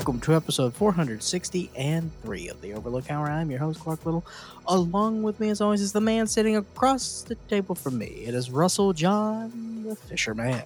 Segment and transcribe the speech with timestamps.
[0.00, 3.26] Welcome to episode 460 and 3 of the Overlook Hour.
[3.26, 4.24] I'm your host, Clark Little.
[4.66, 8.06] Along with me, as always, is the man sitting across the table from me.
[8.06, 10.62] It is Russell John, the Fisherman.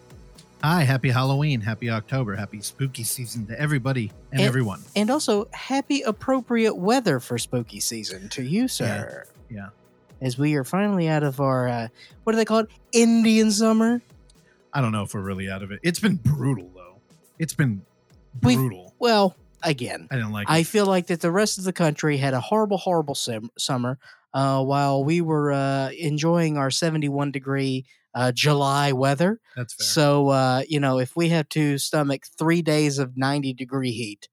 [0.62, 4.82] Hi, happy Halloween, happy October, happy spooky season to everybody and, And- everyone.
[4.94, 9.24] And also, happy appropriate weather for spooky season to you, sir.
[9.50, 9.70] yeah.
[10.20, 11.88] As we are finally out of our, uh,
[12.22, 12.68] what do they call it?
[12.92, 14.00] Indian summer.
[14.72, 15.80] I don't know if we're really out of it.
[15.82, 16.98] It's been brutal though.
[17.40, 17.82] It's been
[18.42, 20.66] We've- Well, again, I didn't like I it.
[20.66, 23.98] feel like that the rest of the country had a horrible, horrible sim- summer,
[24.32, 27.84] uh, while we were uh, enjoying our 71 degree
[28.14, 29.40] uh, July weather.
[29.56, 29.84] That's fair.
[29.86, 34.28] So, uh, you know, if we have to stomach three days of 90 degree heat,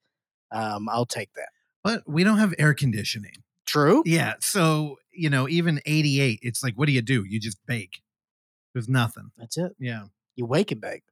[0.51, 1.49] um, I'll take that.
[1.83, 3.43] but we don't have air conditioning.
[3.65, 4.03] True.
[4.05, 4.33] Yeah.
[4.39, 7.23] So, you know, even 88, it's like, what do you do?
[7.27, 8.01] You just bake.
[8.73, 9.31] There's nothing.
[9.37, 9.71] That's it.
[9.79, 10.05] Yeah.
[10.35, 11.03] You wake and bake.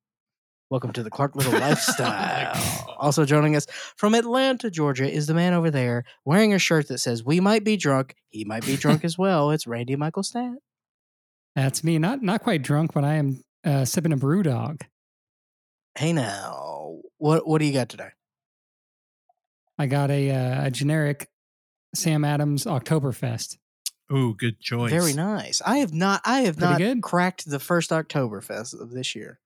[0.69, 2.95] Welcome to the Clark Little lifestyle.
[2.99, 6.99] Also joining us from Atlanta, Georgia, is the man over there wearing a shirt that
[6.99, 8.15] says, "We might be drunk.
[8.29, 10.53] He might be drunk as well." It's Randy Michael Stat.
[11.55, 11.97] That's me.
[11.97, 14.81] Not not quite drunk, but I am uh, sipping a brew dog.
[15.95, 18.09] Hey now, what what do you got today?
[19.79, 21.29] I got a uh, a generic
[21.95, 23.57] Sam Adams Oktoberfest.
[24.11, 24.91] Ooh, good choice.
[24.91, 25.63] Very nice.
[25.65, 26.21] I have not.
[26.25, 27.01] I have Pretty not good.
[27.01, 29.39] cracked the first Oktoberfest of this year.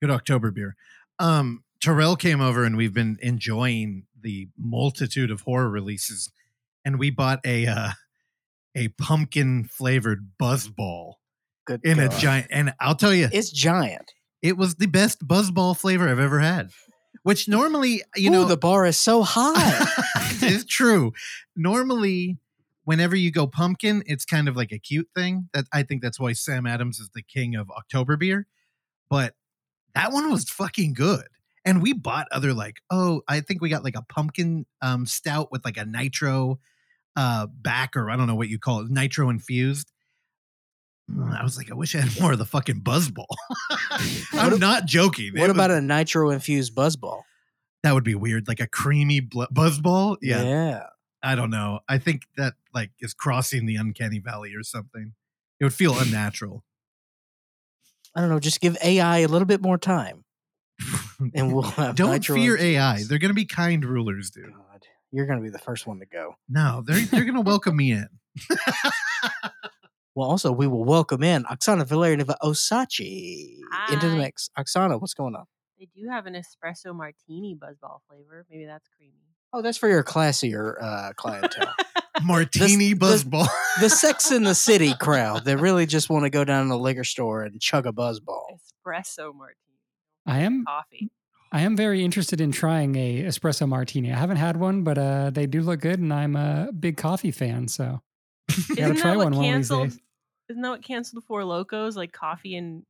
[0.00, 0.76] Good October beer.
[1.18, 6.30] Um, Terrell came over and we've been enjoying the multitude of horror releases,
[6.84, 7.90] and we bought a uh,
[8.74, 11.14] a pumpkin flavored buzzball
[11.66, 11.80] Good.
[11.84, 12.48] in a giant.
[12.50, 14.12] And I'll tell you, It's giant.
[14.42, 16.70] it was the best buzzball flavor I've ever had.
[17.22, 19.86] Which normally, you Ooh, know, the bar is so high.
[20.42, 21.12] it's true.
[21.56, 22.38] Normally,
[22.84, 25.48] whenever you go pumpkin, it's kind of like a cute thing.
[25.54, 28.46] That I think that's why Sam Adams is the king of October beer.
[29.08, 29.34] But
[29.94, 31.24] that one was fucking good.
[31.64, 35.50] And we bought other like, oh, I think we got like a pumpkin um stout
[35.50, 36.58] with like a nitro
[37.16, 39.90] uh back or I don't know what you call it, nitro infused.
[41.10, 43.26] Mm, I was like, I wish I had more of the fucking buzzball.
[44.32, 45.32] I'm What- not joking.
[45.36, 47.22] what about a nitro infused buzzball?
[47.82, 50.16] that would be weird, like a creamy bl- buzzball?
[50.22, 50.82] Yeah, yeah.
[51.22, 51.80] I don't know.
[51.86, 55.12] I think that like is crossing the uncanny valley or something.
[55.60, 56.64] It would feel unnatural.
[58.14, 58.40] I don't know.
[58.40, 60.24] Just give AI a little bit more time,
[61.34, 63.02] and we'll have don't nitro fear AI.
[63.08, 64.52] They're gonna be kind rulers, dude.
[64.52, 66.34] God, you're going to be the first one to go.
[66.48, 68.08] No, they're they're gonna welcome me in.
[70.16, 73.58] Well, also we will welcome in Oksana Valerianova Osachi
[73.90, 74.18] into the Hi.
[74.18, 74.48] mix.
[74.56, 75.46] Oksana, what's going on?
[75.78, 78.46] They do have an espresso martini buzzball flavor.
[78.48, 79.23] Maybe that's creamy.
[79.56, 81.72] Oh, that's for your classier uh, clientele.
[82.24, 83.46] Martini the- buzzball.
[83.80, 86.78] the Sex in the City crowd that really just want to go down to the
[86.78, 88.42] liquor store and chug a buzzball.
[88.86, 89.78] Espresso martini.
[90.26, 91.10] I am Coffee.
[91.52, 94.12] I am very interested in trying a espresso martini.
[94.12, 97.30] I haven't had one, but uh, they do look good, and I'm a big coffee
[97.30, 97.68] fan.
[97.68, 98.00] So
[98.70, 99.90] gotta Isn't try that what one one of these canceled?
[99.90, 99.98] days.
[100.48, 101.96] Isn't that what canceled Four Locos?
[101.96, 102.82] Like coffee and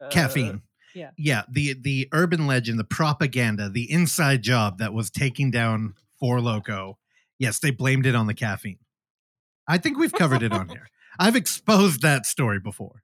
[0.00, 0.62] uh, Caffeine.
[0.94, 1.10] Yeah.
[1.16, 1.42] Yeah.
[1.50, 6.98] The the urban legend, the propaganda, the inside job that was taking down Four Loco.
[7.38, 8.78] Yes, they blamed it on the caffeine.
[9.66, 10.88] I think we've covered it on here.
[11.18, 13.02] I've exposed that story before.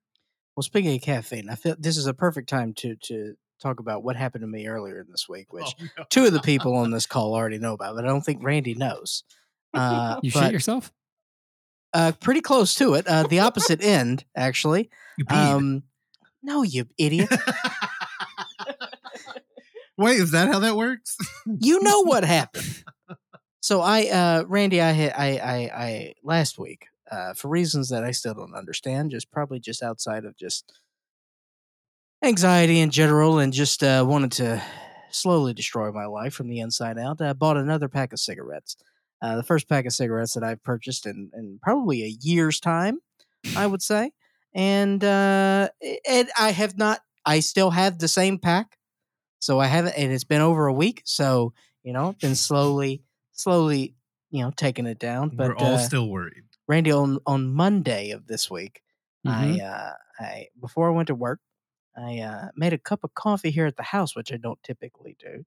[0.57, 4.03] Well, speaking of caffeine, I feel this is a perfect time to to talk about
[4.05, 6.05] what happened to me earlier in this week, which Oh, no.
[6.11, 8.75] two of the people on this call already know about, but I don't think Randy
[8.75, 9.25] knows.
[9.73, 10.93] Uh, you but, shit yourself.
[11.95, 13.07] uh, pretty close to it.
[13.07, 14.91] Uh, the opposite end, actually.
[15.19, 15.25] You.
[15.31, 15.83] Um,
[16.47, 17.29] no, you idiot.
[19.99, 21.17] Wait, is that how that works?
[21.47, 22.85] you know what happened.
[23.63, 28.05] So I, uh, Randy, I had, I, I, I last week, uh, for reasons that
[28.05, 30.73] I still don't understand, just probably just outside of just
[32.23, 34.63] anxiety in general, and just uh, wanted to
[35.11, 37.21] slowly destroy my life from the inside out.
[37.21, 38.77] I bought another pack of cigarettes.
[39.21, 43.01] Uh, the first pack of cigarettes that I've purchased in, in probably a year's time,
[43.57, 44.13] I would say,
[44.57, 45.69] and uh,
[46.09, 47.01] and I have not.
[47.25, 48.79] I still have the same pack,
[49.39, 51.03] so I haven't, and it's been over a week.
[51.05, 51.53] So
[51.85, 53.95] you know, been slowly, slowly,
[54.31, 55.29] you know, taking it down.
[55.29, 56.45] But We're all uh, still worried.
[56.67, 58.83] Randy, on on Monday of this week,
[59.27, 59.61] Mhm.
[59.61, 61.41] I uh, I before I went to work,
[61.97, 65.17] I uh, made a cup of coffee here at the house, which I don't typically
[65.19, 65.45] do,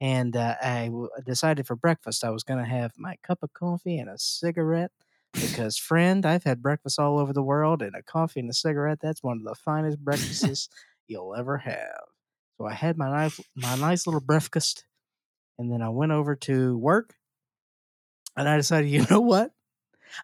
[0.00, 3.52] and uh, I w- decided for breakfast I was going to have my cup of
[3.52, 4.90] coffee and a cigarette.
[5.40, 9.22] Because, friend, I've had breakfast all over the world, and a coffee and a cigarette—that's
[9.22, 10.68] one of the finest breakfasts
[11.06, 12.00] you'll ever have.
[12.56, 14.84] So I had my nice, my nice little breakfast,
[15.58, 17.14] and then I went over to work,
[18.36, 19.50] and I decided, you know what?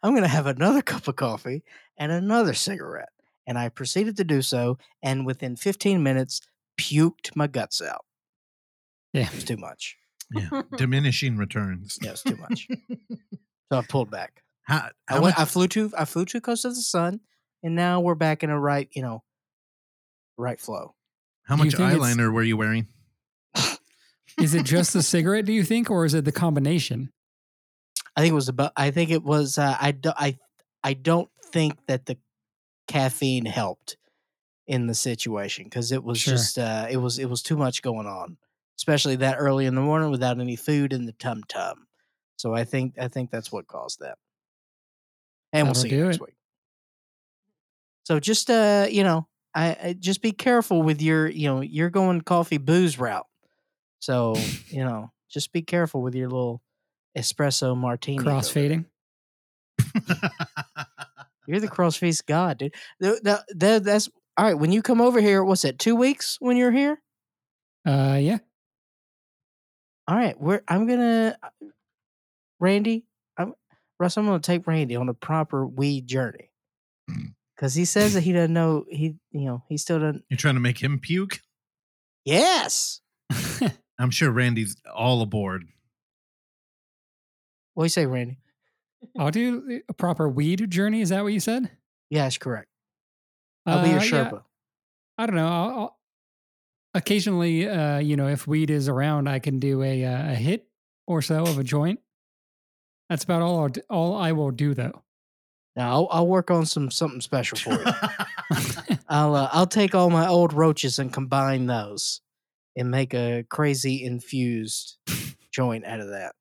[0.02, 1.62] I'm going to have another cup of coffee
[1.98, 3.10] and another cigarette.
[3.46, 6.40] And I proceeded to do so, and within 15 minutes,
[6.80, 8.04] puked my guts out.
[9.12, 9.26] Yeah.
[9.26, 9.96] It was too much.
[10.32, 11.98] Yeah, diminishing returns.
[12.00, 12.68] Yeah, it's too much.
[13.70, 14.42] so I pulled back.
[14.64, 15.38] How, I went.
[15.38, 15.92] I flew to.
[15.96, 17.20] I flew to Coast of the Sun,
[17.62, 18.88] and now we're back in a right.
[18.92, 19.22] You know,
[20.36, 20.94] right flow.
[21.44, 22.88] how much eyeliner were you wearing?
[24.40, 25.44] Is it just the cigarette?
[25.44, 27.12] Do you think, or is it the combination?
[28.16, 28.72] I think it was about.
[28.76, 29.58] I think it was.
[29.58, 30.38] Uh, I do, I
[30.82, 32.16] I don't think that the
[32.88, 33.96] caffeine helped
[34.66, 36.34] in the situation because it was Sure.
[36.34, 36.58] just.
[36.58, 37.18] Uh, it was.
[37.18, 38.38] It was too much going on,
[38.78, 41.86] especially that early in the morning without any food in the tum tum.
[42.36, 42.94] So I think.
[42.98, 44.16] I think that's what caused that.
[45.54, 46.22] And we'll That'll see you next it.
[46.22, 46.34] week.
[48.04, 51.26] So just uh, you know, I, I just be careful with your.
[51.28, 53.26] You know, you're going coffee booze route.
[54.00, 54.36] So
[54.68, 56.60] you know, just be careful with your little
[57.16, 58.22] espresso martini.
[58.22, 58.84] Crossfading.
[61.46, 62.74] You're the crossface god, dude.
[63.02, 64.58] Th- th- th- that's all right.
[64.58, 65.78] When you come over here, what's it?
[65.78, 67.00] Two weeks when you're here.
[67.86, 68.38] Uh, yeah.
[70.08, 70.62] All right, we're.
[70.68, 71.48] I'm gonna, uh,
[72.60, 73.04] Randy.
[73.98, 74.16] I'm Russ.
[74.16, 76.50] I'm gonna take Randy on a proper weed journey
[77.54, 78.84] because he says that he doesn't know.
[78.90, 80.24] He, you know, he still doesn't.
[80.28, 81.40] You're trying to make him puke?
[82.24, 83.00] Yes.
[83.98, 85.64] I'm sure Randy's all aboard.
[87.74, 88.38] What do you say, Randy?
[89.18, 91.00] I'll do a proper weed journey.
[91.00, 91.70] Is that what you said?
[92.10, 92.68] Yes, correct.
[93.66, 94.42] I'll be your Uh, yeah, Sherpa.
[95.18, 95.48] I don't know.
[95.48, 95.98] I'll, I'll,
[96.94, 100.66] occasionally, uh, you know, if weed is around, I can do a uh, a hit
[101.06, 102.00] or so of a joint.
[103.08, 103.60] That's about all.
[103.64, 105.02] I'll, all I will do, though.
[105.76, 107.84] Now I'll, I'll work on some something special for you.
[109.08, 112.20] I'll uh, I'll take all my old roaches and combine those,
[112.76, 114.98] and make a crazy infused
[115.52, 116.34] joint out of that.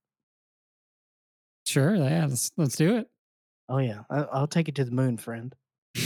[1.65, 1.95] sure.
[1.95, 2.27] Yeah.
[2.27, 3.09] Let's let's do it.
[3.69, 5.55] Oh yeah, I, I'll take it to the moon, friend.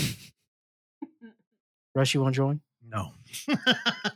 [1.95, 2.61] Rush, you want to join?
[2.87, 3.11] no.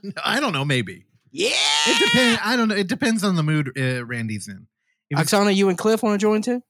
[0.03, 0.63] No, I don't know.
[0.65, 1.49] Maybe Yeah.
[1.51, 2.39] it depends.
[2.43, 2.75] I don't know.
[2.75, 4.67] It depends on the mood uh, Randy's in.
[5.11, 6.63] If Oksana, you and Cliff want to join too?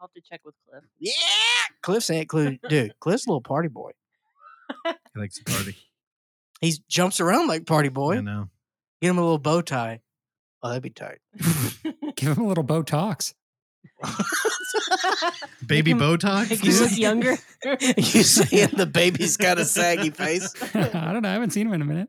[0.00, 0.82] I'll have to check with Cliff.
[0.98, 1.12] Yeah.
[1.82, 2.98] Cliff's ain't clue, dude.
[3.00, 3.92] Cliff's a little party boy.
[4.84, 5.76] he likes to party.
[6.60, 8.16] He jumps around like party boy.
[8.18, 8.48] I know.
[9.00, 10.00] Get him a little bow tie.
[10.62, 11.18] Oh, that'd be tight.
[12.16, 13.32] Give him a little Botox.
[15.66, 16.50] Baby him- Botox.
[16.50, 16.80] Make you dude?
[16.80, 17.36] look younger.
[17.96, 20.54] you saying the baby's got a saggy face?
[20.74, 21.28] I don't know.
[21.28, 22.08] I haven't seen him in a minute.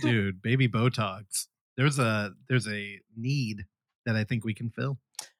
[0.00, 3.66] dude baby botox there's a there's a need
[4.06, 4.98] that i think we can fill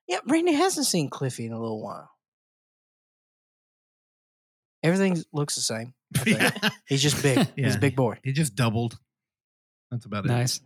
[0.09, 2.11] Yeah, Randy hasn't seen Cliffy in a little while.
[4.83, 5.95] Everything looks the same.
[6.27, 6.51] Yeah.
[6.87, 7.47] He's just big.
[7.57, 8.19] He's a big boy.
[8.23, 8.99] he just doubled
[9.91, 10.61] that's about it Nice.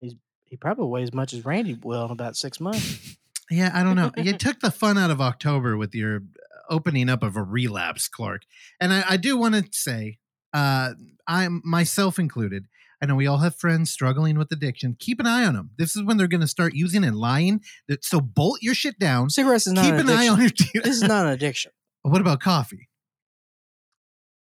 [0.00, 3.16] He probably weighs as much as Randy will in about six months.
[3.50, 6.22] yeah i don't know you took the fun out of october with your
[6.70, 8.42] opening up of a relapse clark
[8.80, 10.18] and i, I do want to say
[10.54, 10.92] uh
[11.26, 12.66] i'm myself included
[13.02, 15.96] i know we all have friends struggling with addiction keep an eye on them this
[15.96, 17.60] is when they're going to start using and lying
[18.00, 20.32] so bolt your shit down Cigarettes is not keep an an eye addiction.
[20.32, 21.72] on your This is not an addiction.
[22.02, 22.88] what about coffee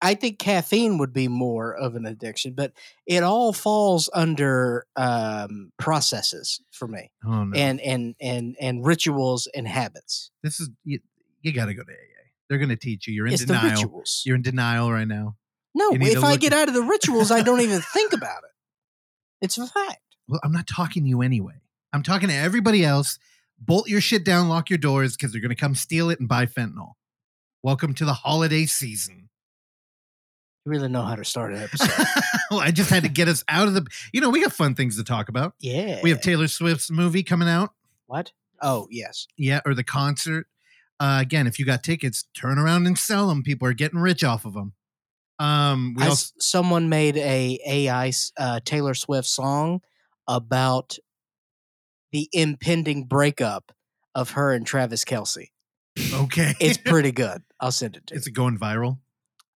[0.04, 2.74] I think caffeine would be more of an addiction, but
[3.08, 9.48] it all falls under um, processes for me, oh no and and and and rituals
[9.56, 10.30] and habits.
[10.44, 11.00] this is you,
[11.42, 12.13] you got to go to aa
[12.50, 14.04] they're going to teach you you're in it's denial.
[14.25, 15.38] You're in denial right now.
[15.74, 18.51] no, if I get at- out of the rituals, I don't even think about it.
[19.44, 20.00] It's a fact.
[20.30, 21.56] Well, I'm not talking to you anyway.
[21.92, 23.20] I'm talking to everybody else.
[23.60, 26.30] Bolt your shit down, lock your doors because they're going to come steal it and
[26.30, 26.94] buy fentanyl.
[27.62, 29.28] Welcome to the holiday season.
[30.66, 31.90] You really know how to start an episode.
[32.52, 33.86] well, I just had to get us out of the.
[34.14, 35.56] You know, we got fun things to talk about.
[35.60, 36.00] yeah.
[36.02, 37.74] We have Taylor Swift's movie coming out.
[38.08, 38.32] what?
[38.62, 39.28] Oh yes.
[39.36, 40.48] Yeah, or the concert.
[41.02, 43.44] Uh, again, if you got tickets, turn around and sell them.
[43.44, 44.72] People are getting rich off of them.
[45.44, 49.82] Um, I also, someone made a AI uh, Taylor Swift song
[50.26, 50.98] about
[52.14, 53.74] the impending breakup
[54.16, 55.48] of her and Travis Kelce.
[56.14, 56.54] okay.
[56.62, 57.42] It's pretty good.
[57.60, 58.20] I'll send it to you.
[58.20, 59.00] Is it going viral?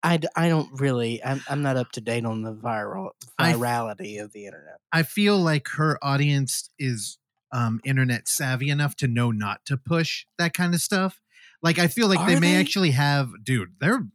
[0.04, 3.54] I, d- I don't really I'm I'm not up to date on the viral I-
[3.54, 4.78] virality of the internet.
[4.92, 7.18] I feel like her audience is
[7.52, 11.20] um, internet savvy enough to know not to push that kind of stuff.
[11.62, 13.76] Like I feel like they Are may actually have, dude.
[13.80, 14.06] They're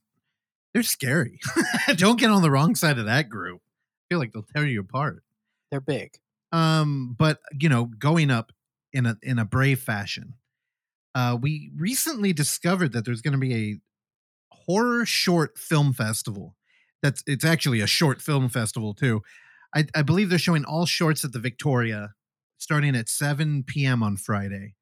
[0.73, 1.41] they're scary.
[1.97, 3.61] Don't get on the wrong side of that group.
[3.61, 5.23] I feel like they'll tear you apart.
[5.71, 6.17] They're big.
[6.53, 8.53] Um, but you know, going up
[8.93, 10.35] in a in a brave fashion.
[11.15, 16.55] Uh, we recently discovered that there's going to be a horror short film festival.
[17.03, 19.23] That's it's actually a short film festival too.
[19.75, 22.15] I, I believe they're showing all shorts at the Victoria,
[22.57, 24.03] starting at 7 p.m.
[24.03, 24.75] on Friday.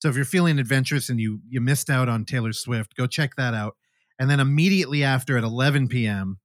[0.00, 3.36] So if you're feeling adventurous and you you missed out on Taylor Swift, go check
[3.36, 3.76] that out.
[4.18, 6.38] And then immediately after at 11 p.m.,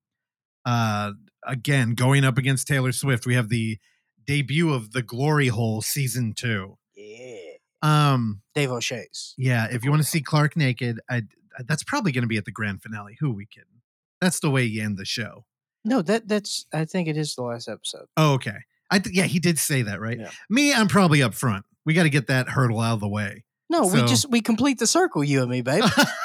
[0.66, 1.12] uh,
[1.46, 3.78] again going up against Taylor Swift, we have the
[4.26, 6.78] debut of the Glory Hole season two.
[6.96, 7.38] Yeah.
[7.82, 9.34] Um, Dave O'Shea's.
[9.38, 11.24] yeah, if you want to see Clark naked, I
[11.68, 13.18] that's probably going to be at the grand finale.
[13.20, 13.82] Who are we kidding?
[14.22, 15.46] That's the way you end the show.
[15.84, 16.66] No, that that's.
[16.74, 18.06] I think it is the last episode.
[18.16, 18.60] Oh, okay.
[18.90, 20.18] I th- yeah, he did say that, right?
[20.18, 20.30] Yeah.
[20.50, 21.66] Me, I'm probably up front.
[21.86, 23.44] We got to get that hurdle out of the way.
[23.70, 25.84] No, we just we complete the circle, you and me, babe.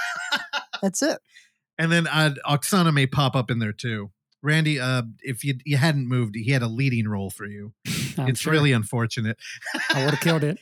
[0.83, 1.19] That's it.
[1.79, 4.11] and then uh, Oksana may pop up in there too.
[4.43, 7.73] Randy, uh, if you you hadn't moved, he had a leading role for you.
[8.19, 9.37] I'm it's sure really unfortunate,
[9.93, 10.59] I would have killed it.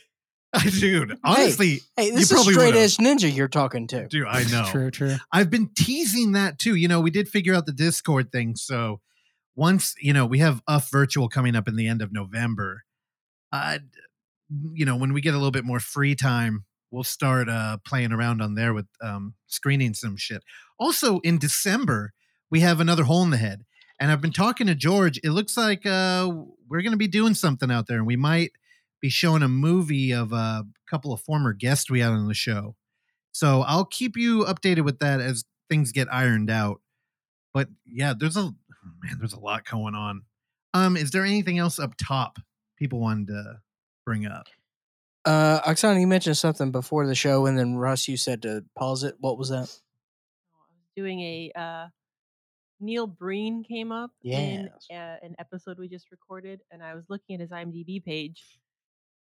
[0.79, 1.17] dude.
[1.23, 4.07] Honestly, Hey, this is straight edge ninja you're talking to.
[4.07, 4.65] dude, I know.
[4.71, 5.15] True, true.
[5.31, 6.75] I've been teasing that too.
[6.75, 8.55] You know, we did figure out the Discord thing.
[8.55, 9.01] So
[9.55, 12.83] once, you know, we have UF Virtual coming up in the end of November.
[13.51, 13.79] Uh,
[14.73, 18.11] you know, when we get a little bit more free time, we'll start uh, playing
[18.11, 20.43] around on there with um, screening some shit.
[20.79, 22.13] Also, in December,
[22.49, 23.65] we have another hole in the head.
[23.99, 25.19] And I've been talking to George.
[25.23, 26.29] It looks like uh,
[26.69, 28.51] we're going to be doing something out there, and we might
[29.01, 32.75] be showing a movie of a couple of former guests we had on the show.
[33.31, 36.81] So I'll keep you updated with that as things get ironed out.
[37.53, 38.43] But yeah, there's a
[39.03, 40.23] man, there's a lot going on.
[40.73, 42.37] Um, is there anything else up top
[42.77, 43.59] people wanted to
[44.05, 44.47] bring up?
[45.27, 49.03] Uh, Oksana, you mentioned something before the show, and then Russ, you said to pause
[49.03, 49.15] it.
[49.19, 49.57] What was that?
[49.57, 51.87] I was doing a uh,
[52.79, 54.87] Neil Breen came up in Yes.
[54.91, 58.41] uh, an episode we just recorded, and I was looking at his IMDb page,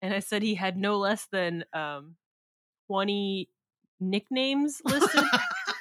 [0.01, 2.17] and I said he had no less than um,
[2.87, 3.51] twenty
[4.01, 5.25] nicknames listed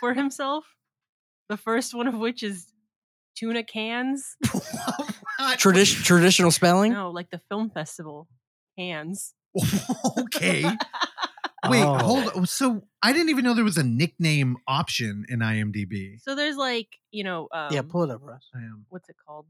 [0.02, 0.66] for himself.
[1.48, 2.68] The first one of which is
[3.38, 4.36] tuna cans.
[5.40, 6.92] Tradi- traditional spelling.
[6.92, 8.28] No, like the film festival
[8.78, 9.34] Cannes.
[10.20, 10.64] okay.
[11.68, 11.98] Wait, Oh.
[11.98, 12.46] hold on.
[12.46, 16.20] So I didn't even know there was a nickname option in IMDb.
[16.22, 18.48] So there's like you know um, yeah, pull it up, Russ.
[18.56, 18.86] I am.
[18.90, 19.46] what's it called?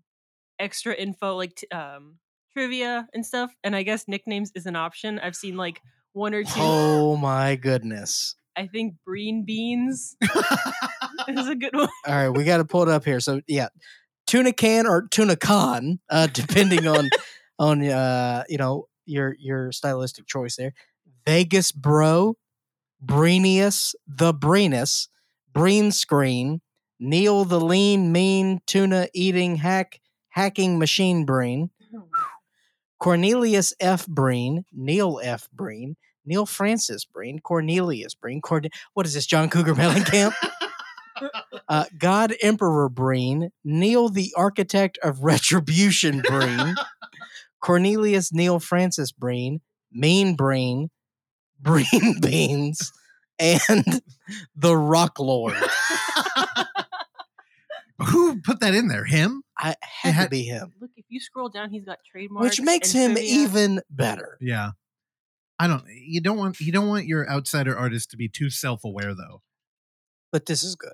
[0.58, 2.18] Extra info like t- um
[2.54, 3.52] trivia and stuff.
[3.64, 5.20] And I guess nicknames is an option.
[5.20, 5.82] I've seen like
[6.14, 6.50] one or two.
[6.58, 8.36] Oh my goodness!
[8.58, 10.18] I think Breen Beans
[11.28, 11.90] is a good one.
[12.08, 13.20] All right, we got to pull it up here.
[13.20, 13.68] So yeah,
[14.26, 17.08] tuna can or tuna con, uh, depending on
[17.60, 20.74] on uh, you know your your stylistic choice there.
[21.26, 22.38] Vegas Bro,
[23.04, 25.08] Breenius the Breenus,
[25.54, 26.62] Breen Screen,
[27.00, 30.00] Neil the Lean Mean Tuna Eating Hack
[30.30, 31.72] Hacking Machine Breen,
[33.00, 34.06] Cornelius F.
[34.08, 35.50] Breen, Neil F.
[35.52, 38.42] Breen, Neil Francis Breen, Cornelius Breen.
[38.42, 40.34] Corn- what is this, John Cougar Mellencamp?
[41.70, 46.76] uh, God Emperor Breen, Neil the Architect of Retribution Breen,
[47.62, 49.62] Cornelius Neil Francis Breen,
[49.92, 50.90] Mean Breen,
[51.60, 52.92] Breen Beans,
[53.38, 54.02] and
[54.56, 55.56] the Rock Lord.
[58.08, 59.04] Who put that in there?
[59.04, 59.44] Him?
[59.58, 62.94] I had to be him, Look, if you scroll down, he's got trademarks, which makes
[62.94, 63.30] him trivia.
[63.30, 64.38] even better.
[64.40, 64.72] Yeah.
[65.62, 69.14] I don't you don't want you don't want your outsider artist to be too self-aware
[69.14, 69.42] though.
[70.32, 70.94] But this is good.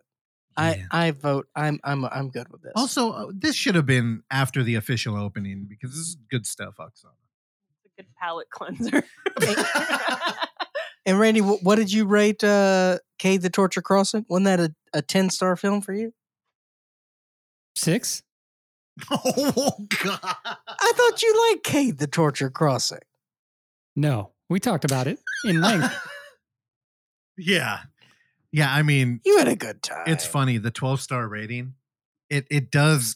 [0.58, 0.86] Yeah.
[0.92, 1.48] I I vote.
[1.56, 2.72] I'm I'm I'm good with this.
[2.76, 6.76] Also, uh, this should have been after the official opening because this is good stuff,
[6.80, 7.12] Oksana.
[7.84, 9.04] It's a good palate cleanser.
[11.06, 14.26] and Randy, wh- what did you rate uh, Cade the Torture Crossing?
[14.30, 16.14] Wasn't that a, a ten star film for you?
[17.76, 18.24] Six?
[19.12, 20.20] Oh God!
[20.24, 23.00] I thought you liked Cade the Torture Crossing.
[23.94, 24.32] No.
[24.50, 25.94] We talked about it in length.
[27.38, 27.80] yeah,
[28.56, 28.74] yeah.
[28.74, 30.04] I mean, You had a good time.
[30.08, 31.74] it's funny the 12 star rating.
[32.30, 33.16] It it does.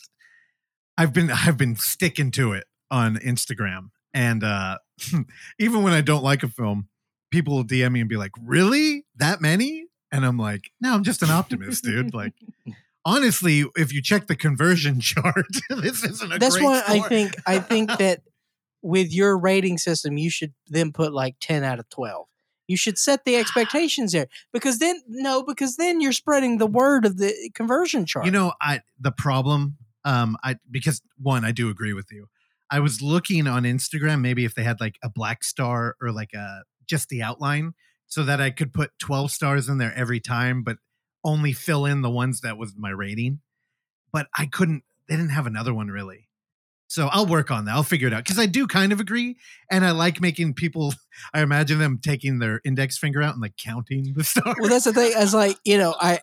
[0.98, 4.78] I've been I've been sticking to it on Instagram, and uh
[5.60, 6.90] even when I don't like a film,
[7.32, 11.04] people will DM me and be like, "Really, that many?" And I'm like, "No, I'm
[11.04, 12.34] just an optimist, dude." Like.
[13.06, 17.60] Honestly, if you check the conversion chart, this isn't a That's why I think I
[17.60, 18.22] think that
[18.84, 22.28] with your rating system, you should then put like ten out of twelve.
[22.70, 27.04] You should set the expectations there because then no, because then you're spreading the word
[27.04, 28.28] of the conversion chart.
[28.28, 32.28] You know, I the problem, um, I because one, I do agree with you.
[32.70, 36.32] I was looking on Instagram, maybe if they had like a black star or like
[36.34, 37.74] a just the outline,
[38.06, 40.78] so that I could put twelve stars in there every time, but
[41.24, 43.40] only fill in the ones that was my rating.
[44.14, 44.84] But I couldn't.
[45.08, 46.29] They didn't have another one really.
[46.90, 47.76] So I'll work on that.
[47.76, 49.38] I'll figure it out because I do kind of agree,
[49.70, 50.94] and I like making people.
[51.34, 54.56] I imagine them taking their index finger out and like counting the stars.
[54.60, 55.14] well, that's the thing.
[55.16, 56.20] As like you know, I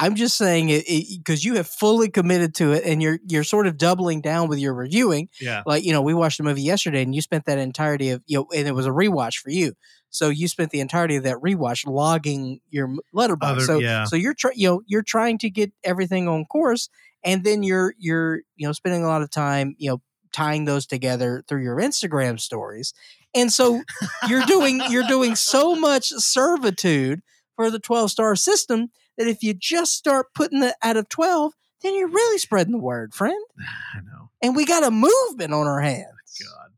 [0.00, 0.84] I'm just saying it
[1.18, 4.58] because you have fully committed to it, and you're you're sort of doubling down with
[4.58, 5.28] your reviewing.
[5.40, 5.62] yeah.
[5.66, 8.38] like you know we watched the movie yesterday and you spent that entirety of you
[8.38, 9.74] know and it was a rewatch for you
[10.10, 14.04] so you spent the entirety of that rewatch logging your Letterboxd Other- so yeah.
[14.04, 16.88] so you're try, you know you're trying to get everything on course
[17.24, 20.00] and then you're you're you know spending a lot of time you know
[20.32, 22.92] tying those together through your Instagram stories.
[23.34, 23.82] And so
[24.28, 27.22] you're doing you're doing so much servitude
[27.56, 31.52] for the 12 star system that if you just start putting it out of 12,
[31.82, 33.42] then you're really spreading the word, friend.
[33.94, 34.30] I know.
[34.42, 36.06] And we got a movement on our hands.
[36.40, 36.70] God,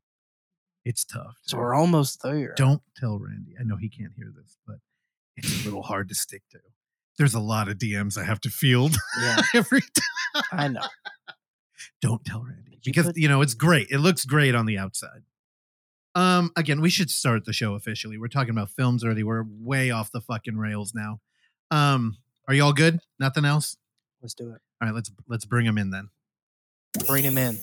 [0.85, 1.37] it's tough.
[1.43, 2.55] So we're almost there.
[2.57, 3.55] Don't tell Randy.
[3.61, 4.77] I know he can't hear this, but
[5.37, 6.59] it's a little hard to stick to.
[7.21, 10.43] There's a lot of DMs I have to field Yeah, every time.
[10.53, 10.81] I know.
[12.01, 13.89] Don't tell Randy you because put- you know it's great.
[13.91, 15.21] It looks great on the outside.
[16.15, 18.17] Um, again, we should start the show officially.
[18.17, 19.23] We're talking about films already.
[19.23, 21.21] We're way off the fucking rails now.
[21.71, 22.17] Um,
[22.49, 23.01] are you all good?
[23.19, 23.77] Nothing else?
[24.23, 24.63] Let's do it.
[24.81, 26.09] All right, let's let's bring them in then.
[27.07, 27.59] Bring him in.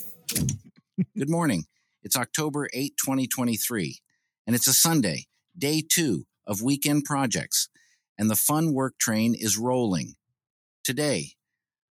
[1.17, 1.65] Good morning.
[2.03, 4.01] It's October 8, 2023,
[4.45, 5.25] and it's a Sunday,
[5.57, 7.69] day two of weekend projects,
[8.17, 10.15] and the fun work train is rolling.
[10.83, 11.33] Today,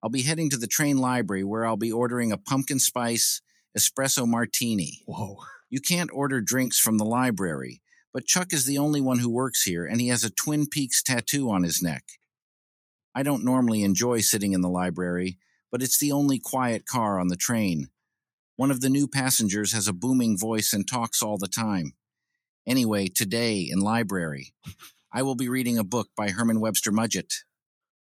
[0.02, 3.40] I'll be heading to the train library where I'll be ordering a pumpkin spice
[3.76, 5.02] espresso martini.
[5.06, 5.38] Whoa.
[5.70, 7.82] You can't order drinks from the library,
[8.12, 11.02] but Chuck is the only one who works here, and he has a Twin Peaks
[11.02, 12.04] tattoo on his neck.
[13.14, 15.38] I don't normally enjoy sitting in the library,
[15.70, 17.88] but it's the only quiet car on the train.
[18.56, 21.92] One of the new passengers has a booming voice and talks all the time.
[22.66, 24.52] Anyway, today in library,
[25.12, 27.32] I will be reading a book by Herman Webster Mudgett.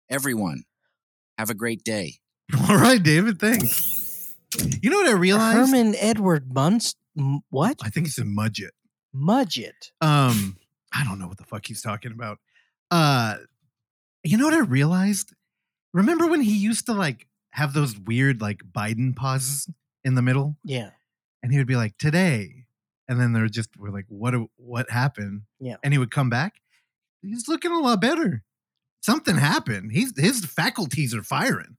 [0.08, 0.64] Everyone,
[1.38, 2.14] have a great day.
[2.68, 3.38] All right, David.
[3.40, 4.34] Thanks.
[4.82, 5.56] You know what I realized?
[5.72, 6.96] Herman Edward Munst.
[7.50, 7.80] What?
[7.82, 8.70] I think it's in Mudgett.
[9.14, 9.90] Mudget.
[10.00, 10.56] Um,
[10.92, 12.38] I don't know what the fuck he's talking about.
[12.90, 13.36] Uh,
[14.22, 15.32] you know what I realized?
[15.94, 19.68] Remember when he used to like have those weird like Biden pauses
[20.04, 20.90] in the middle, Yeah.
[21.42, 22.64] and he would be like today,
[23.08, 25.42] and then they're just we're like what what happened?
[25.60, 25.76] Yeah.
[25.82, 26.54] and he would come back.
[27.22, 28.42] He's looking a lot better.
[29.00, 29.92] Something happened.
[29.92, 31.76] He's his faculties are firing.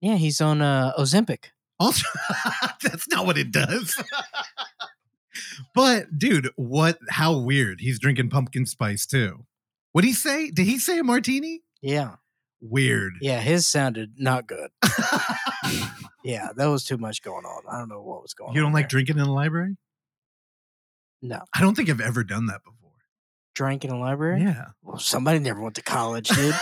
[0.00, 1.46] Yeah, he's on uh, Ozempic.
[1.78, 2.06] Also,
[2.82, 3.94] that's not what it does.
[5.74, 6.98] but dude, what?
[7.10, 7.80] How weird!
[7.80, 9.44] He's drinking pumpkin spice too.
[9.92, 10.50] What did he say?
[10.50, 11.62] Did he say a martini?
[11.82, 12.16] Yeah.
[12.60, 13.14] Weird.
[13.20, 14.70] Yeah, his sounded not good.
[16.26, 17.62] Yeah, that was too much going on.
[17.70, 18.56] I don't know what was going on.
[18.56, 18.96] you don't like there.
[18.98, 19.76] drinking in the library?
[21.22, 21.40] No.
[21.54, 22.85] I don't think I've ever done that before.
[23.56, 24.42] Drank in a library?
[24.42, 24.66] Yeah.
[24.82, 26.54] Well, somebody never went to college, dude.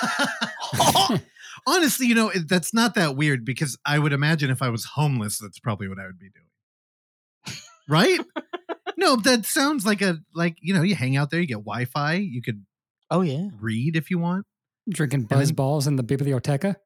[1.67, 4.85] Honestly, you know, it- that's not that weird because I would imagine if I was
[4.85, 7.57] homeless, that's probably what I would be doing.
[7.89, 8.21] Right?
[8.97, 12.15] no, that sounds like a like, you know, you hang out there, you get Wi-Fi,
[12.15, 12.65] you could
[13.11, 13.49] oh, yeah.
[13.61, 14.47] read if you want.
[14.89, 16.77] Drinking then- buzz balls in the biblioteca.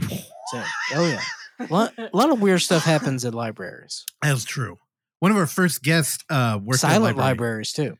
[0.00, 0.12] That's
[0.54, 0.64] it.
[0.94, 1.22] Oh, yeah.
[1.60, 4.04] A lot, a lot of weird stuff happens at libraries.
[4.22, 4.78] That's true.
[5.20, 7.28] One of our first guests uh worked at a Silent library.
[7.30, 7.96] libraries, too.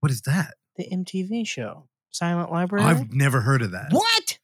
[0.00, 0.54] What is that?
[0.76, 1.88] The MTV show.
[2.10, 2.84] Silent Library?
[2.84, 3.88] I've never heard of that.
[3.92, 4.38] what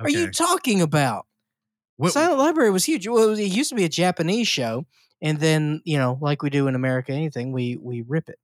[0.00, 1.26] are you talking about?
[1.96, 3.06] What- Silent Library was huge.
[3.06, 4.84] Well, it, was- it used to be a Japanese show,
[5.22, 8.38] and then you know, like we do in America, anything we we rip it.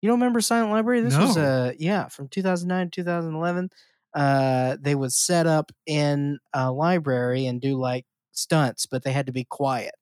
[0.00, 1.00] You don't remember Silent Library?
[1.02, 3.70] This was a uh yeah from 2009 to 2011.
[4.14, 9.26] Uh, they would set up in a library and do like stunts, but they had
[9.26, 9.94] to be quiet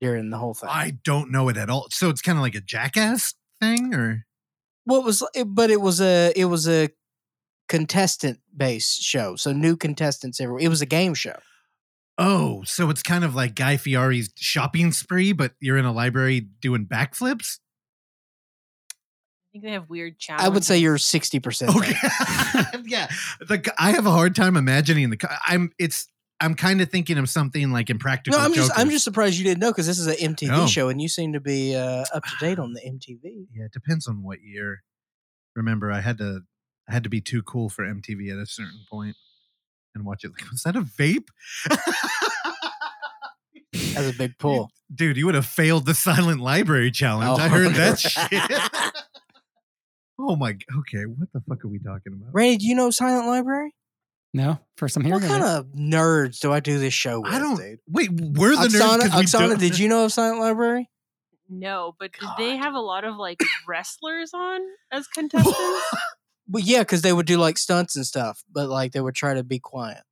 [0.00, 0.68] during the whole thing.
[0.70, 1.86] I don't know it at all.
[1.90, 4.26] So it's kind of like a jackass thing or
[4.88, 6.88] what was it- but it was a it was a
[7.68, 10.64] contestant based show, so new contestants every.
[10.64, 11.36] It was a game show.
[12.16, 16.40] Oh, so it's kind of like Guy Fieri's shopping spree, but you're in a library
[16.40, 17.58] doing backflips?
[18.90, 20.46] I think they have weird challenges.
[20.46, 21.76] I would say you're sixty percent.
[21.76, 21.94] Okay.
[22.86, 23.08] yeah.
[23.46, 26.08] The, g- I have a hard time imagining the I'm it's
[26.40, 29.44] I'm kind of thinking of something like impractical No, I'm just I'm just surprised you
[29.44, 30.66] didn't know because this is an MTV No.
[30.66, 33.46] show and you seem to be uh, up to date on the MTV.
[33.52, 34.82] Yeah, it depends on what year.
[35.56, 36.42] Remember, I had to
[36.88, 39.16] I had to be too cool for MTV at a certain point
[39.94, 40.30] and watch it.
[40.30, 41.26] Like, was that a vape?
[43.94, 44.70] That's a big pull.
[44.94, 47.40] Dude, you would have failed the silent library challenge.
[47.40, 47.48] I Oh.
[47.48, 48.94] heard that shit.
[50.18, 52.32] oh my okay, what the fuck are we talking about?
[52.32, 53.74] Randy, do you know Silent Library?
[54.34, 55.48] No, first I'm hearing What kind it.
[55.48, 57.32] of nerds do I do this show with?
[57.32, 57.78] I don't dude?
[57.88, 60.90] wait, we're the Oksana, nerds 'cause we Oksana, did you know of Silent Library?
[61.48, 64.60] No, but did they have a lot of like wrestlers on
[64.92, 65.56] as contestants?
[66.46, 69.32] But yeah, because they would do like stunts and stuff, but like they would try
[69.34, 70.02] to be quiet.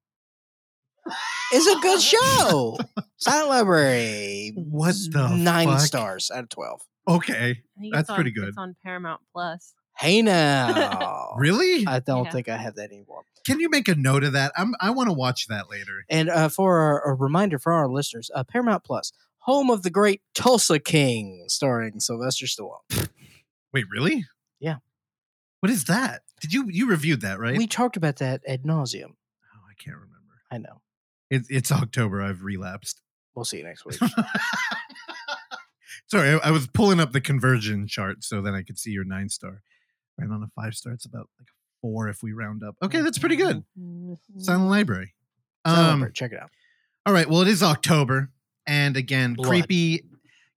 [1.53, 2.79] It's a good show.
[3.19, 4.53] Silent Library.
[4.57, 5.81] What the nine fuck?
[5.81, 6.81] stars out of twelve.
[7.07, 7.59] Okay.
[7.93, 8.49] That's on, pretty good.
[8.49, 9.75] It's on Paramount Plus.
[9.97, 11.35] Hey now.
[11.37, 11.87] Really?
[11.87, 12.31] I don't Yeah.
[12.33, 13.23] think I have that anymore.
[13.47, 14.51] Can you make a note of that?
[14.57, 16.05] I'm I want to watch that later.
[16.09, 19.91] And uh, for our, a reminder for our listeners, uh, Paramount Plus, home of the
[19.91, 23.09] great Tulsa King, starring Sylvester Stallone.
[23.73, 24.25] Wait, really?
[24.59, 24.77] Yeah.
[25.61, 26.23] What is that?
[26.41, 27.57] Did you you reviewed that, right?
[27.57, 29.13] We talked about that ad nauseum.
[29.13, 30.17] oh, I can't remember.
[30.51, 30.81] I know.
[31.31, 32.23] It, it's October.
[32.23, 33.01] I've relapsed.
[33.37, 33.97] We'll see you next week.
[36.09, 39.05] Sorry, I, I was pulling up the conversion chart so then I could see your
[39.05, 39.63] nine star.
[40.19, 41.49] Right on a five star, it's about like
[41.87, 42.75] four if we round up.
[42.83, 43.63] Okay, that's pretty good.
[44.39, 45.15] Silent Library.
[45.67, 46.51] Silent Um, Library, check it out.
[47.07, 47.29] all right.
[47.29, 48.31] Well, it is October,
[48.67, 49.49] and again, Blood.
[49.49, 50.05] creepy.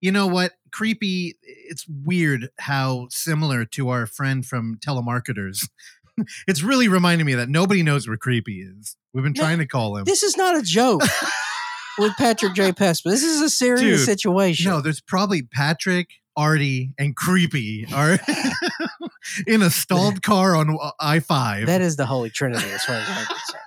[0.01, 0.53] You know what?
[0.71, 1.35] Creepy.
[1.43, 5.67] It's weird how similar to our friend from telemarketers.
[6.47, 8.95] it's really reminding me that nobody knows where creepy is.
[9.13, 10.05] We've been No, trying to call him.
[10.05, 11.01] This is not a joke
[11.99, 12.71] with Patrick J.
[12.71, 13.03] Pespa.
[13.03, 14.71] This is a serious Dude, situation.
[14.71, 18.17] No, there's probably Patrick, Artie, and Creepy are
[19.47, 21.67] in a stalled car on I five.
[21.67, 23.63] that is the Holy Trinity as far as I'm concerned.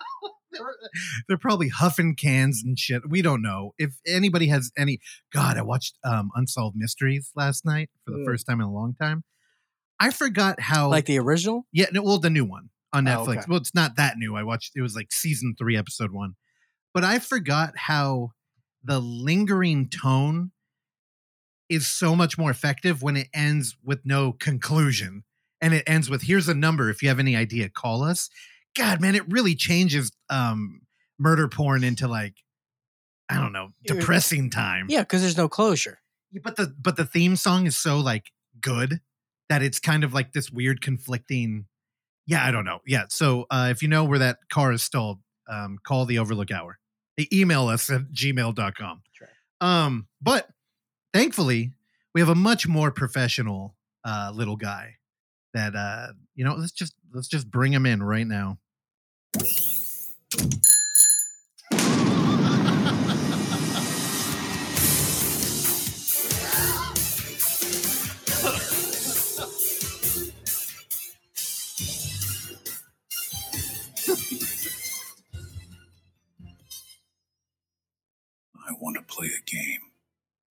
[0.53, 0.75] they're,
[1.29, 3.03] they're probably huffing cans and shit.
[3.09, 4.99] We don't know if anybody has any.
[5.33, 8.25] God, I watched um, Unsolved Mysteries last night for the Mm.
[8.27, 9.25] first time in a long time.
[10.01, 10.89] I forgot how.
[10.91, 11.67] Like the original?
[11.73, 13.39] yeah, no, well, the new one on Oh, Netflix.
[13.39, 13.47] okay.
[13.49, 14.35] Well, it's not that new.
[14.37, 14.73] I watched.
[14.75, 16.35] It was like season three, episode one.
[16.93, 18.31] But I forgot how
[18.85, 20.51] the lingering tone
[21.69, 25.25] is so much more effective when it ends with no conclusion
[25.63, 28.29] and it ends with here's a number if you have any idea call us.
[28.77, 30.83] God man it really changes um
[31.19, 32.35] murder porn into like
[33.31, 34.87] i don't know depressing time.
[34.89, 36.01] Yeah, because there's no closure.
[36.43, 39.01] But the but the theme song is so like good
[39.49, 41.67] that it's kind of like this weird conflicting
[42.27, 45.19] yeah i don't know yeah so uh if you know where that car is stalled
[45.49, 46.79] um call the overlook hour.
[47.19, 50.49] They email us at gmail.com That's um but
[51.13, 51.73] thankfully
[52.15, 54.97] we have a much more professional uh little guy
[55.55, 58.59] that uh you know let's just let's just bring him in right now
[78.73, 79.81] I want to play a game.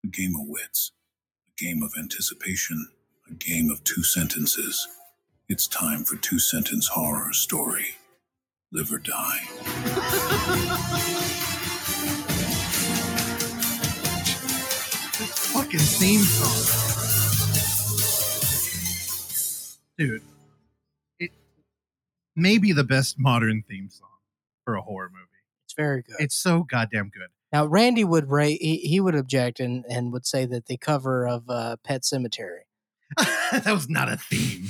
[0.03, 0.91] A game of wits.
[1.47, 2.87] A game of anticipation.
[3.31, 4.87] A game of two sentences.
[5.47, 7.95] It's time for two sentence horror story.
[8.73, 9.47] Live or die.
[15.19, 16.77] this fucking theme song
[19.97, 20.21] dude
[21.19, 21.31] it
[22.35, 24.07] may be the best modern theme song
[24.65, 25.25] for a horror movie
[25.65, 26.15] It's very good.
[26.19, 30.25] it's so goddamn good now Randy would ra- he, he would object and, and would
[30.25, 32.61] say that the cover of uh, Pet Sematary.
[33.51, 34.69] that was not a theme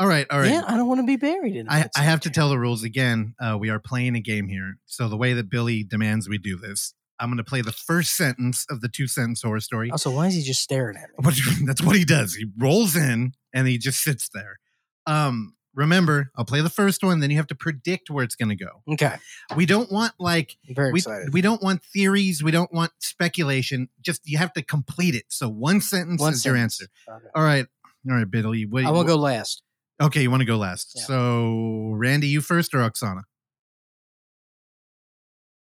[0.00, 1.68] all right all right Yeah, I don't want to be buried in.
[1.68, 3.34] I, I have to tell the rules again.
[3.40, 4.74] Uh, we are playing a game here.
[4.86, 8.16] So the way that Billy demands we do this, I'm going to play the first
[8.16, 9.92] sentence of the two sentence horror story.
[9.92, 11.14] Also, why is he just staring at me?
[11.18, 12.34] What- That's what he does.
[12.34, 14.58] He rolls in and he just sits there.
[15.06, 17.20] Um, remember, I'll play the first one.
[17.20, 18.82] Then you have to predict where it's going to go.
[18.92, 19.16] Okay,
[19.56, 21.32] We don't want like I'm very we, excited.
[21.32, 22.42] we don't want theories.
[22.42, 23.88] We don't want speculation.
[24.00, 25.24] Just you have to complete it.
[25.28, 26.86] So one sentence One is your answer.
[27.08, 27.26] Okay.
[27.34, 27.66] All right.
[28.08, 28.66] All right, Billy.
[28.66, 29.62] What, I will go last.
[30.00, 30.92] Okay, you want to go last.
[30.96, 31.02] Yeah.
[31.04, 33.22] So Randy, you first or Oksana?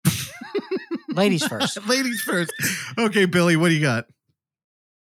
[1.09, 1.87] Ladies first.
[1.87, 2.53] Ladies first.
[2.97, 4.05] Okay, Billy, what do you got?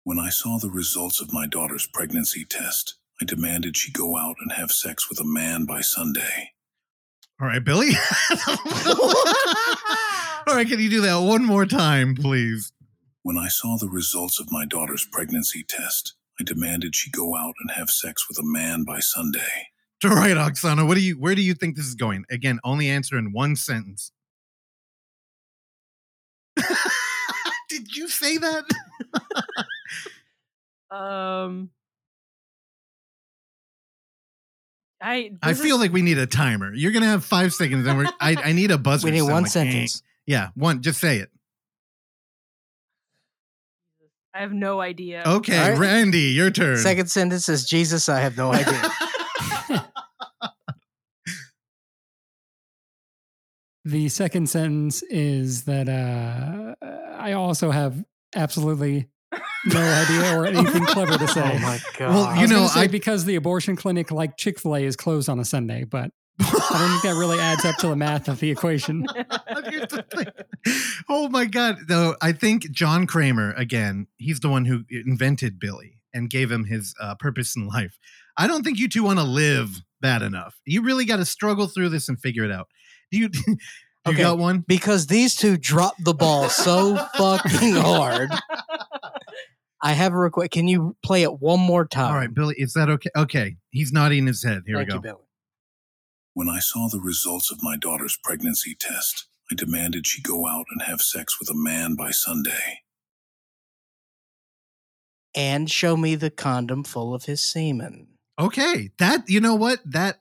[0.02, 4.36] When I saw the results of my daughter's pregnancy test, I demanded she go out
[4.40, 6.52] and have sex with a man by Sunday.
[7.40, 7.90] All right, Billy.
[10.46, 12.72] All right, can you do that one more time, please?
[13.22, 17.54] When I saw the results of my daughter's pregnancy test, I demanded she go out
[17.60, 19.68] and have sex with a man by Sunday.
[20.04, 22.24] All right, Oksana, what do you where do you think this is going?
[22.30, 24.12] Again, only answer in one sentence.
[27.68, 28.64] Did you say that?
[30.90, 31.70] Um,
[35.06, 36.72] I I feel is- like we need a timer.
[36.74, 39.04] You're gonna have five seconds, and we're I, I need a buzzer.
[39.06, 39.48] we need one like, eh.
[39.48, 40.02] sentence.
[40.26, 40.80] Yeah, one.
[40.82, 41.30] Just say it.
[44.32, 45.22] I have no idea.
[45.26, 45.78] Okay, All right.
[45.78, 46.78] Randy, your turn.
[46.78, 48.08] Second sentence is Jesus.
[48.08, 48.82] I have no idea.
[53.84, 56.74] The second sentence is that uh,
[57.18, 58.02] I also have
[58.34, 59.08] absolutely
[59.66, 61.42] no idea or anything clever to say.
[61.42, 62.08] oh my god.
[62.14, 64.84] Well, I you was know, say I- because the abortion clinic, like Chick Fil A,
[64.84, 67.96] is closed on a Sunday, but I don't think that really adds up to the
[67.96, 69.06] math of the equation.
[69.70, 70.26] Here's the thing.
[71.08, 71.76] oh my god!
[71.86, 76.64] Though I think John Kramer again, he's the one who invented Billy and gave him
[76.64, 77.98] his uh, purpose in life.
[78.36, 80.56] I don't think you two want to live bad enough.
[80.66, 82.66] You really got to struggle through this and figure it out.
[83.12, 83.30] Do you?
[84.06, 84.22] You Okay.
[84.22, 84.64] got one?
[84.66, 88.30] because these two dropped the ball so fucking hard.
[89.82, 90.50] I have a request.
[90.52, 92.10] Can you play it one more time?
[92.12, 93.10] All right, Billy, is that okay?
[93.16, 94.62] Okay, he's nodding his head.
[94.66, 94.96] Here Thank we go.
[94.96, 95.18] you, Billy.
[96.34, 100.66] When I saw the results of my daughter's pregnancy test, I demanded she go out
[100.70, 102.80] and have sex with a man by Sunday.
[105.36, 108.06] and show me the condom full of his semen.
[108.38, 110.18] Okay, that you know what that.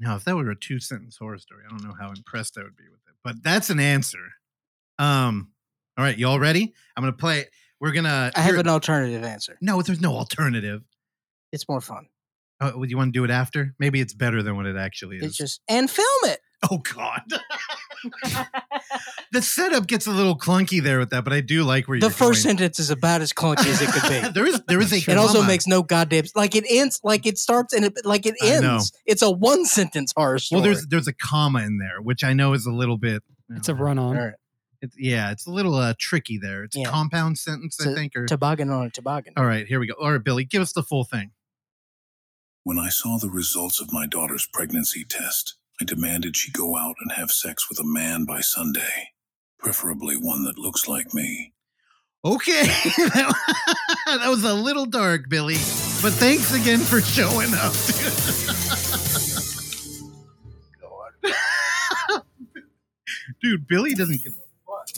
[0.00, 2.62] Now, if that were a two sentence horror story, I don't know how impressed I
[2.62, 4.18] would be with it, but that's an answer.
[4.98, 5.52] Um,
[5.98, 6.72] all right, y'all ready?
[6.96, 7.40] I'm gonna play.
[7.40, 7.50] it.
[7.80, 8.32] We're gonna.
[8.34, 9.56] I have an alternative answer.
[9.60, 10.82] no, there's no alternative.
[11.52, 12.06] It's more fun.
[12.60, 13.74] Uh, would you want to do it after?
[13.78, 15.22] Maybe it's better than what it actually is.
[15.24, 16.40] It's just and film it.
[16.70, 17.22] oh God,
[19.32, 22.06] the setup gets a little clunky there with that, but I do like where The
[22.06, 22.56] you're first going.
[22.58, 24.28] sentence is about as clunky as it could be.
[24.34, 24.96] there is there is a.
[25.10, 28.34] It also makes no goddamn like it ends like it starts and it like it
[28.42, 28.92] ends.
[29.06, 30.60] It's a one sentence horror story.
[30.60, 30.64] well.
[30.70, 33.22] There's there's a comma in there, which I know is a little bit.
[33.50, 34.16] It's a run on.
[34.16, 34.34] All right.
[34.82, 36.64] It's, yeah, it's a little uh, tricky there.
[36.64, 36.88] It's Yeah.
[36.88, 38.16] a compound sentence, I So, think.
[38.16, 39.34] Or toboggan on a toboggan.
[39.36, 39.92] all right, here we go.
[40.00, 41.32] All right, Billy, give us the full thing.
[42.64, 46.96] When I saw the results of my daughter's pregnancy test, I demanded she go out
[47.00, 49.12] and have sex with a man by Sunday,
[49.58, 51.54] preferably one that looks like me.
[52.22, 55.54] Okay, that was a little dark, Billy,
[56.02, 57.72] but thanks again for showing up.
[63.40, 64.88] Dude, Billy doesn't give a fuck.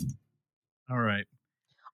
[0.90, 1.27] All right.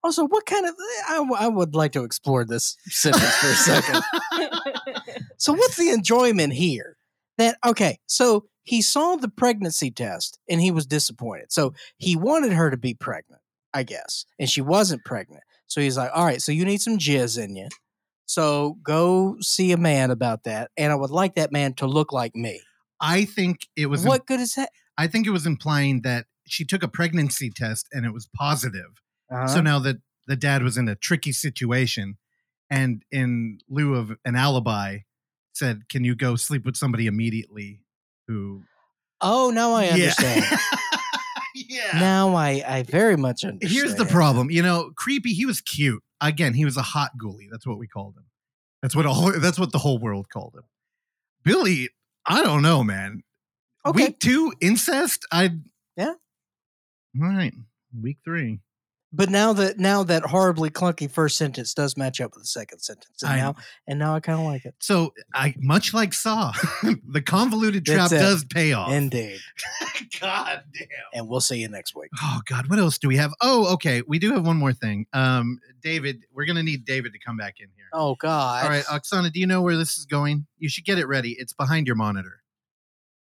[0.03, 0.75] Also, what kind of
[1.09, 4.03] I, w- I would like to explore this sentence for a second.
[5.41, 6.97] So what's the enjoyment here?
[7.39, 11.53] That okay, so he saw the pregnancy test and he was disappointed.
[11.53, 13.41] So he wanted her to be pregnant,
[13.73, 15.43] I guess, and she wasn't pregnant.
[15.67, 17.69] So he's like, "All right, so you need some jizz in you.
[18.27, 22.13] So go see a man about that, and I would like that man to look
[22.13, 22.61] like me."
[23.01, 24.05] I think it was.
[24.05, 24.71] what good is that?
[24.97, 29.01] I think it was implying that she took a pregnancy test and it was positive.
[29.31, 29.47] Uh-huh.
[29.47, 32.17] So now that the dad was in a tricky situation,
[32.71, 34.99] and in lieu of an alibi,
[35.59, 37.81] said, "Can you go sleep with somebody immediately?"
[38.27, 38.63] Who?
[39.21, 40.45] oh, now I understand.
[41.55, 41.99] yeah.
[41.99, 43.73] Now I I very much understand.
[43.73, 44.51] Here's the problem.
[44.51, 45.33] You know, creepy.
[45.33, 46.03] He was cute.
[46.21, 47.49] Again, he was a hot ghoulie.
[47.51, 48.25] That's what we called him.
[48.83, 49.33] That's what all.
[49.39, 50.65] That's what the whole world called him.
[51.45, 51.89] Billy.
[52.27, 53.23] I don't know, man.
[53.87, 54.07] Okay.
[54.07, 55.27] Week two incest.
[55.33, 55.51] I.
[55.97, 56.15] Yeah.
[57.21, 57.55] All right.
[57.99, 58.61] Week three.
[59.11, 62.81] But now that now that horribly clunky first sentence does match up with the second
[62.81, 63.55] sentence, and I- now
[63.87, 64.75] and now I kind of like it.
[64.81, 66.53] So I much like Saw,
[67.09, 68.93] the convoluted trap does pay off.
[68.93, 69.39] Indeed.
[70.21, 70.89] God damn.
[71.15, 72.11] And we'll see you next week.
[72.23, 73.33] Oh God, what else do we have?
[73.41, 74.03] Oh, okay.
[74.07, 75.07] We do have one more thing.
[75.15, 77.87] Um, David, we're gonna need David to come back in here.
[77.95, 78.65] Oh God.
[78.65, 80.47] All right, Oksana, do you know where this is going?
[80.59, 81.35] You should get it ready.
[81.39, 82.43] It's behind your monitor.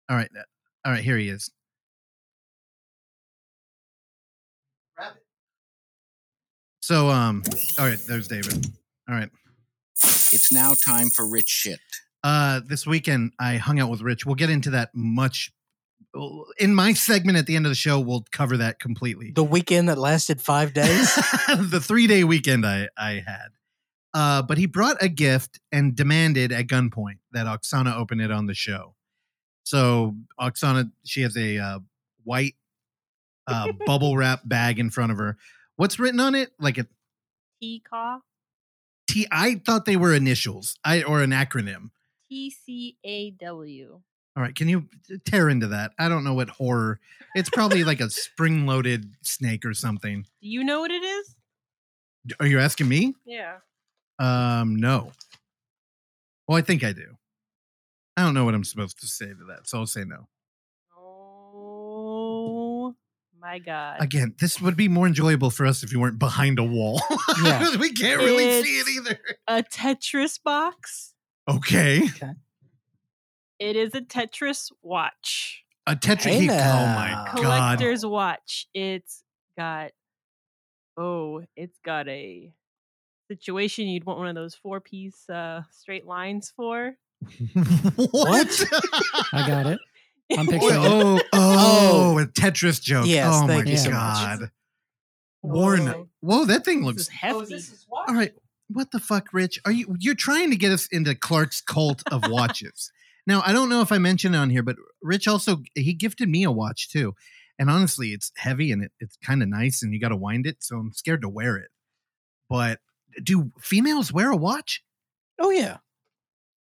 [0.09, 0.43] All right, uh,
[0.85, 1.03] all right.
[1.03, 1.51] Here he is.
[6.85, 7.41] So, um,
[7.79, 7.97] all right.
[7.97, 8.67] There's David.
[9.09, 9.31] All right.
[10.03, 11.79] It's now time for rich shit.
[12.23, 14.27] Uh, this weekend I hung out with Rich.
[14.27, 15.51] We'll get into that much
[16.59, 17.99] in my segment at the end of the show.
[17.99, 19.31] We'll cover that completely.
[19.31, 21.15] the weekend that lasted five days.
[21.57, 23.47] the three day weekend I, I had.
[24.13, 28.45] Uh, but he brought a gift and demanded at gunpoint that Oksana open it on
[28.45, 28.93] the show.
[29.63, 31.79] So Oksana, she has a uh,
[32.25, 32.53] white
[33.47, 35.35] uh, bubble wrap bag in front of her.
[35.77, 36.51] What's written on it?
[36.59, 36.87] Like a
[37.61, 38.19] T-Caw?
[39.09, 39.27] T.
[39.31, 41.89] I thought they were initials, I or an acronym.
[42.29, 44.01] T-C-A-W.
[44.37, 44.87] All right, can you
[45.25, 45.91] tear into that?
[45.97, 46.99] I don't know what horror.
[47.35, 50.23] It's probably like a spring loaded snake or something.
[50.41, 51.35] Do you know what it is?
[52.39, 53.15] Are you asking me?
[53.25, 53.57] Yeah.
[54.19, 55.11] Um, no.
[56.47, 57.15] Well, I think I do.
[58.17, 60.27] I don't know what I'm supposed to say to that, so I'll say no.
[60.97, 62.95] Oh
[63.55, 64.01] my god.
[64.01, 67.01] Again, this would be more enjoyable for us if you weren't behind a wall.
[67.43, 67.75] Yeah.
[67.79, 69.19] we can't really see it either.
[69.47, 71.13] A Tetris box.
[71.49, 72.01] Okay,
[73.59, 75.63] It is a Tetris watch.
[75.85, 76.31] a tetra.
[76.31, 77.37] Hey oh my god!
[77.37, 78.67] Collector's watch.
[78.73, 79.23] It's
[79.57, 79.91] got
[80.97, 82.53] oh, it's got a
[83.29, 86.95] situation you'd want one of those four piece uh straight lines for.
[87.95, 88.65] what?
[89.33, 89.79] I got it.
[90.31, 90.87] I'm oh, picturing it.
[90.87, 91.64] oh, oh, a
[92.35, 93.07] Tetris joke.
[93.07, 94.51] Yes, oh thank my you so god,
[95.41, 95.87] Warren.
[95.87, 97.55] Oh, Whoa, that thing this looks is hefty.
[97.91, 98.33] All right.
[98.67, 99.59] What the fuck, Rich?
[99.65, 102.91] Are you you're trying to get us into Clark's cult of watches?
[103.27, 106.29] now, I don't know if I mentioned it on here, but Rich also he gifted
[106.29, 107.15] me a watch too.
[107.57, 110.45] And honestly, it's heavy and it, it's kind of nice and you got to wind
[110.45, 111.69] it, so I'm scared to wear it.
[112.49, 112.79] But
[113.23, 114.83] do females wear a watch?
[115.39, 115.77] oh yeah.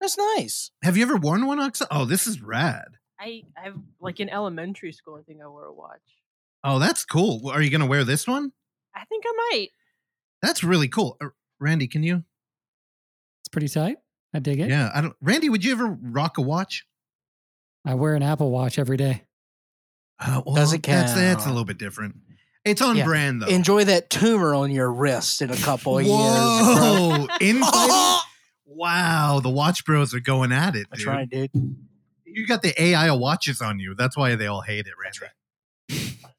[0.00, 0.72] That's nice.
[0.82, 1.86] Have you ever worn one, Oxa?
[1.88, 2.88] Oh, this is rad.
[3.22, 6.00] I I've like in elementary school I think I wore a watch.
[6.64, 7.48] Oh, that's cool.
[7.50, 8.52] Are you going to wear this one?
[8.94, 9.68] I think I might.
[10.42, 11.16] That's really cool.
[11.20, 11.28] Uh,
[11.60, 12.24] Randy, can you?
[13.42, 13.98] It's pretty tight.
[14.34, 14.68] I dig it.
[14.70, 15.14] Yeah, I don't.
[15.20, 16.86] Randy, would you ever rock a watch?
[17.84, 19.24] I wear an Apple Watch every day.
[20.20, 22.16] Uh, well, Doesn't That's, that's a little bit different.
[22.64, 23.04] It's on Yeah.
[23.04, 23.48] brand though.
[23.48, 26.16] Enjoy that tumor on your wrist in a couple of years.
[26.16, 27.26] Whoa!
[28.74, 31.12] Wow, the Watch Bros are going at it, That's dude.
[31.12, 31.50] right, dude.
[32.34, 33.94] You got the AI watches on you.
[33.94, 35.18] That's why they all hate it, Randy.
[35.18, 35.30] That's right.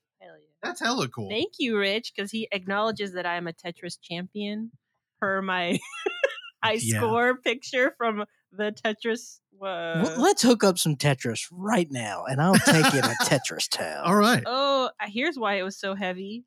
[0.22, 0.36] Hell yeah.
[0.62, 1.30] That's hella cool.
[1.30, 4.72] Thank you, Rich, because he acknowledges that I am a Tetris champion
[5.20, 5.80] per my
[6.64, 7.00] high Yeah.
[7.00, 9.40] score picture from the Tetris.
[9.56, 13.70] Uh, Well, let's hook up some Tetris right now, and I'll take you to Tetris
[13.70, 14.04] Town.
[14.06, 14.44] all right.
[14.46, 16.44] oh, here's why it was so heavy.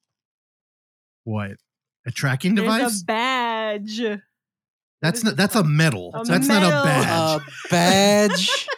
[1.24, 1.52] What?
[2.06, 3.02] A tracking There's device?
[3.02, 4.00] a badge.
[5.02, 6.12] that's not that's a medal.
[6.14, 7.40] A that's not a badge.
[7.40, 8.68] A badge.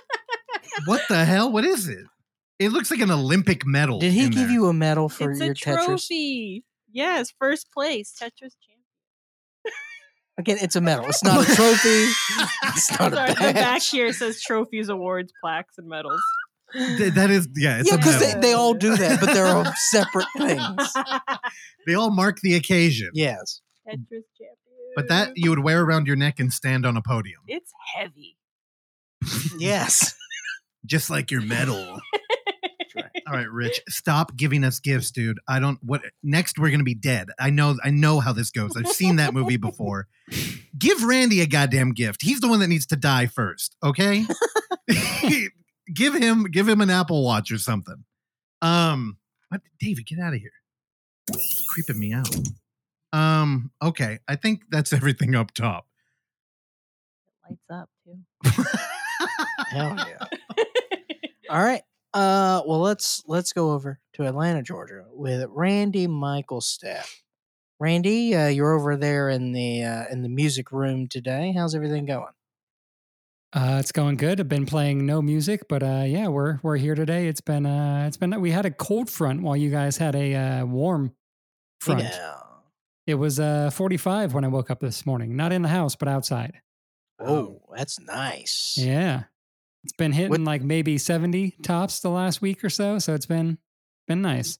[0.86, 1.50] What the hell?
[1.50, 2.04] What is it?
[2.58, 4.00] It looks like an Olympic medal.
[4.00, 4.50] Did he give there.
[4.50, 5.84] you a medal for it's your a Tetris?
[5.84, 6.64] trophy.
[6.90, 8.78] Yes, first place Tetris champion.
[10.38, 11.06] Again, it's a medal.
[11.06, 12.06] It's not a trophy.
[12.64, 16.20] It's not Sorry, a the back here says trophies, awards, plaques, and medals.
[16.72, 19.64] Th- that is yeah, it's yeah, because they, they all do that, but they're all
[19.90, 20.92] separate things.
[21.86, 23.10] They all mark the occasion.
[23.14, 23.62] Yes.
[23.86, 23.98] Tetris
[24.36, 24.56] champion.
[24.94, 27.40] But that you would wear around your neck and stand on a podium.
[27.46, 28.36] it's heavy.
[29.58, 30.14] Yes.
[30.88, 32.00] Just like your medal.
[32.96, 33.22] Right.
[33.28, 35.38] All right, Rich, stop giving us gifts, dude.
[35.46, 37.28] I don't what next we're gonna be dead.
[37.38, 38.76] I know I know how this goes.
[38.76, 40.08] I've seen that movie before.
[40.78, 42.22] Give Randy a goddamn gift.
[42.22, 44.24] He's the one that needs to die first, okay?
[45.94, 48.04] give him give him an Apple Watch or something.
[48.62, 49.18] Um
[49.50, 50.50] what David, get out of here.
[51.68, 52.34] Creeping me out.
[53.12, 54.18] Um, okay.
[54.28, 55.86] I think that's everything up top.
[57.48, 58.64] Lights up too.
[59.70, 60.37] Hell yeah.
[61.48, 61.82] All right.
[62.14, 67.22] Uh, well, let's let's go over to Atlanta, Georgia, with Randy Michael Staff.
[67.80, 71.52] Randy, uh, you're over there in the uh, in the music room today.
[71.56, 72.32] How's everything going?
[73.52, 74.40] Uh, it's going good.
[74.40, 77.28] I've been playing no music, but uh, yeah, we're we're here today.
[77.28, 80.34] It's been uh, it's been we had a cold front while you guys had a
[80.34, 81.12] uh, warm
[81.80, 82.02] front.
[82.02, 82.34] Yeah.
[83.06, 85.34] It was uh 45 when I woke up this morning.
[85.34, 86.60] Not in the house, but outside.
[87.18, 88.74] Oh, that's nice.
[88.76, 89.24] Yeah,
[89.84, 92.98] it's been hitting What- like maybe 70 tops the last week or so.
[92.98, 93.58] So it's been
[94.06, 94.58] been nice.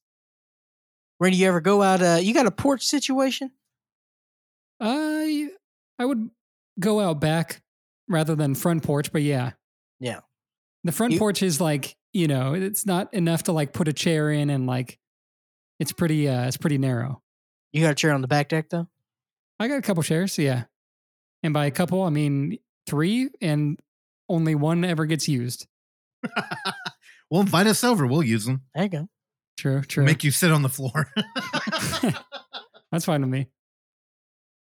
[1.21, 2.01] Randy, you ever go out?
[2.03, 3.51] Uh, you got a porch situation?
[4.81, 5.49] I
[5.99, 6.31] I would
[6.79, 7.63] go out back
[8.09, 9.53] rather than front porch, but yeah.
[10.01, 10.21] Yeah.
[10.85, 13.93] The front You- porch is like, you know, it's not enough to like put a
[13.93, 14.99] chair in and like
[15.81, 17.23] it's pretty uh it's pretty narrow.
[17.73, 18.89] You got a chair on the back deck though?
[19.61, 20.65] I got a couple chairs, yeah.
[21.43, 23.79] And by a couple, I mean 3 and
[24.29, 25.67] only one ever gets used.
[27.31, 28.07] well, invite us over.
[28.07, 28.63] We'll use them.
[28.75, 29.09] There you go.
[29.59, 30.05] True, true.
[30.05, 31.11] Make you sit on the floor.
[32.93, 33.49] That's fine with me.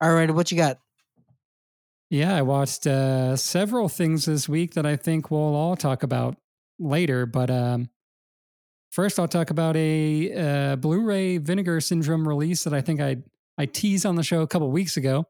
[0.01, 0.79] All right, what you got?
[2.11, 6.37] Yeah, I watched uh, several things this week that I think we'll all talk about
[6.79, 7.27] later.
[7.27, 7.89] But um,
[8.91, 13.17] first, I'll talk about a uh, Blu-ray Vinegar Syndrome release that I think I
[13.57, 15.27] I teased on the show a couple weeks ago.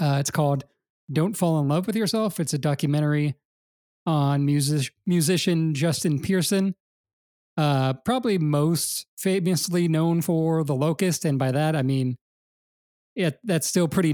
[0.00, 0.64] Uh, it's called
[1.12, 3.36] "Don't Fall in Love with Yourself." It's a documentary
[4.06, 6.74] on music musician Justin Pearson.
[7.56, 12.16] Uh, probably most famously known for The Locust, and by that I mean,
[13.14, 14.12] yeah, that's still pretty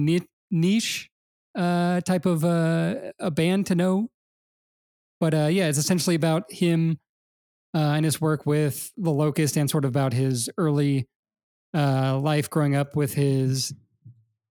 [0.50, 1.10] niche
[1.54, 4.10] uh, type of uh, a band to know.
[5.20, 6.98] But uh, yeah, it's essentially about him
[7.74, 11.08] uh, and his work with the Locust, and sort of about his early
[11.74, 13.72] uh, life growing up with his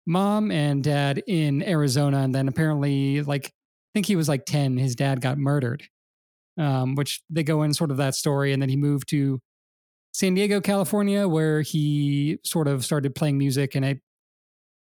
[0.09, 4.77] mom and dad in Arizona, and then apparently, like I think he was like ten,
[4.79, 5.85] his dad got murdered.
[6.57, 9.38] Um, which they go in sort of that story, and then he moved to
[10.12, 14.01] San Diego, California, where he sort of started playing music, and I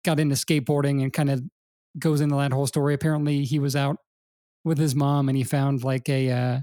[0.05, 1.41] got into skateboarding and kind of
[1.99, 2.93] goes into that whole story.
[2.93, 3.97] Apparently, he was out
[4.63, 6.59] with his mom and he found like a uh,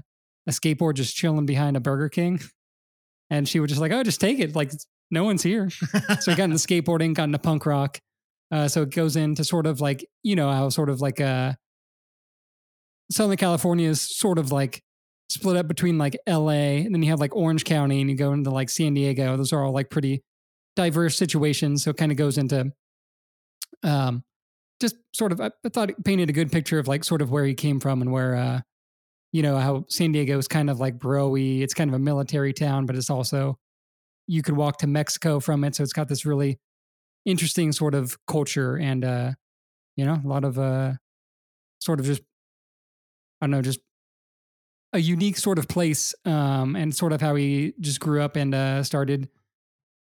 [0.47, 2.39] a skateboard just chilling behind a Burger King,
[3.29, 4.55] and she was just like, "Oh, just take it.
[4.55, 4.71] Like
[5.11, 7.99] no one's here." so he got into skateboarding, got into punk rock.
[8.53, 11.53] Uh, so it goes into sort of like you know how sort of like uh,
[13.11, 14.83] Southern California is sort of like
[15.27, 16.85] split up between like L.A.
[16.85, 19.35] and then you have like Orange County and you go into like San Diego.
[19.37, 20.23] Those are all like pretty
[20.75, 21.83] diverse situations.
[21.83, 22.71] So it kind of goes into
[23.81, 24.23] um,
[24.79, 27.31] just sort of I, I thought it painted a good picture of like sort of
[27.31, 28.61] where he came from and where uh
[29.31, 31.61] you know how San Diego is kind of like broy.
[31.61, 33.57] It's kind of a military town, but it's also
[34.27, 36.59] you could walk to Mexico from it, so it's got this really
[37.25, 39.31] interesting sort of culture and uh
[39.95, 40.93] you know a lot of uh
[41.79, 42.21] sort of just
[43.41, 43.79] I don't know just
[44.93, 48.53] a unique sort of place um and sort of how he just grew up and
[48.53, 49.29] uh started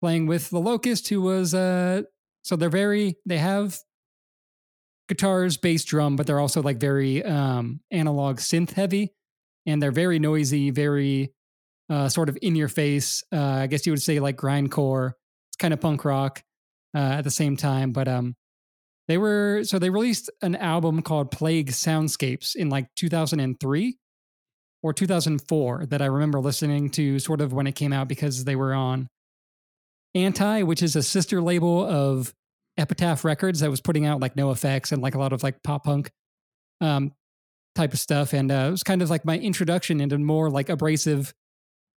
[0.00, 2.02] playing with the Locust, who was uh
[2.42, 3.78] so they're very they have
[5.08, 9.12] guitars, bass, drum, but they're also like very um analog synth heavy
[9.66, 11.32] and they're very noisy, very
[11.90, 13.22] uh, sort of in your face.
[13.32, 15.12] Uh, I guess you would say like grindcore.
[15.48, 16.42] It's kind of punk rock
[16.94, 18.34] uh, at the same time, but um,
[19.08, 23.96] they were so they released an album called Plague Soundscapes in like 2003
[24.82, 28.54] or 2004 that I remember listening to sort of when it came out because they
[28.54, 29.08] were on
[30.14, 32.32] Anti, which is a sister label of
[32.76, 35.84] Epitaph Records that was putting out like NOFX and like a lot of like pop
[35.84, 36.10] punk
[36.80, 37.12] um,
[37.74, 38.32] type of stuff.
[38.32, 41.34] And uh, it was kind of like my introduction into more like abrasive,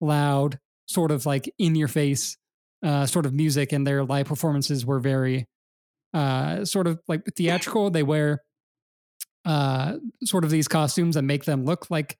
[0.00, 2.36] loud, sort of like in your face
[2.82, 3.72] uh, sort of music.
[3.72, 5.46] And their live performances were very
[6.14, 7.90] uh, sort of like theatrical.
[7.90, 8.42] They wear
[9.44, 12.16] uh, sort of these costumes that make them look like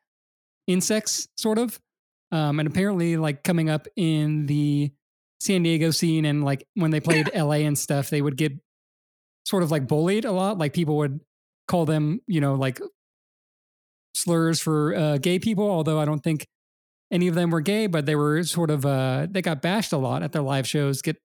[0.67, 1.79] insects, sort of.
[2.31, 4.93] Um, and apparently, like coming up in the
[5.41, 8.53] San Diego scene and like when they played LA and stuff, they would get
[9.45, 10.59] sort of like bullied a lot.
[10.59, 11.21] Like people would
[11.69, 12.81] call them, you know, like
[14.15, 15.71] slurs for uh, gay people.
[15.71, 16.47] Although I don't think
[17.11, 19.99] any of them were gay, but they were sort of uh, they got bashed a
[19.99, 21.03] lot at their live shows.
[21.03, 21.17] Get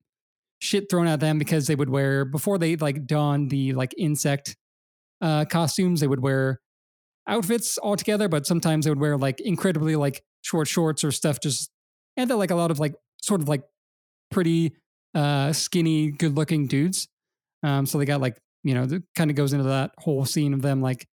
[0.59, 4.55] shit thrown at them because they would wear before they like don the like insect
[5.21, 5.99] uh, costumes.
[5.99, 6.61] They would wear
[7.27, 11.39] outfits altogether, but sometimes they would wear like incredibly like short shorts or stuff.
[11.41, 11.69] Just
[12.15, 13.63] and they're like a lot of like sort of like
[14.31, 14.73] pretty
[15.13, 17.07] uh, skinny, good looking dudes.
[17.61, 20.53] Um, so they got like you know, it kind of goes into that whole scene
[20.53, 21.07] of them like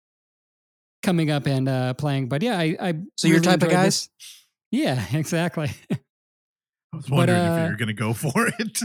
[1.02, 2.28] coming up and uh, playing.
[2.28, 4.08] But yeah, I, I So your really type of guys?
[4.18, 4.38] this.
[4.70, 5.70] Yeah, exactly.
[5.90, 8.80] I was wondering uh, if you were going to go for it.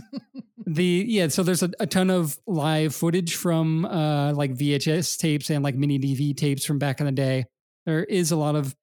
[0.66, 5.50] the yeah so there's a, a ton of live footage from uh like vhs tapes
[5.50, 7.46] and like mini dv tapes from back in the day
[7.86, 8.74] there is a lot of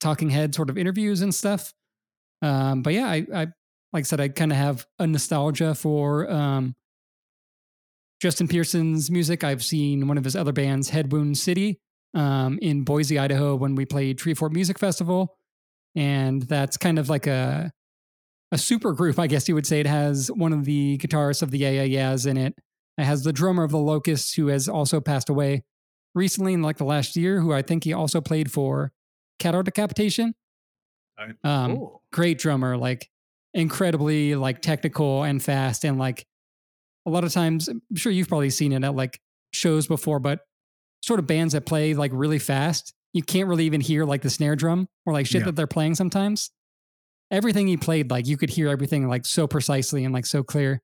[0.00, 1.72] talking head sort of interviews and stuff
[2.42, 3.46] um but yeah i i
[3.94, 6.74] like i said i kind of have a nostalgia for um
[8.20, 11.80] justin pearson's music i've seen one of his other bands head wound city
[12.14, 15.38] um in boise idaho when we played Treefort music festival
[15.94, 17.70] and that's kind of like a
[18.50, 19.80] a super group, I guess you would say.
[19.80, 22.54] It has one of the guitarists of the Yeah Yeah Yeahs in it.
[22.98, 25.64] It has the drummer of the Locusts, who has also passed away
[26.14, 28.92] recently in like the last year, who I think he also played for
[29.38, 30.34] Cattle Decapitation.
[31.44, 32.02] Um, Cool.
[32.12, 33.08] great drummer, like
[33.54, 36.26] incredibly like technical and fast, and like
[37.06, 39.20] a lot of times, I'm sure you've probably seen it at like
[39.52, 40.40] shows before, but
[41.02, 44.30] sort of bands that play like really fast, you can't really even hear like the
[44.30, 45.46] snare drum or like shit Yeah.
[45.46, 46.50] that they're playing sometimes.
[47.30, 50.82] Everything he played, like you could hear everything like so precisely and like so clear.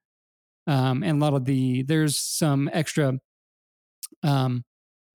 [0.66, 3.18] Um, and a lot of the there's some extra
[4.22, 4.64] um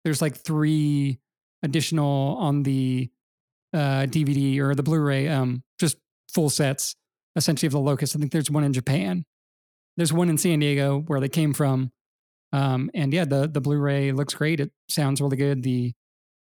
[0.05, 1.19] there's like three
[1.63, 3.11] additional on the
[3.75, 5.97] uh DVD or the Blu-ray, um, just
[6.33, 6.95] full sets
[7.37, 8.17] essentially of the locust.
[8.17, 9.25] I think there's one in Japan.
[9.97, 11.91] There's one in San Diego where they came from.
[12.53, 14.61] Um, and yeah, the the Blu-ray looks great.
[14.61, 15.63] It sounds really good.
[15.63, 15.93] The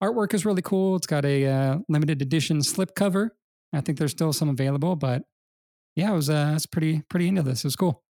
[0.04, 0.96] artwork is really cool.
[0.96, 3.36] It's got a uh, limited edition slip cover.
[3.72, 5.24] I think there's still some available, but
[5.96, 7.64] yeah, I was uh, I was pretty pretty into this.
[7.64, 8.04] It was cool.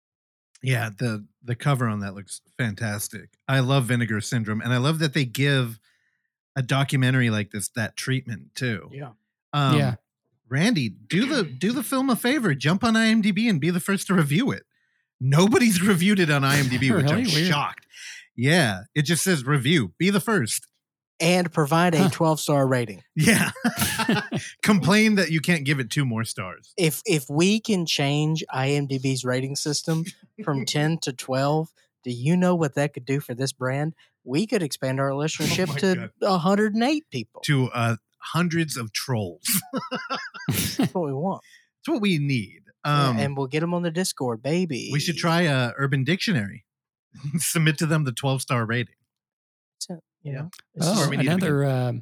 [0.62, 3.30] yeah, the the cover on that looks fantastic.
[3.48, 5.78] I love Vinegar Syndrome, and I love that they give
[6.56, 8.88] a documentary like this that treatment too.
[8.92, 9.10] Yeah.
[9.52, 9.94] Um, Yeah.
[10.48, 12.54] Randy, do the do the film a favor.
[12.54, 14.64] Jump on IMDb and be the first to review it.
[15.20, 17.48] Nobody's reviewed it on IMDb, which I'm Weird.
[17.50, 17.86] shocked.
[18.36, 19.92] Yeah, it just says review.
[19.98, 20.66] Be the first.
[21.22, 22.08] And provide a Huh.
[22.10, 23.02] 12 star rating.
[23.14, 23.52] Yeah.
[24.62, 26.74] Complain that you can't give it two more stars.
[26.76, 30.04] If if we can change IMDb's rating system
[30.44, 31.68] from 10 to 12,
[32.02, 33.94] do you know what that could do for this brand?
[34.24, 37.40] We could expand our listenership my to 108 people.
[37.44, 39.62] To uh hundreds of trolls.
[40.48, 41.42] That's what we want.
[41.78, 42.62] That's what we need.
[42.84, 44.90] Um and we'll get them on the Discord, baby.
[44.92, 46.64] we should try uh Urban Dictionary.
[47.38, 48.94] Submit to them the 12 star rating.
[50.22, 50.50] You know,
[50.80, 51.92] Oh, just- we need to another uh,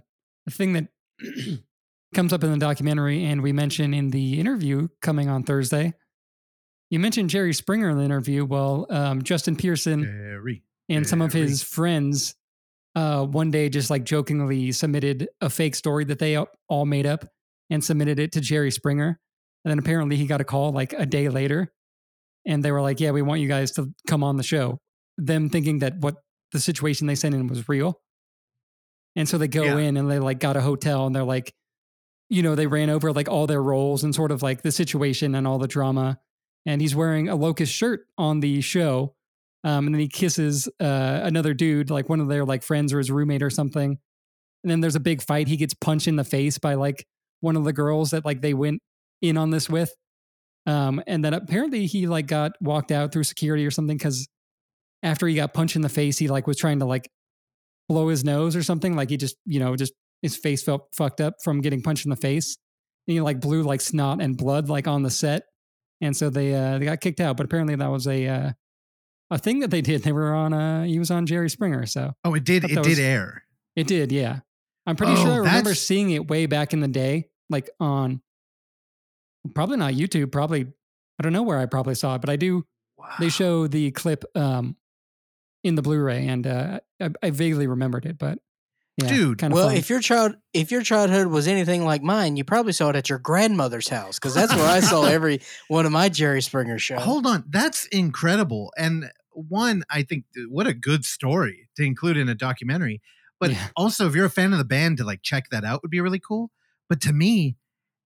[0.51, 0.89] thing that
[2.15, 5.95] comes up in the documentary, and we mentioned in the interview coming on Thursday.
[6.91, 8.45] You mentioned Jerry Springer in the interview.
[8.45, 10.65] Well, um, Justin Pearson Very.
[10.89, 12.35] and some of his friends
[12.97, 16.37] uh, one day just like jokingly submitted a fake story that they
[16.69, 17.25] all made up
[17.71, 19.21] and submitted it to Jerry Springer.
[19.65, 21.73] And then apparently he got a call like a day later
[22.45, 24.81] and they were like, Yeah, we want you guys to come on the show.
[25.17, 26.17] Them thinking that what
[26.51, 28.01] the situation they sent in was real.
[29.17, 29.79] And so they go Yeah.
[29.79, 31.53] in and they like got a hotel and they're like,
[32.29, 35.35] you know, they ran over like all their roles and sort of like the situation
[35.35, 36.21] and all the drama.
[36.67, 39.15] And he's wearing a locust shirt on the show.
[39.65, 42.99] Um, and then he kisses uh, another dude, like one of their like friends or
[42.99, 43.99] his roommate or something.
[44.63, 45.49] And then there's a big fight.
[45.49, 47.07] He gets punched in the face by like
[47.41, 48.81] one of the girls that like they went
[49.23, 49.93] in on this with.
[50.67, 54.29] Um, and then apparently he like got walked out through security or something because
[55.03, 57.11] after he got punched in the face, he like was trying to like
[57.91, 58.95] blow his nose or something.
[58.95, 62.11] Like he just, you know, just his face felt fucked up from getting punched in
[62.11, 62.57] the face.
[63.09, 65.43] And he like blew like snot and blood like on the set,
[66.01, 67.37] and so they uh, they got kicked out.
[67.37, 68.51] But apparently that was a uh,
[69.33, 70.03] a thing that they did.
[70.05, 72.63] They were on uh he was on Jerry Springer, so Oh, it did.
[72.65, 73.43] It did was- air.
[73.75, 74.13] it did.
[74.13, 74.41] Yeah,
[74.87, 77.69] I'm pretty Oh, sure I remember that's- seeing it way back in the day, like
[77.81, 78.21] on
[79.55, 80.31] probably not YouTube.
[80.31, 80.67] Probably
[81.19, 82.65] I don't know where I probably saw it, but I do.
[83.19, 84.77] They show the clip um
[85.63, 88.39] in the Blu-ray, and uh, I, I vaguely remembered it, but
[88.97, 89.77] yeah, Dude, Well, fun.
[89.77, 93.09] if your child if your childhood was anything like mine, you probably saw it at
[93.09, 97.01] your grandmother's house because that's where I saw every one of my Jerry Springer shows.
[97.03, 98.73] Hold on, that's incredible.
[98.77, 103.01] And one, I think what a good story to include in a documentary.
[103.39, 103.69] But Yeah.
[103.75, 106.01] also, if you're a fan of the band, to like check that out would be
[106.01, 106.51] really cool.
[106.89, 107.57] But to me,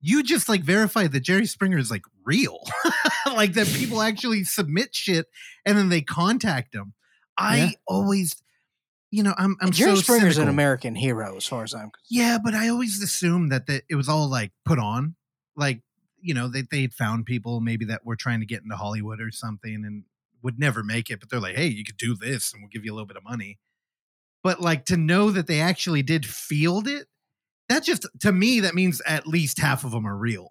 [0.01, 2.61] you just like verify that Jerry Springer is like real,
[3.27, 5.27] like that people actually submit shit
[5.65, 6.93] and then they contact them.
[7.37, 7.71] I Yeah.
[7.87, 8.37] always,
[9.11, 10.49] you know, I'm I'm Jerry so Springer's an.
[10.49, 12.07] American hero as far as I'm concerned.
[12.11, 15.17] Yeah, but I always assumed that that it was all like put on,
[15.57, 15.83] like
[16.21, 19.31] you know they they'd found people maybe that were trying to get into Hollywood or
[19.31, 20.05] something and
[20.43, 22.85] would never make it, but they're like, hey, you could do this and we'll give
[22.85, 23.59] you a little bit of money.
[24.43, 27.07] But like to know that they actually did field it,
[27.71, 30.51] that just to me that means at least half of them are real.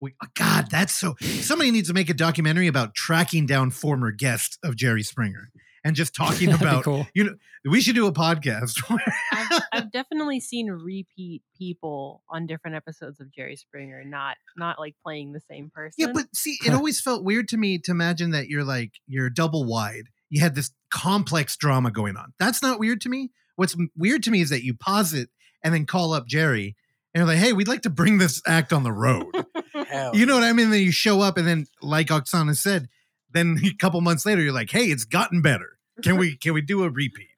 [0.00, 1.14] We, oh, God, that's so.
[1.20, 5.50] Somebody needs to make a documentary about tracking down former guests of Jerry Springer
[5.84, 6.82] and just talking about.
[6.82, 7.06] cool.
[7.14, 7.34] You know,
[7.70, 8.82] we should do a podcast.
[9.32, 14.96] I've, I've definitely seen repeat people on different episodes of Jerry Springer, not not like
[15.04, 15.94] playing the same person.
[15.98, 19.30] Yeah, but see, it always felt weird to me to imagine that you're like you're
[19.30, 20.08] double wide.
[20.30, 22.32] You had this complex drama going on.
[22.38, 23.30] That's not weird to me.
[23.56, 25.28] What's weird to me is that you pause it
[25.62, 26.74] and then call up Jerry
[27.14, 29.26] and you're like, "Hey, we'd like to bring this act on the road."
[29.88, 30.70] Hell, you know what I mean?
[30.70, 32.88] Then you show up and then, like Oksana said,
[33.30, 35.73] then a couple months later, you're like, "Hey, it's gotten better.
[36.02, 37.28] Can we can we do a repeat?"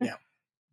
[0.00, 0.14] Yeah.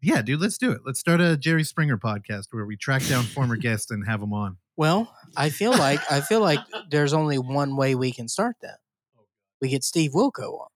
[0.02, 0.82] Yeah, dude, let's do it.
[0.86, 4.32] Let's start a Jerry Springer podcast where we track down former guests and have them
[4.34, 4.58] on.
[4.78, 6.60] Well, I feel like I feel like
[6.90, 8.78] there's only one way we can start that.
[9.18, 9.24] Oh,
[9.62, 10.68] we get Steve Wilkos on.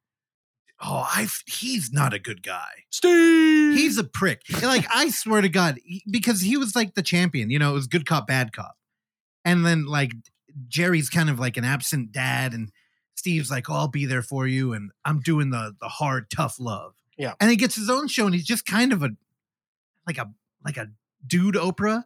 [0.86, 2.84] Oh, I he's not a good guy.
[2.90, 3.78] Steve.
[3.78, 4.42] He's a prick.
[4.54, 7.50] And, Like I swear to God, he- because he was like the champion.
[7.50, 8.76] You know, it was good cop, bad cop.
[9.46, 10.12] And then like
[10.68, 12.72] Jerry's kind of like an absent dad, and
[13.16, 16.60] Steve's like, "Oh, I'll be there for you," and I'm doing the the hard, tough
[16.60, 16.94] love.
[17.18, 17.34] Yeah.
[17.40, 19.10] And he gets his own show, and he's just kind of a
[20.08, 20.32] like a
[20.66, 20.88] like a
[21.26, 22.04] dude Oprah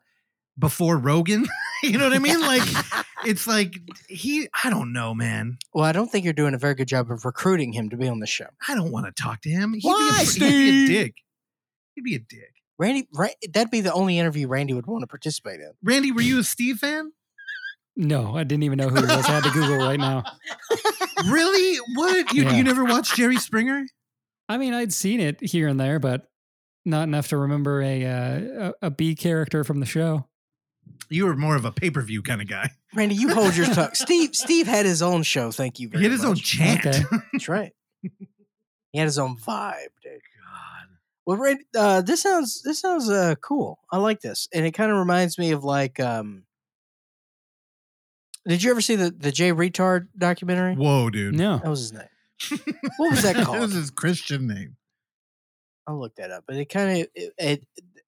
[0.60, 1.46] before Rogan.
[1.84, 2.42] you know what I mean?
[2.42, 2.64] Like
[3.26, 3.76] it's like
[4.10, 4.48] he.
[4.64, 5.58] I don't know, man.
[5.74, 8.08] well, I don't think you're doing a very good job of recruiting him to be
[8.08, 8.48] on the show.
[8.68, 9.74] I don't want to talk to him.
[9.74, 10.88] He'd Why, be a, pr- he'd be a Steve?
[10.90, 11.16] dick.
[11.96, 12.54] He'd be a dick.
[12.80, 15.72] Randy, Ra- that'd be the only interview Randy would want to participate in.
[15.82, 17.12] Randy, were you a Steve fan?
[17.98, 19.26] No, I didn't even know who he was.
[19.26, 20.24] I had to Google right now.
[21.28, 21.78] really?
[21.96, 22.34] What?
[22.34, 22.56] You, Yeah.
[22.56, 23.86] you never watched Jerry Springer?
[24.48, 26.30] I mean, I'd seen it here and there, but
[26.86, 30.28] not enough to remember a uh, a, a B character from the show.
[31.10, 32.70] You were more of a pay per view kind of guy.
[32.96, 33.90] Randy, you hold your tongue.
[33.94, 35.52] Steve, Steve had his own show.
[35.52, 36.02] Thank you very much.
[36.02, 36.44] He had his own much.
[36.44, 36.86] chant.
[36.86, 37.04] Okay.
[37.34, 37.74] That's right.
[38.92, 40.14] He had his own vibe, dude.
[40.14, 40.88] God.
[41.26, 43.80] Well, Randy, uh, this sounds this sounds uh, cool.
[43.92, 46.00] I like this, and it kind of reminds me of like.
[46.00, 46.44] um
[48.48, 50.76] Did you ever see the the Jay Reatard documentary?
[50.76, 51.36] Whoa, dude.
[51.36, 52.10] No, That was his name.
[52.98, 53.60] What was that That called?
[53.60, 54.78] was his Christian name.
[55.86, 56.44] I'll look that up.
[56.48, 57.68] But it kind of it, it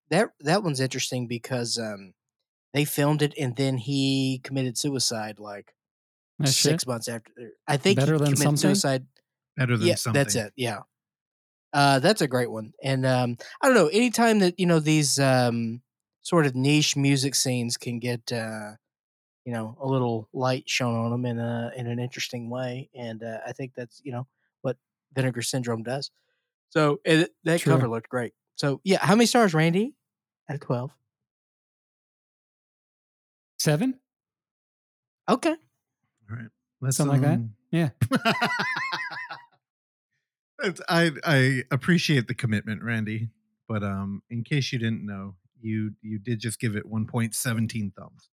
[0.09, 2.13] that that one's interesting because um
[2.73, 5.73] they filmed it and then he committed suicide like
[6.39, 6.87] That six shit.
[6.87, 7.31] months after.
[7.67, 8.57] I think Better he than committed something?
[8.57, 9.05] suicide.
[9.57, 10.19] Better than yeah, something.
[10.19, 10.53] that's it.
[10.55, 10.79] Yeah,
[11.73, 12.73] uh, that's a great one.
[12.83, 13.87] And um, I don't know.
[13.87, 15.81] Anytime that you know these um,
[16.21, 18.73] sort of niche music scenes can get uh,
[19.49, 23.23] you know a little light shown on them in a in an interesting way, and
[23.23, 24.27] uh, I think that's you know
[24.61, 24.77] what
[25.15, 26.11] Vinegar Syndrome does.
[26.69, 27.73] So it, that True.
[27.73, 28.33] cover looked great.
[28.53, 29.95] So yeah, how many stars, Randy?
[30.47, 30.91] Out of twelve.
[33.57, 33.95] Seven.
[35.27, 35.49] Okay.
[35.49, 36.49] All right.
[36.79, 37.37] Let's, Something like that?
[37.37, 37.89] um, Yeah.
[40.87, 43.29] I I appreciate the commitment, Randy.
[43.67, 48.29] But um, in case you didn't know, you you did just give it 1.17 thumbs.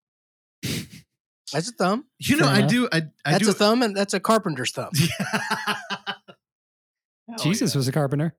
[1.53, 2.05] That's a thumb.
[2.18, 2.70] You know, Fair I enough.
[2.70, 2.88] do.
[2.92, 3.51] I, I That's do.
[3.51, 4.90] a thumb, and that's a carpenter's thumb.
[7.28, 7.78] Hell Jesus yeah.
[7.78, 8.34] was a carpenter.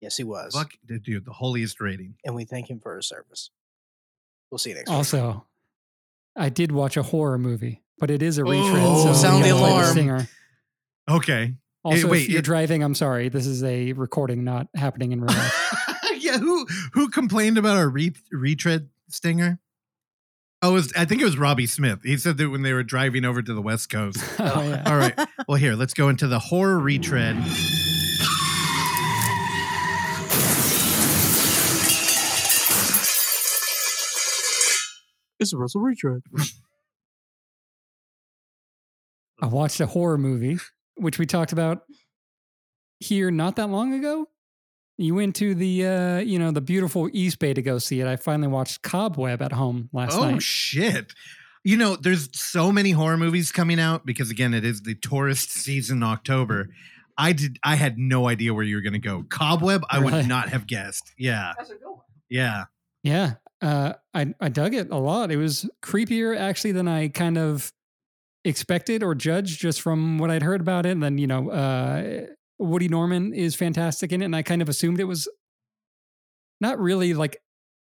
[0.00, 2.14] yes, he was, Fuck, dude, the holiest rating.
[2.24, 3.50] and we thank him for his service.
[4.50, 4.96] We'll see you next week.
[4.96, 5.44] Also,
[6.36, 8.82] I did watch a horror movie, but it is a retread.
[8.84, 9.90] Oh, so sound you the gotta play alarm.
[9.92, 10.28] stinger.
[11.08, 11.54] Okay.
[11.82, 13.28] Also, wait, if you're it- driving, I'm sorry.
[13.28, 15.86] This is a recording, not happening in real life.
[16.18, 19.58] yeah, who who complained about our re- retread stinger?
[20.64, 21.98] Oh, was, I think it was Robbie Smith.
[22.04, 24.16] He said that when they were driving over to the West Coast.
[24.38, 24.82] Oh, yeah.
[24.86, 25.14] All right.
[25.46, 27.36] Well, here, let's go into the horror retread.
[35.38, 36.22] It's a Russell retread.
[39.42, 40.58] I watched a horror movie,
[40.96, 41.82] which we talked about
[43.00, 44.28] here not that long ago.
[44.96, 48.06] You went to the uh, you know, the beautiful East Bay to go see it.
[48.06, 50.36] I finally watched Cobweb at home last oh night.
[50.36, 51.12] Oh shit.
[51.64, 55.50] You know, there's so many horror movies coming out because again, it is the tourist
[55.50, 56.68] season October.
[57.16, 59.24] I did I had no idea where you were gonna go.
[59.30, 60.12] Cobweb, I Really?
[60.12, 61.12] would not have guessed.
[61.18, 61.54] Yeah.
[62.28, 62.64] Yeah.
[63.02, 65.30] Yeah, uh, I I dug it a lot.
[65.30, 67.70] It was creepier actually than I kind of
[68.44, 70.90] expected or judged just from what I'd heard about it.
[70.90, 72.26] And then you know, uh,
[72.64, 75.28] Woody Norman is fantastic in it, and I kind of assumed it was
[76.60, 77.36] not really like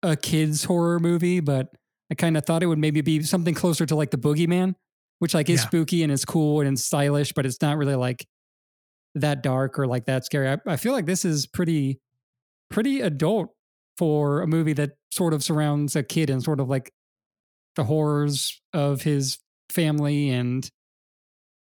[0.03, 1.69] a kids horror movie, but
[2.11, 4.75] I kind of thought it would maybe be something closer to like the Boogeyman,
[5.19, 5.67] which like is Yeah.
[5.67, 8.27] spooky and it's cool and it's stylish, but it's not really like
[9.15, 10.49] that dark or like that scary.
[10.49, 12.01] I, I feel like this is pretty
[12.71, 13.51] pretty adult
[13.99, 16.93] for a movie that sort of surrounds a kid and sort of like
[17.77, 20.71] the horrors of his family and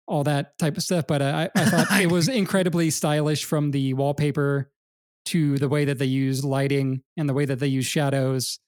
[0.07, 1.07] all that type of stuff.
[1.07, 4.71] But uh, I, I thought it was incredibly stylish from the wallpaper
[5.27, 8.61] to the way that they use lighting and the way that they use shadows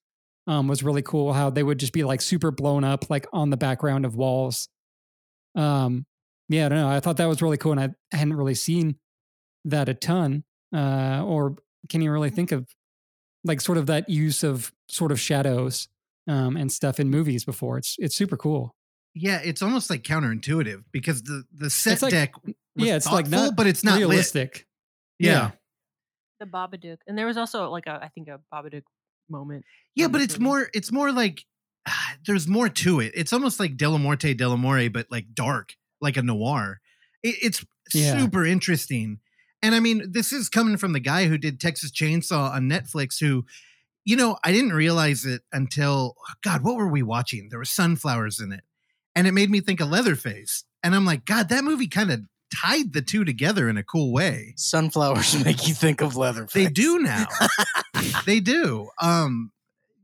[0.49, 1.33] um, was really cool.
[1.33, 4.69] How they would just be like super blown up, like on the background of walls.
[5.55, 6.07] Um,
[6.49, 6.89] yeah, I don't know.
[6.89, 8.97] I thought that was really cool, and I hadn't really seen
[9.67, 11.57] that a ton, uh, or
[11.91, 12.67] can you really think of
[13.45, 15.89] like sort of that use of sort of shadows
[16.27, 17.77] um, and stuff in movies before?
[17.77, 18.75] It's it's super cool.
[19.15, 23.07] Yeah, it's almost like counterintuitive because the the set It's like- deck was yeah, it's
[23.07, 24.09] like thoughtful, not but it's not lit.
[24.09, 24.67] realistic.
[25.19, 25.51] Yeah.
[26.41, 28.83] The Babadook, and there was also like a I think a Babadook
[29.29, 29.65] moment.
[29.97, 30.45] Yeah, but it's movie.
[30.45, 31.45] more it's more like
[31.89, 33.13] ah, there's more to it.
[33.17, 36.81] It's almost like Dellamorte Dellamore, but like dark, like a noir.
[37.25, 38.17] It, it's Yeah.
[38.21, 39.19] super interesting.
[39.63, 43.19] And I mean, this is coming from the guy who did Texas Chainsaw on Netflix,
[43.19, 43.45] who,
[44.05, 47.49] you know, I didn't realize it until God, what were we watching?
[47.51, 48.63] There were sunflowers in it.
[49.19, 50.63] And it made me think of Leatherface.
[50.85, 52.21] And I'm like, God, that movie kind of
[52.63, 54.55] tied the two together in a cool way.
[54.57, 56.53] Sunflowers make you think of Leatherface.
[56.53, 57.27] They do now.
[58.27, 58.89] they do.
[59.03, 59.51] Um,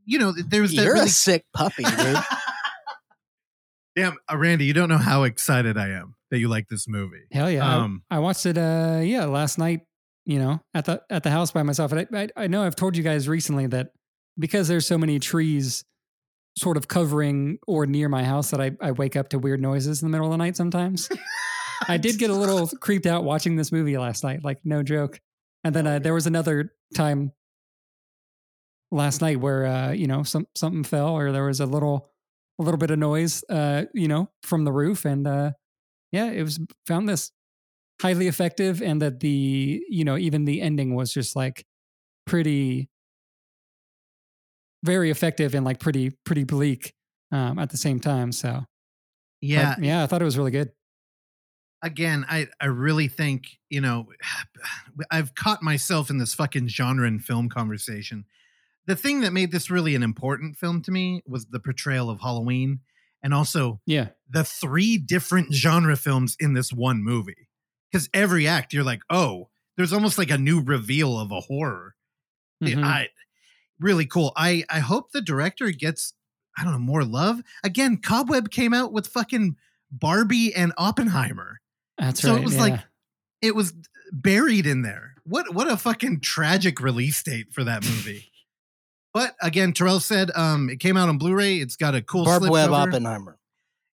[0.05, 2.17] you know, there was that You're really a sick puppy, dude.
[3.95, 7.23] Damn, uh, Randy, you don't know how excited I am that you like this movie.
[7.31, 7.65] Hell yeah!
[7.65, 8.57] I- Um, I, watched it.
[8.57, 9.81] Uh, yeah, last night.
[10.25, 11.91] You know, at the at the house by myself.
[11.93, 13.91] And I, I I know I've told you guys recently that
[14.39, 15.85] because there's so many trees,
[16.57, 20.01] sort of covering or near my house, that I I wake up to weird noises
[20.01, 21.09] in the middle of the night sometimes.
[21.87, 25.19] I did get a little creeped out watching this movie last night, like no joke.
[25.63, 27.31] And then uh, there was another time
[28.91, 32.09] last night where uh, you know some something fell or there was a little
[32.59, 35.51] a little bit of noise, uh, you know, from the roof, and uh,
[36.11, 37.31] yeah, it was found this
[38.01, 41.65] highly effective, and that the you know even the ending was just like
[42.25, 42.89] pretty
[44.85, 46.93] very effective and like pretty pretty bleak
[47.31, 48.31] um, at the same time.
[48.31, 48.65] So but,
[49.41, 50.71] yeah, yeah, I thought it was really good.
[51.81, 54.07] again, I I really think you know,
[55.11, 58.25] I've caught myself in this fucking genre and film conversation.
[58.87, 62.21] The thing that made this really an important film to me was the portrayal of
[62.21, 62.81] Halloween,
[63.23, 67.49] and also Yeah, the three different genre films in this one movie.
[67.91, 71.95] Because every act, you're like, oh, there's almost like a new reveal of a horror.
[72.61, 72.83] Yeah, Mhm.
[72.83, 73.09] I
[73.79, 74.31] really cool.
[74.35, 76.13] I I hope the director gets
[76.57, 77.41] I don't know more love.
[77.63, 79.57] Again, Cobweb came out with fucking
[79.91, 81.59] Barbie and Oppenheimer.
[81.97, 82.31] that's right.
[82.31, 82.61] so it was yeah.
[82.61, 82.79] like-
[83.41, 83.73] It was
[84.11, 85.15] buried in there.
[85.23, 88.31] What what a fucking tragic release date for that movie.
[89.13, 91.57] but again, Terrell said um it came out on Blu-ray.
[91.57, 92.71] It's got a cool Barb Web.
[92.71, 93.37] Oppenheimer.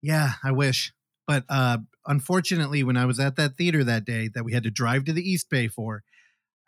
[0.02, 0.92] Yeah, I wish.
[1.26, 4.70] But uh unfortunately, when I was at that theater that day that we had to
[4.70, 6.04] drive to the East Bay for,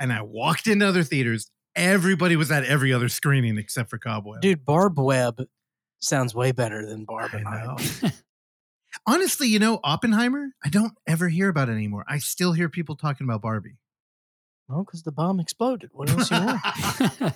[0.00, 4.42] and I walked into other theaters, everybody was at every other screening except for Cobweb.
[4.42, 5.46] Dude, Barb Web
[6.00, 7.76] sounds way better than Barb I know.
[9.06, 12.04] Honestly, you know, Oppenheimer, I don't ever hear about it anymore.
[12.08, 13.76] I still hear people talking about Barbie.
[14.68, 15.90] Well, because the bomb exploded.
[15.92, 16.60] What else you want?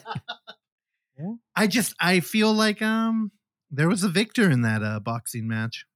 [1.56, 3.30] I just I feel like um
[3.70, 5.86] there was a victor in that uh boxing match.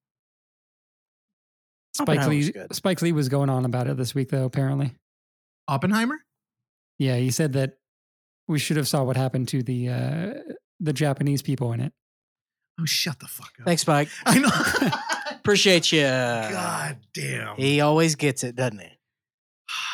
[1.95, 2.53] Spike Lee.
[2.73, 4.45] Spike Lee was going on about it this week, though.
[4.45, 4.95] Apparently,
[5.67, 6.19] Oppenheimer?
[6.99, 7.79] yeah, he said that
[8.49, 10.33] we should have saw what happened to the uh,
[10.81, 11.93] the Japanese people in it.
[12.81, 13.67] Oh, shut the fuck up.
[13.67, 14.09] Thanks, Mike.
[14.27, 14.91] I know.
[15.37, 16.03] Appreciate you.
[16.03, 17.57] God damn.
[17.57, 18.89] He always gets it, doesn't he?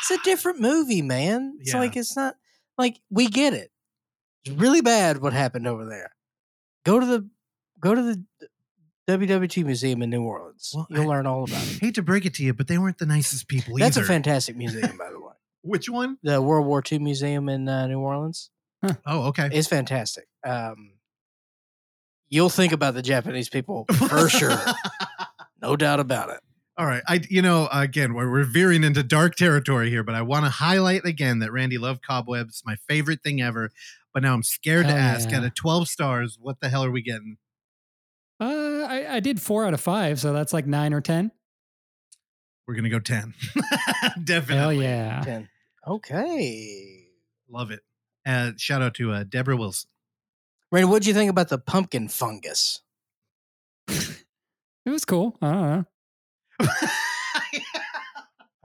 [0.01, 1.57] It's a different movie, man.
[1.61, 1.79] It's Yeah.
[1.79, 2.35] like it's not
[2.77, 3.71] like we get it.
[4.45, 6.11] It's really bad what happened over there.
[6.85, 7.29] Go to the
[7.79, 8.23] go to the
[9.07, 10.71] WWT Museum in New Orleans.
[10.75, 11.79] Well, You'll I- learn all about it.
[11.81, 13.85] Hate to break it to you, but they weren't the nicest people either.
[13.85, 14.07] That's a either.
[14.07, 15.32] fantastic museum, by the way.
[15.63, 16.17] Which one?
[16.23, 18.51] The World War II Museum in uh, New Orleans.
[19.05, 19.49] Oh, okay.
[19.51, 20.25] It's fantastic.
[20.45, 20.93] Um,
[22.27, 24.57] you'll think about the Japanese people for sure.
[25.61, 26.41] No doubt about it.
[26.77, 27.01] All right.
[27.07, 30.49] I you know, again, we're, we're veering into dark territory here, but I want to
[30.49, 33.69] highlight again that Randy loved cobwebs, my favorite thing ever.
[34.13, 35.37] But now I'm scared to ask yeah.
[35.37, 37.37] out of 12 stars, what the hell are we getting?
[38.39, 41.31] Uh, I, I did four out of five, so that's like nine or ten.
[42.67, 43.33] We're gonna go 10.
[44.23, 44.55] Definitely.
[44.55, 45.21] Hell yeah!
[45.23, 45.49] Ten.
[45.87, 47.07] Okay.
[47.49, 47.81] Love it.
[48.25, 49.89] Uh, shout out to uh, Deborah Wilson.
[50.71, 52.81] Randy, what do you think about the pumpkin fungus?
[54.85, 55.37] It was cool.
[55.41, 55.85] I don't know.
[56.59, 56.89] I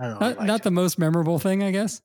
[0.00, 0.28] don't know.
[0.28, 2.02] Not, not the most memorable thing, I guess.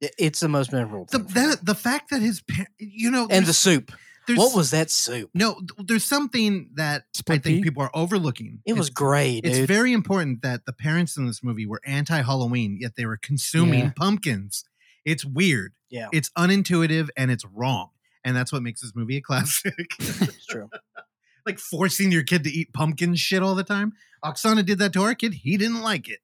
[0.00, 1.06] It's the most memorable.
[1.06, 3.92] the, thing that, the fact that his par- you know and the soup.
[4.26, 5.30] There's- What was that soup?
[5.34, 7.62] no there's something that I think pea?
[7.62, 8.60] people are overlooking.
[8.66, 12.78] It was It's- great, It's very important that the parents in this movie were anti-Halloween,
[12.80, 13.92] yet they were consuming Yeah.
[13.96, 14.64] pumpkins.
[15.04, 15.72] It's weird.
[15.90, 16.08] Yeah.
[16.12, 17.90] It's unintuitive and it's wrong.
[18.24, 19.74] And that's what makes this movie a classic.
[20.00, 20.70] it's true.
[21.46, 23.92] like forcing your kid to eat pumpkin shit all the time.
[24.24, 25.34] Oksana did that to our kid.
[25.34, 26.20] He didn't like it.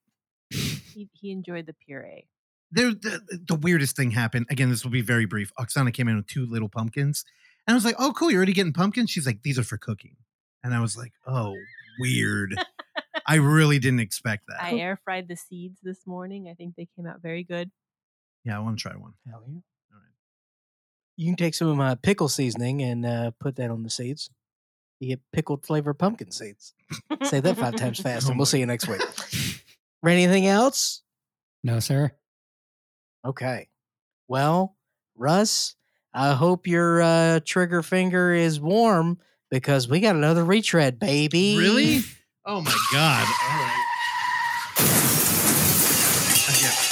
[0.48, 2.26] He, he enjoyed the puree.
[2.72, 4.46] There, the, the weirdest thing happened.
[4.48, 5.52] Again, this will be very brief.
[5.58, 7.24] Oksana came in with two little pumpkins.
[7.66, 8.30] And I was like, oh, cool.
[8.30, 9.10] You're already getting pumpkins?
[9.10, 10.16] She's like, these are for cooking.
[10.64, 11.54] And I was like, oh,
[11.98, 12.54] weird.
[13.26, 14.62] I really didn't expect that.
[14.62, 16.48] I air fried the seeds this morning.
[16.50, 17.70] I think they came out very good.
[18.44, 19.12] yeah, I want to try one.
[19.28, 19.54] Hell yeah.
[19.54, 20.12] All right.
[21.16, 24.30] You can take some of my pickle seasoning and uh, put that on the seeds.
[24.98, 26.74] You get pickled flavor pumpkin seeds.
[27.22, 29.00] Say that five times fast, Oh and we'll see you next week.
[30.02, 31.02] Randy, anything else?
[31.62, 32.12] No, sir.
[33.24, 33.68] Okay.
[34.28, 34.76] Well,
[35.16, 35.76] Russ,
[36.12, 39.18] I hope your uh, trigger finger is warm
[39.50, 41.56] because we got another retread, baby.
[41.56, 42.00] Really?
[42.44, 43.26] Oh my god!
[43.26, 43.86] All right.
[46.48, 46.72] Again,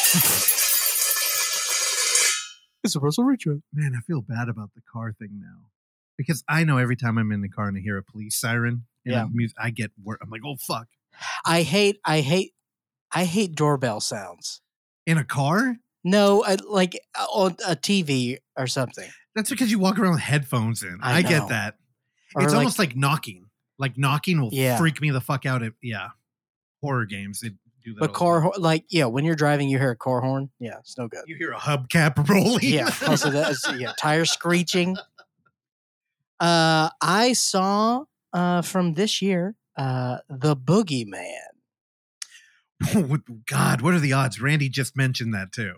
[2.85, 3.61] It's a Russell retread.
[3.73, 5.67] man, I feel bad about the car thing now
[6.17, 8.87] because I know every time I'm in the car and I hear a police siren,
[9.05, 9.27] and Yeah.
[9.31, 10.87] mus- I get wor- I'm like, oh fuck!
[11.45, 12.53] I hate, I hate,
[13.13, 14.61] I hate doorbell sounds.
[15.07, 15.77] In a car?
[16.05, 19.09] No, I, like uh, on a TV or something.
[19.35, 20.99] That's because you walk around with headphones in.
[21.03, 21.77] I I, get that.
[22.35, 23.47] Or it's like- almost like knocking.
[23.79, 24.77] Like knocking will Yeah.
[24.77, 25.63] freak me the fuck out.
[25.63, 26.09] If, yeah,
[26.83, 27.51] horror games they
[27.85, 28.01] do that.
[28.01, 30.51] But car, horn, like yeah, when you're driving, you hear a car horn.
[30.59, 31.23] Yeah, it's no good.
[31.27, 32.59] You hear a hubcap rolling.
[32.63, 34.97] yeah also that's yeah tire screeching
[36.41, 41.33] uh i saw uh from this year uh the boogeyman
[43.47, 44.41] God, what are the odds?
[44.41, 45.75] Randy just mentioned that too.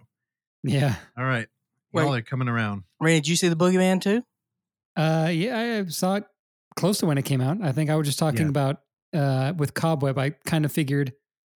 [0.62, 0.94] Yeah.
[1.16, 1.48] All right,
[1.92, 2.02] Wait.
[2.02, 2.84] y'all are coming around.
[3.00, 4.22] Randy, did you see the boogeyman too
[4.96, 6.24] Uh, yeah, I saw it
[6.76, 7.58] close to when it came out.
[7.62, 8.48] I think I was just talking Yeah.
[8.48, 8.80] about
[9.14, 10.18] uh, with Cobweb.
[10.18, 11.12] I kind of figured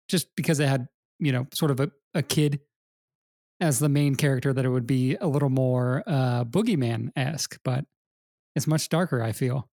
[0.07, 0.87] just because it had,
[1.19, 2.59] you know, sort of a, a kid
[3.59, 7.85] as the main character that it would be a little more uh, boogeyman esque, but
[8.55, 9.69] it's much darker, I feel.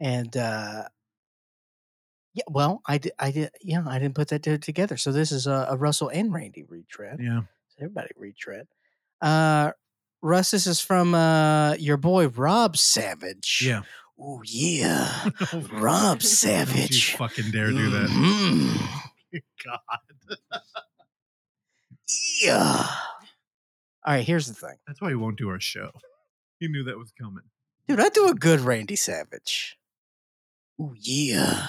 [0.00, 0.84] and uh
[2.34, 5.46] yeah well i did i did yeah i didn't put that together so this is
[5.46, 7.42] a, a russell and randy retread Yeah.
[7.78, 8.66] Everybody retread
[9.20, 9.70] uh
[10.22, 13.82] russ this is from uh your boy rob savage Yeah.
[14.20, 15.28] oh yeah
[15.72, 18.08] rob Don't you savage fucking dare do that.
[18.10, 19.00] Mhm.
[19.64, 20.58] God.
[22.42, 22.86] Yeah.
[24.06, 24.76] All right, here's the thing.
[24.86, 25.90] That's why he won't do our show.
[26.60, 27.42] He knew that was coming.
[27.88, 29.76] Dude, I do a good Randy Savage.
[30.80, 31.68] Oh, yeah.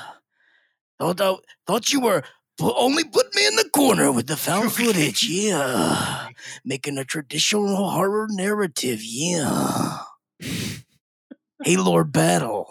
[0.99, 1.35] Thought, I-
[1.65, 2.23] thought you were
[2.61, 5.23] only put me in the corner with the found footage.
[5.27, 6.29] Yeah.
[6.63, 8.99] Making a traditional horror narrative.
[9.03, 9.99] Yeah.
[10.39, 12.67] hey, Lord Battle.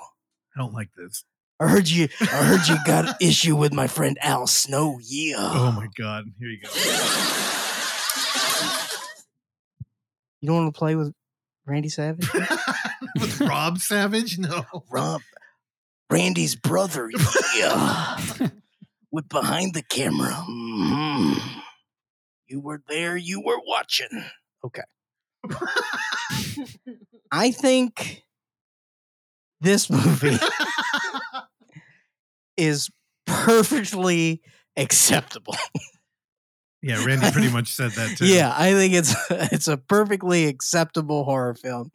[0.56, 1.24] I don't like this.
[1.60, 2.08] I heard you.
[2.20, 4.98] I heard you got an issue with my friend Al Snow.
[5.02, 5.36] Yeah.
[5.38, 6.24] Oh my god.
[6.38, 6.70] Here you go.
[10.40, 11.14] You don't want to play with
[11.64, 12.28] Randy Savage?
[13.18, 14.38] with Rob Savage?
[14.38, 14.64] No.
[14.90, 15.22] Rob,
[16.10, 17.10] Randy's brother.
[17.56, 18.18] Yeah.
[19.14, 20.32] With behind the camera.
[20.50, 21.62] Mhm.
[22.48, 23.16] You were there.
[23.16, 24.08] You were watching.
[24.64, 24.82] Okay.
[27.30, 28.24] I think
[29.60, 30.36] this movie
[32.56, 32.90] is
[33.24, 34.42] perfectly
[34.76, 35.54] acceptable.
[36.82, 38.26] yeah, Randy pretty much said that too.
[38.26, 41.92] Yeah, I think it's it's a perfectly acceptable horror film.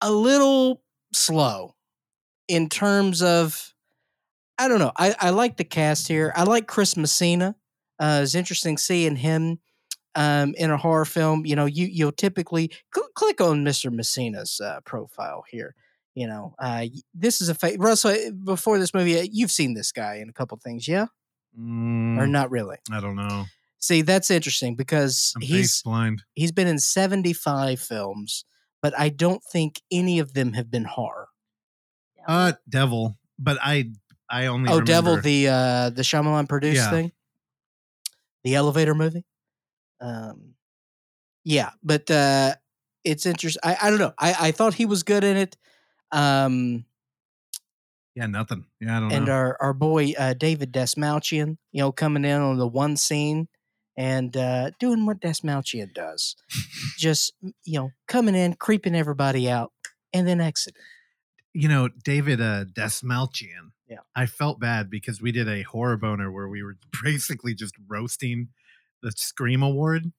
[0.00, 0.82] A little
[1.12, 1.74] slow
[2.48, 3.73] in terms of
[4.58, 4.92] I don't know.
[4.96, 6.32] I, I like the cast here.
[6.36, 7.56] I like Chris Messina.
[7.98, 9.58] Uh, it's interesting seeing him
[10.14, 11.44] um, in a horror film.
[11.46, 13.90] You know, you you'll typically cl- click on Mr.
[13.92, 15.74] Messina's uh, profile here.
[16.14, 18.12] You know, uh, this is a fa- Russell.
[18.12, 21.06] uh, Before this movie, uh, you've seen this guy in a couple things, yeah,
[21.56, 22.76] or Mm, not really?
[22.92, 23.46] I don't know.
[23.80, 26.22] See, that's interesting because I'm he's blind.
[26.34, 28.44] he's been in 75 films,
[28.80, 31.28] but I don't think any of them have been horror.
[32.26, 33.18] Uh, Devil.
[33.38, 33.90] But I
[34.30, 36.90] I only Oh, Devil, the uh, the Shyamalan produced Yeah.
[36.90, 37.12] thing,
[38.42, 39.24] the elevator movie.
[40.00, 40.54] Um,
[41.44, 42.54] yeah, but uh,
[43.04, 43.60] it's interesting.
[43.64, 44.14] I, I don't know.
[44.18, 45.56] I, I thought he was good in it.
[46.12, 46.84] Um,
[48.14, 48.64] yeah nothing.
[48.80, 49.32] Yeah, I don't and know.
[49.32, 53.48] our our boy uh, David Dastmalchian, you know, coming in on the one scene
[53.96, 56.36] and uh, doing what Dastmalchian does,
[56.98, 57.32] just
[57.64, 59.72] you know, coming in, creeping everybody out,
[60.12, 60.82] and then exiting.
[61.52, 63.72] you know, David uh, Dastmalchian.
[63.88, 63.98] Yeah.
[64.16, 68.48] I felt bad because we did a horror boner where we were basically just roasting
[69.02, 70.12] the Scream Award,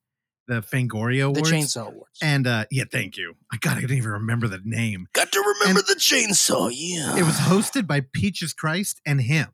[0.48, 1.50] the Fangoria Awards.
[1.50, 2.20] The Chainsaw Awards.
[2.22, 3.36] And uh, yeah, thank you.
[3.52, 5.08] I God, I didn't even remember the name.
[5.14, 6.72] Got to remember and- the chainsaw.
[6.74, 9.48] Yeah, It was hosted by Peaches Christ and him.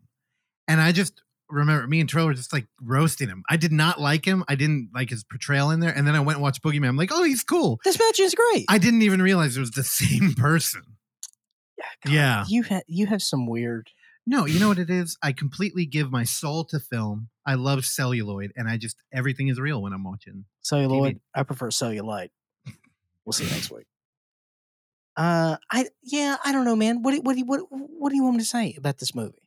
[0.68, 3.44] And I just remember me and Trill were just like roasting him.
[3.50, 4.44] I did not like him.
[4.48, 5.92] I didn't like his portrayal in there.
[5.96, 6.88] And then I went and watched Boogeyman.
[6.88, 7.80] I'm like, oh, he's cool.
[7.86, 8.66] Dastmalchian's great.
[8.70, 10.84] I didn't even realize it was the same person.
[12.06, 12.46] God, yeah.
[12.48, 13.90] you have you have some weird.
[14.28, 15.18] No, you know what it is?
[15.24, 17.30] I completely give my soul to film.
[17.46, 20.46] I love celluloid, and I just everything is real when I'm watching.
[20.62, 21.20] Celluloid.
[21.36, 22.30] I prefer cellulite.
[23.26, 23.86] We'll see you next week.
[25.18, 27.02] Uh, I yeah, I don't know, man.
[27.02, 29.14] What do, what do you, what what do you want me to say about this
[29.14, 29.44] movie?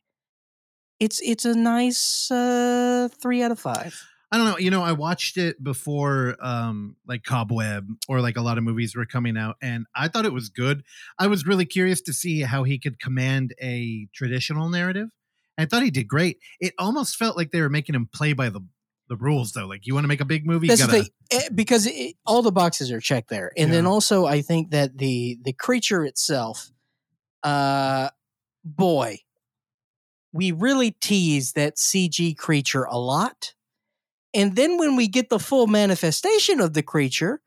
[0.99, 3.99] It's it's a nice uh three out of five.
[4.31, 4.57] I don't know.
[4.57, 8.95] You know, I watched it before, um, like Cobweb or like a lot of movies
[8.95, 10.83] were coming out, and I thought it was good.
[11.19, 15.09] I was really curious to see how he could command a traditional narrative.
[15.57, 16.39] I thought he did great.
[16.59, 18.61] It almost felt like they were making him play by the
[19.07, 19.67] the rules, though.
[19.67, 21.03] Like, you want to make a big movie, That's gotta.
[21.03, 24.71] thing, eh, because it, all the boxes are checked there, and then also I think
[24.71, 26.71] that the the creature itself,
[27.43, 28.09] uh,
[28.63, 29.19] boy,
[30.33, 33.53] we really tease that CG creature a lot,
[34.35, 37.41] and then when we get the full manifestation of the creature,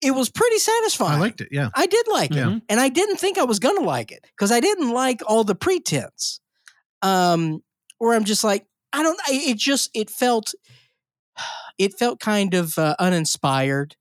[0.00, 1.18] it was pretty satisfying.
[1.18, 1.48] I liked it.
[1.52, 1.68] Yeah.
[1.74, 4.60] I did like it, and I didn't think I was gonna like it because I
[4.60, 6.40] didn't like all the pretense.
[7.02, 7.62] Um,
[7.98, 9.20] where I'm just like, I don't.
[9.28, 10.54] I- It just it felt,
[11.78, 13.96] it felt kind of uh, uninspired,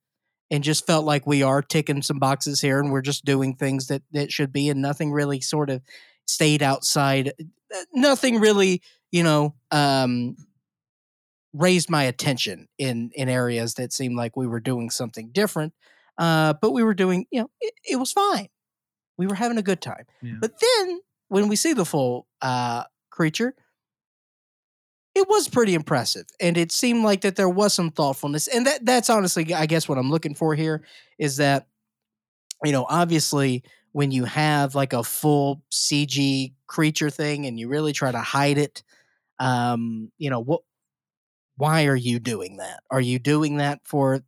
[0.50, 3.88] and just felt like we are ticking some boxes here, and we're just doing things
[3.88, 5.82] that that should be, and nothing really sort of
[6.28, 7.30] stayed outside.
[7.40, 10.36] uh, Nothing really, you know, um,
[11.54, 15.74] raised my attention in in areas that seemed like we were doing something different.
[16.18, 18.48] Uh, but we were doing, you know, it, it was fine.
[19.18, 20.06] We were having a good time.
[20.22, 20.36] Yeah.
[20.40, 21.00] But then
[21.30, 23.56] when we see the full uh, creature,
[25.16, 28.86] it was pretty impressive, and it seemed like that there was some thoughtfulness, and that
[28.86, 30.84] that's honestly, I guess, what I'm looking for here
[31.20, 31.68] is that,
[32.64, 37.92] you know, obviously when you have like a full CG creature thing and you really
[37.92, 38.84] try to hide it,
[39.40, 40.62] um, you know what?
[41.62, 42.82] Why are you doing that?
[42.90, 44.22] Are you doing that for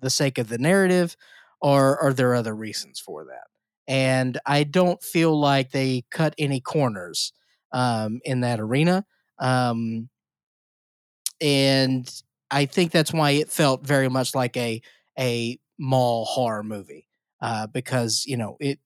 [0.00, 1.16] the sake of the narrative,
[1.62, 3.46] or are there other reasons for that?
[3.88, 7.32] And I don't feel like they cut any corners
[7.72, 9.06] um, in that arena.
[9.38, 10.10] Um,
[11.40, 12.10] and
[12.50, 14.80] I think that's why it felt very much like a
[15.18, 17.06] a mall horror movie
[17.40, 18.78] uh, because you know it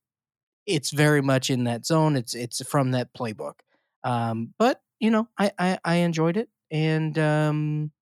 [0.67, 2.17] it's very much in that zone.
[2.17, 3.55] It's it's from that playbook.
[4.05, 7.93] Um, but you know, I, I I enjoyed it, and um,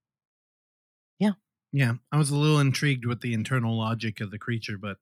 [1.18, 1.32] Yeah,
[1.72, 1.94] yeah.
[2.12, 4.98] I was a little intrigued with the internal logic of the creature, but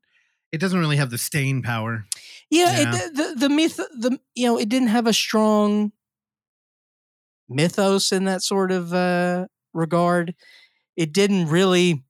[0.52, 2.06] it doesn't really have the staying power.
[2.50, 2.94] yeah, Yeah.
[2.96, 5.92] It, the the myth the you know it didn't have a strong
[7.48, 10.34] mythos in that sort of uh, regard.
[10.96, 12.04] It didn't really.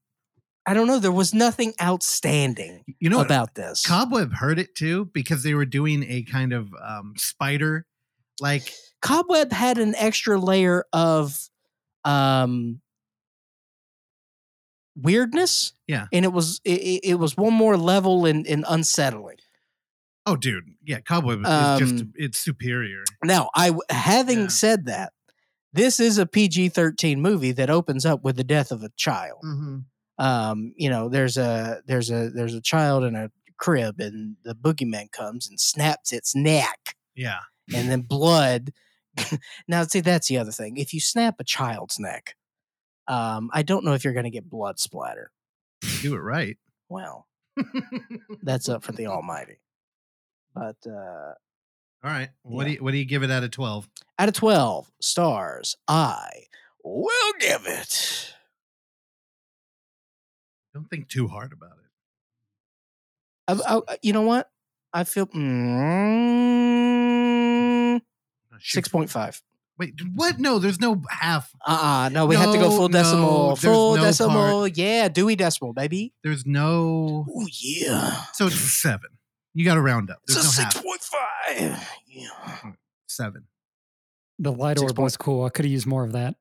[0.67, 0.99] I don't know.
[0.99, 3.85] There was nothing outstanding You know about this.
[3.87, 7.87] Cobweb heard it too because they were doing a kind of um, spider,
[8.41, 8.73] like
[9.03, 11.39] Cobweb had an extra layer of
[12.05, 12.81] um
[14.97, 15.73] weirdness.
[15.87, 16.07] Yeah.
[16.13, 19.37] And it was it, it- was one more level in, in unsettling.
[20.27, 23.05] oh, dude, yeah, Cobweb is just Um, it's superior.
[23.23, 24.47] Now, I having Yeah.
[24.49, 25.13] said that,
[25.75, 29.41] this is a PG-13 movie that opens up with the death of a child.
[29.45, 29.79] Mm-hmm.
[30.25, 34.55] Um, you know, there's a there's a there's a child in a crib and the
[34.55, 37.41] boogeyman comes and snaps its neck Yeah,
[37.73, 38.73] and then blood.
[39.69, 40.77] now, see, that's the other thing.
[40.77, 42.35] If you snap a child's neck,
[43.07, 45.31] um, I don't know if you're going to get blood splatter.
[46.03, 46.59] do it right.
[46.89, 47.27] Well,
[48.43, 49.61] that's up for the Almighty.
[50.55, 52.69] But uh, All right, what Yeah.
[52.69, 53.89] do you what do you give it out of twelve?
[54.19, 56.29] out of 12 stars, I
[56.85, 58.33] will give it.
[60.73, 63.63] Don't think too hard about it.
[63.67, 64.51] I, I- you know what?
[64.93, 65.41] I feel mm,
[68.55, 68.85] Uh, shoot.
[68.85, 69.43] 6.5.
[69.77, 70.39] Wait, what?
[70.39, 71.51] No, there's no half.
[71.67, 72.09] Uh-uh.
[72.11, 73.49] No, we have to go full no, decimal.
[73.49, 74.69] there's full no decimal.
[74.69, 76.13] Yeah, Dewey Decimal, baby.
[76.23, 77.27] There's no.
[77.29, 78.23] Oh, yeah.
[78.35, 79.11] So it's seven.
[79.53, 80.19] You got to round up.
[80.25, 81.79] It's There's a no half.
[81.83, 81.87] 6.5.
[82.09, 82.73] Yeah.
[83.09, 83.45] Seven.
[84.39, 85.45] The light Six orb was cool.
[85.45, 86.37] I could have used more of that.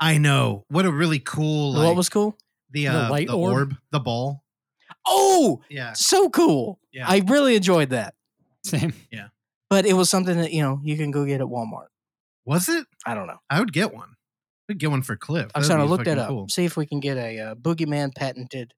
[0.00, 0.64] I know.
[0.68, 1.72] What a really cool.
[1.74, 2.36] Like, what was cool?
[2.70, 3.54] the, The uh, light the orb?
[3.56, 4.42] orb, the ball?
[5.06, 5.92] Oh, Yeah.
[5.92, 6.80] so cool!
[6.92, 7.04] Yeah.
[7.08, 8.14] I really enjoyed that.
[8.64, 8.92] Same.
[9.68, 11.88] But it was something that you know you can go get at Walmart.
[12.44, 12.86] Was it?
[13.04, 13.38] I don't know.
[13.50, 14.10] I would get one.
[14.70, 15.50] I'd get one for Cliff.
[15.54, 16.28] I'm That'd trying to look that fucking up.
[16.28, 16.48] cool.
[16.48, 18.74] See if we can get a uh, Boogeyman patented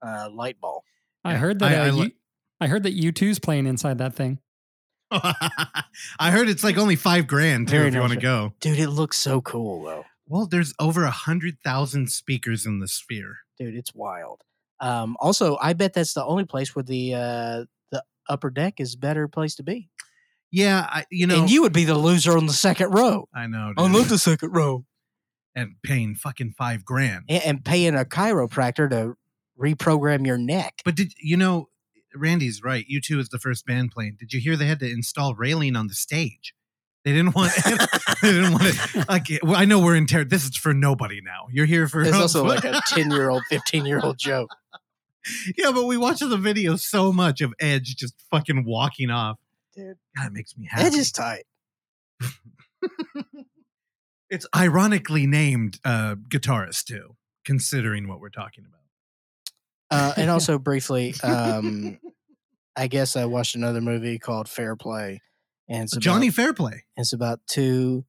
[0.00, 0.84] uh, light ball.
[1.24, 1.72] I heard that.
[1.72, 2.16] I- uh, I li-
[2.60, 4.38] I heard that U2's playing inside that thing.
[5.10, 8.54] I heard it's like only five grand too Very if you want to go.
[8.60, 10.04] Dude, it looks so cool though.
[10.26, 13.38] Well, there's over a hundred thousand speakers in the sphere.
[13.58, 14.42] Dude, it's wild.
[14.80, 18.94] Um, also, I bet that's the only place where the uh, the upper deck is
[18.94, 19.88] a better place to be.
[20.52, 23.26] Yeah, I, you know, and you would be the loser on the second row.
[23.34, 24.84] I know, I love the second row.
[25.56, 27.24] and paying fucking five grand.
[27.28, 29.14] And, and paying a chiropractor to
[29.58, 30.82] reprogram your neck.
[30.84, 31.68] But did you know?
[32.14, 32.84] Randy's right.
[32.92, 34.16] U2 is the first band playing.
[34.20, 36.54] Did you hear they had to install railing on the stage?
[37.04, 37.52] They didn't want.
[38.22, 39.08] they didn't want it.
[39.08, 40.24] Like, well, I know we're in terror.
[40.24, 41.46] This is for nobody now.
[41.50, 42.02] You're here for.
[42.02, 44.50] It's also like a 10 year old, 15 year old joke.
[45.56, 49.38] yeah, but we watch the video so much of Edge just fucking walking off.
[49.74, 49.96] Dude.
[50.16, 50.86] God, it makes me happy.
[50.86, 51.44] Edge is tight.
[54.30, 58.80] it's ironically named uh, guitarist too, considering what we're talking about.
[59.90, 61.98] Uh, and also, briefly, um,
[62.76, 65.20] I guess I watched another movie called Fair Play.
[65.68, 66.84] And it's about, Johnny Fairplay.
[66.96, 68.04] It's about two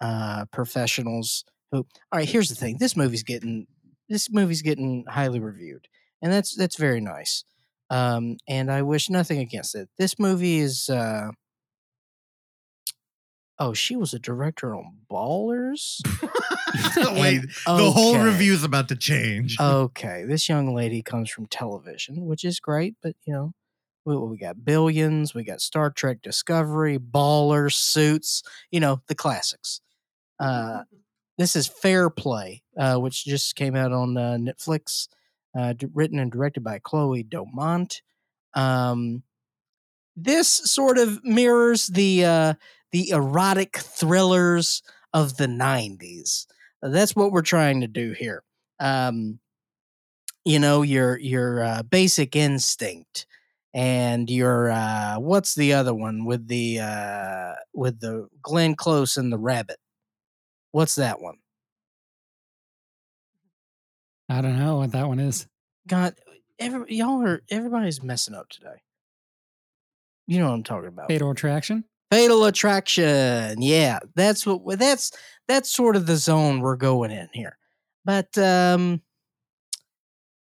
[0.00, 1.78] uh, professionals who.
[1.78, 2.76] All right, here's the thing.
[2.78, 3.66] This movie's getting
[4.08, 5.88] this movie's getting highly reviewed,
[6.22, 7.44] and that's that's very nice.
[7.90, 9.88] Um, and I wish nothing against it.
[9.98, 10.88] This movie is.
[10.88, 11.30] Uh,
[13.58, 16.00] oh, she was a director on Ballers.
[17.20, 18.24] Wait, And- the whole okay.
[18.24, 19.56] review's about to change.
[19.60, 23.52] Okay, this young lady comes from television, which is great, but you know,
[24.04, 29.80] we, we got Billions, we got Star Trek Discovery, Ballers, Suits, you know, the classics.
[30.38, 30.82] Uh,
[31.38, 35.08] this is Fair Play, uh, which just came out on uh, Netflix,
[35.58, 38.00] uh, written and directed by Chloe Domont.
[38.54, 39.24] Um,
[40.16, 42.54] this sort of mirrors the uh,
[42.92, 44.82] the erotic thrillers
[45.12, 46.46] of the '90s.
[46.80, 48.44] That's what we're trying to do here.
[48.78, 49.40] Um,
[50.44, 53.26] you know, your your uh, basic instinct
[53.74, 59.32] and your uh, what's the other one with the uh, with the Glenn Close and
[59.32, 59.78] the rabbit?
[60.70, 61.38] What's that one?
[64.28, 65.46] I don't know what that one is.
[65.86, 66.14] God,
[66.58, 68.82] every, y'all are everybody's messing up today.
[70.26, 71.08] You know what I'm talking about.
[71.08, 71.84] Fatal Attraction.
[72.10, 73.62] Fatal Attraction.
[73.62, 75.12] Yeah, that's what that's
[75.46, 77.56] that's sort of the zone we're going in here.
[78.04, 79.02] But um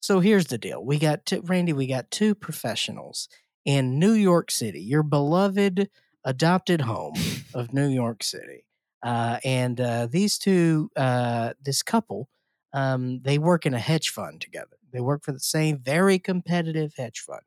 [0.04, 0.84] so here's the deal.
[0.84, 3.30] We got two, Randy, we got two professionals
[3.64, 5.90] in New York City, your beloved
[6.26, 7.14] adopted home
[7.54, 8.66] of New York City.
[9.02, 12.28] Uh, and uh, these two, uh, this couple,
[12.74, 14.78] um, they work in a hedge fund together.
[14.92, 17.42] They work for the same very competitive hedge fund,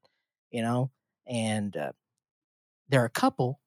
[0.51, 0.91] you know,
[1.27, 1.93] and uh,
[2.89, 3.61] they're a couple.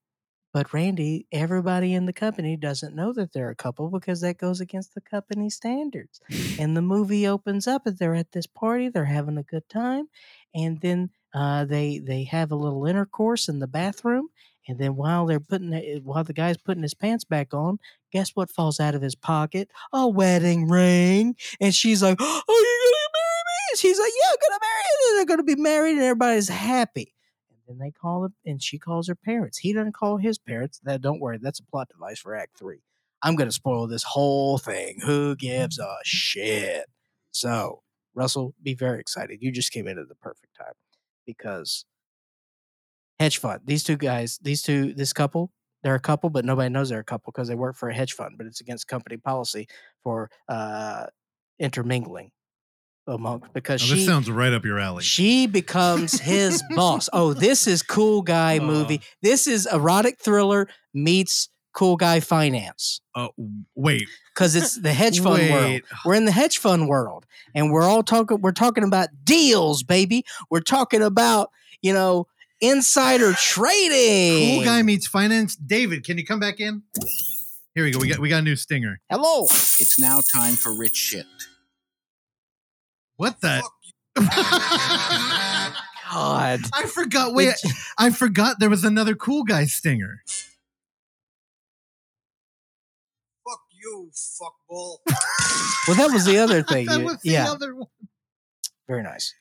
[0.53, 4.61] But Randy, everybody in the company doesn't know that they're a couple because that goes
[4.61, 6.21] against the company standards.
[6.59, 10.09] And the movie opens up and they're at this party, they're having a good time,
[10.55, 14.29] and then uh, they they have a little intercourse in the bathroom.
[14.69, 17.79] And then while they're putting it, eh, while the guy's putting his pants back on,
[18.11, 19.67] guess what falls out of his pocket?
[19.91, 21.35] A wedding ring.
[21.59, 24.59] And she's like, oh, "Are you gonna marry me?" And she's like, "Yeah, I'm gonna
[24.61, 27.15] marry you." They're gonna be married, and everybody's happy.
[27.49, 29.57] And then they call it, and she calls her parents.
[29.57, 30.79] He doesn't call his parents.
[30.83, 32.83] That don't worry, that's a plot device for Act Three.
[33.23, 34.99] I'm gonna spoil this whole thing.
[35.03, 36.85] Who gives a shit?
[37.31, 37.81] So,
[38.13, 39.39] Russell, be very excited.
[39.41, 40.73] You just came in at the perfect time
[41.25, 41.85] because
[43.19, 43.61] hedge fund.
[43.65, 45.51] These two guys, these two, this couple,
[45.83, 48.13] they're a couple, but nobody knows they're a couple because they work for a hedge
[48.13, 48.35] fund.
[48.37, 49.67] But it's against company policy
[50.03, 51.05] for uh,
[51.59, 52.31] intermingling
[53.07, 55.03] among because Oh, she this sounds right up your alley.
[55.03, 57.09] she becomes his boss.
[57.13, 59.01] Oh, this is cool guy movie.
[59.21, 63.29] This is erotic thriller meets cool guy finance Oh,
[63.75, 65.81] wait, because it's the hedge fund world.
[66.05, 68.41] We're in the hedge fund world, and we're all talking.
[68.41, 70.23] We're talking about deals, baby.
[70.49, 71.49] We're talking about
[71.81, 72.27] you know
[72.61, 74.55] insider trading.
[74.57, 75.55] Cool guy meets finance.
[75.55, 76.83] David, can you come back in?
[77.75, 77.99] Here we go.
[77.99, 78.99] We got we got a new stinger.
[79.09, 79.43] Hello.
[79.45, 81.25] It's now time for rich shit.
[83.17, 83.61] What the?
[86.11, 86.61] God.
[86.73, 87.33] I forgot.
[87.33, 90.23] Wait, It- I forgot there was another cool guy stinger.
[93.47, 94.97] Fuck you, fuckball.
[95.87, 96.87] Well, that was the other thing.
[96.87, 97.87] that you- was the yeah, other one.
[98.87, 99.33] very nice.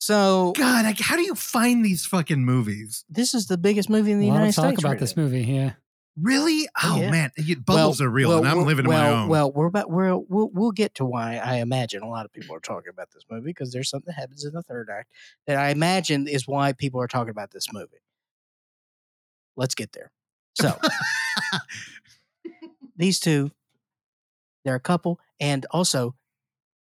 [0.00, 3.04] So God, like, how do you find these fucking movies?
[3.10, 4.64] this is the biggest movie in the a United States.
[4.66, 5.22] talk about right this now.
[5.24, 5.42] movie.
[5.42, 5.72] Yeah.
[6.20, 6.66] Really?
[6.82, 7.10] Oh, Oh yeah.
[7.10, 9.28] man, you, bubbles Well- are real, well, and I'm well- living well, my own.
[9.28, 12.56] Well, we're about we're, we'll we'll get to why I imagine a lot of people
[12.56, 15.12] are talking about this movie because there's something that happens in the third act
[15.46, 18.00] that I imagine is why people are talking about this movie.
[19.56, 20.10] Let's get there.
[20.60, 20.78] So
[22.96, 23.50] these two,
[24.64, 26.14] they're a couple, and also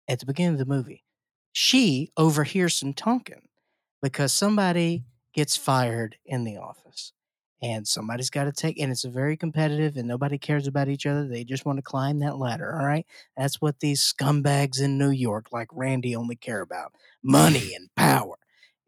[0.08, 1.03] at the beginning of the movie,
[1.54, 3.44] she overhears some talking
[4.02, 7.14] because somebody gets fired in the office.
[7.62, 11.26] And somebody's got to take, and it's very competitive, and nobody cares about each other.
[11.28, 12.78] They just want to climb that ladder.
[12.78, 13.06] All right,
[13.38, 16.94] that's what these scumbags in New York, like Randy, only care about:
[17.24, 18.38] money and power.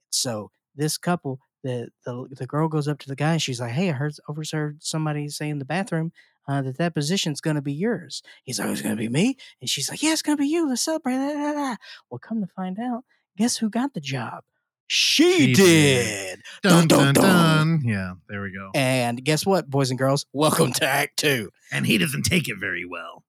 [0.09, 3.72] So this couple, the the the girl goes up to the guy, and she's like,
[3.72, 6.11] "Hey, I heard overheard somebody say in the bathroom
[6.48, 9.38] uh, that that position's going to be yours." He's like, "It's going to be me,"
[9.62, 10.68] and she's like, "Yeah, it's going to be you.
[10.68, 11.76] Let's celebrate." da, da, da."
[12.10, 13.04] Well, come to find out,
[13.38, 14.43] guess who got the job?
[14.88, 15.56] She, She did.
[15.56, 16.39] did.
[16.62, 17.24] dun, dun, dun, dun.
[17.24, 17.82] dun.
[17.84, 18.70] Yeah, there we go.
[18.76, 20.28] And guess what, boys and girls?
[20.32, 21.50] Welcome to Act Two.
[21.72, 23.24] And he doesn't take it very well.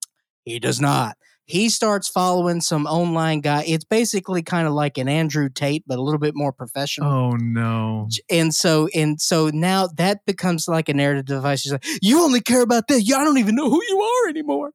[0.45, 1.17] He does not.
[1.49, 3.62] He starts following some online guy.
[3.68, 7.09] It's basically kind of like an Andrew Tate, but a little bit more professional.
[7.09, 8.09] Oh no.
[8.28, 11.61] And so, and so now that becomes like a narrative device.
[11.61, 13.03] She's like, "You only care about that.
[13.03, 14.72] Yeah, I don't even know who you are anymore."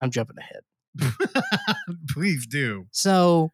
[0.00, 1.14] I'm jumping ahead.
[2.10, 2.86] Please do.
[2.92, 3.50] So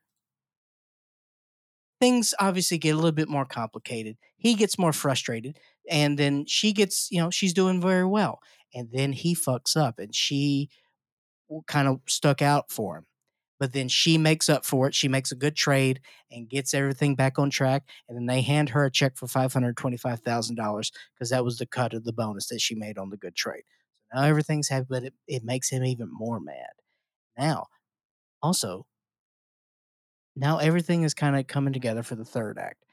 [1.99, 4.17] things obviously get a little bit more complicated.
[4.37, 5.59] He gets more frustrated,
[5.89, 8.41] and then she gets, you know, she's doing very well,
[8.75, 10.69] and then he fucks up, and she
[11.67, 13.07] kind of stuck out for him.
[13.59, 14.95] But then she makes up for it.
[14.95, 17.85] She makes a good trade and gets everything back on track.
[18.09, 21.45] And then they hand her a check for five hundred twenty-five thousand dollars because that
[21.45, 23.65] was the cut of the bonus that she made on the good trade.
[24.13, 26.71] So now everything's happy, but it, it makes him even more mad.
[27.39, 27.67] Now,
[28.43, 28.87] also,
[30.37, 32.85] now everything is kind of coming together for the third act.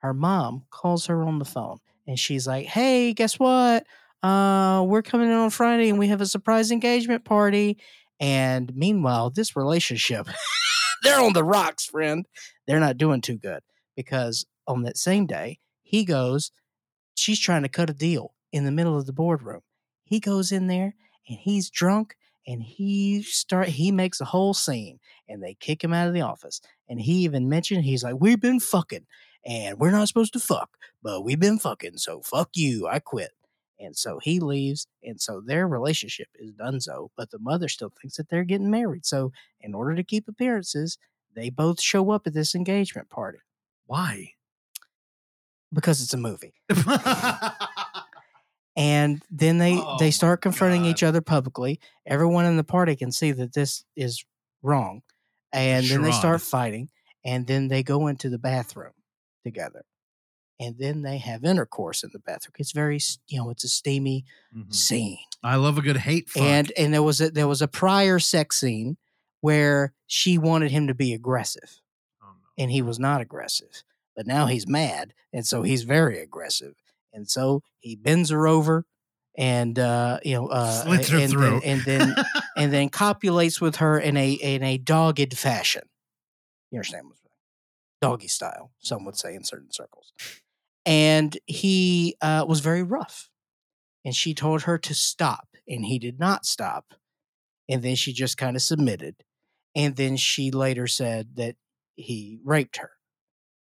[0.00, 3.86] Her mom calls her on the phone and she's like, "Hey, guess what?
[4.22, 7.78] Uh, we're coming in on Friday and we have a surprise engagement party."
[8.20, 10.26] And meanwhile, this relationship,
[11.02, 12.26] they're on the rocks, friend.
[12.66, 13.60] They're not doing too good
[13.96, 16.52] because on that same day, he goes,
[17.14, 19.62] she's trying to cut a deal in the middle of the boardroom.
[20.04, 20.94] He goes in there
[21.28, 22.16] and he's drunk
[22.46, 24.98] and he start he makes a whole scene
[25.28, 26.60] and they kick him out of the office.
[26.88, 29.06] And he even mentioned he's like, We've been fucking
[29.44, 32.86] and we're not supposed to fuck, but we've been fucking, so fuck you.
[32.86, 33.30] I quit.
[33.80, 37.92] And so he leaves, and so their relationship is done so, but the mother still
[38.00, 39.06] thinks that they're getting married.
[39.06, 40.98] So, in order to keep appearances,
[41.34, 43.38] they both show up at this engagement party
[43.86, 44.32] Why?
[45.72, 46.54] because it's a movie.
[48.80, 50.90] Oh and then they Oh they start confronting God.
[50.90, 51.80] each other publicly.
[52.06, 54.24] Everyone in the party can see that this is
[54.62, 55.02] wrong.
[55.52, 56.88] And then they start fighting,
[57.24, 58.92] and then they go into the bathroom
[59.42, 59.84] together.
[60.60, 62.54] And then they have intercourse in the bathroom.
[62.58, 62.98] It's very,
[63.28, 64.74] you know, it's a steamy Mhm.
[64.74, 65.18] scene.
[65.42, 66.42] I love a good hate fuck.
[66.42, 68.96] And and there was a there was a prior sex scene
[69.40, 71.80] where she wanted him to be aggressive,
[72.20, 72.48] Oh, no.
[72.62, 73.84] and he was not aggressive.
[74.16, 76.74] But now he's mad, and so he's very aggressive.
[77.12, 78.84] And so he bends her over,
[79.36, 81.62] and uh, you know, uh, Slits her and throat.
[81.62, 82.14] then, and then
[82.56, 85.82] and then copulates with her in a in a dogged fashion.
[86.72, 87.24] You understand what I'm saying?
[88.02, 90.12] Doggy style, some would say in certain circles.
[90.88, 93.28] And he uh, was very rough,
[94.06, 96.94] and she told her to stop, and he did not stop.
[97.68, 99.16] And then she just kind of submitted,
[99.76, 101.56] and then she later said that
[101.96, 102.92] he raped her.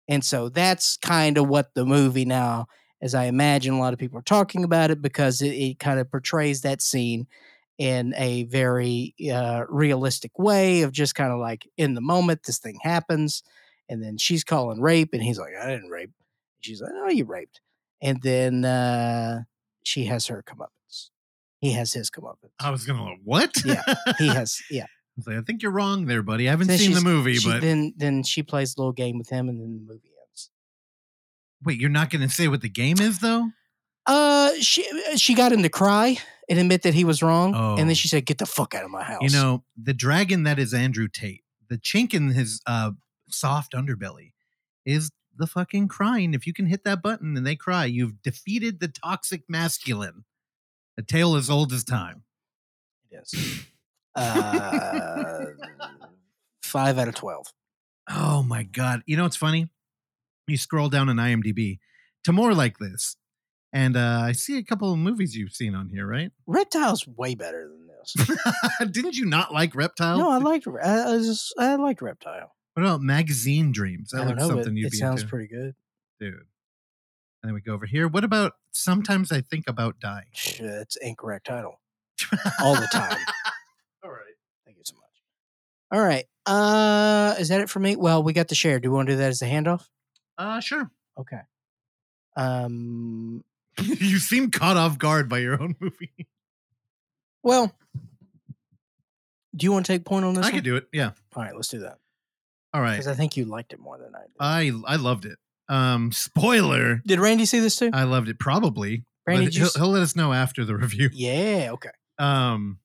[0.07, 2.67] And so that's kind of what the movie now,
[3.01, 5.99] as I imagine a lot of people are talking about it because it, it kind
[5.99, 7.25] of portrays that scene
[7.79, 12.59] in a very uh, realistic way of just kind of like in the moment, this
[12.59, 13.41] thing happens.
[13.89, 16.11] And then she's calling rape, and he's like, I didn't rape.
[16.65, 17.61] She's like, Oh, you raped.
[18.01, 19.43] And then uh,
[19.83, 21.09] she has her comeuppance.
[21.61, 22.51] He has his comeuppance.
[22.59, 23.55] I was gonna like, what?
[23.65, 23.81] Yeah,
[24.17, 24.83] he has, yeah.
[24.83, 24.87] I
[25.17, 26.47] was like, I think you're wrong there, buddy.
[26.47, 29.17] I haven't Then seen the movie, she- but then then she plays a little game
[29.17, 30.49] with him, and then the movie ends.
[31.63, 33.49] wait, you're not gonna say what the game is though?
[34.05, 34.85] Uh, she
[35.15, 36.17] she got him to cry
[36.49, 37.75] and admit that he was wrong, and Oh.
[37.77, 40.59] then she said, "Get the fuck out of my house." You know, the dragon that
[40.59, 42.91] is Andrew Tate, the chink in his uh
[43.29, 44.33] soft underbelly
[44.85, 46.33] is the fucking crying.
[46.33, 50.25] If you can hit that button and they cry, you've defeated the toxic masculine.
[50.97, 52.23] A tale as old as time.
[53.11, 53.65] Yes.
[54.15, 55.45] Uh,
[56.63, 57.47] five out of twelve.
[58.09, 59.01] Oh my god.
[59.05, 59.69] You know what's funny?
[60.47, 61.79] You scroll down on IMDb
[62.23, 63.17] to more like this.
[63.73, 66.31] And uh, I see a couple of movies you've seen on here, right?
[66.47, 68.37] Reptile's way better than this.
[68.91, 70.17] Didn't you not like Reptile?
[70.17, 70.67] no, I liked.
[70.81, 72.55] I, I, just, I liked Reptile.
[72.75, 74.11] What about Magazine Dreams?
[74.11, 75.29] That looks know, something you'd it be sounds into.
[75.29, 75.73] pretty good.
[76.19, 76.33] dude.
[76.33, 78.07] And then we go over here.
[78.09, 80.25] What about sometimes I think about dying?
[80.33, 81.79] Shh, That's incorrect title.
[82.61, 83.17] All the time.
[84.03, 84.19] All right.
[84.65, 85.03] Thank you so much.
[85.97, 86.25] All right.
[86.45, 87.95] Uh, is that it for me?
[87.95, 88.79] Well, we got the share.
[88.81, 89.87] Do we want to do that as a handoff?
[90.37, 90.91] Uh, sure.
[91.17, 91.39] Okay.
[92.35, 93.43] Um.
[93.81, 96.27] you seem caught off guard by your own movie.
[97.41, 97.73] Well,
[99.55, 100.43] do you want to take point on this?
[100.45, 100.53] I one?
[100.55, 100.87] could do it.
[100.91, 101.11] Yeah.
[101.35, 101.99] All right, let's do that
[102.75, 102.91] All right.
[102.91, 104.81] because I think you liked it more than I did.
[104.85, 105.37] I I loved it.
[105.69, 107.01] Um, spoiler.
[107.07, 107.89] did Randy see this too?
[107.93, 108.37] I loved it.
[108.37, 109.05] Probably.
[109.25, 111.09] Randy, he'll, he'll let us know after the review.
[111.13, 111.69] yeah.
[111.71, 111.89] Okay.
[112.19, 112.79] Um,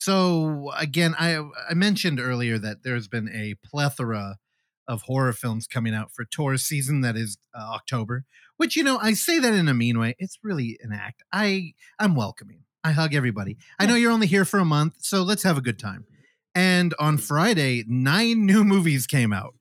[0.00, 4.36] so again, I I mentioned earlier that there's been a plethora
[4.86, 8.24] of horror films coming out for tour season that is uh, October.
[8.58, 10.14] Which you know, I say that in a mean way.
[10.18, 11.22] It's really an act.
[11.32, 12.64] I I'm welcoming.
[12.84, 13.56] I hug everybody.
[13.78, 16.04] I know you're only here for a month, so let's have a good time.
[16.54, 19.54] And on Friday, nine new movies came out,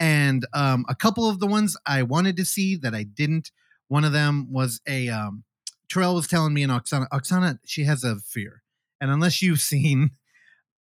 [0.00, 3.50] and um, a couple of the ones I wanted to see that I didn't.
[3.88, 5.44] One of them was a um,
[5.92, 8.62] Terrell was telling me and Oksana, Oksana, she has a fear.
[9.00, 10.12] And unless you've seen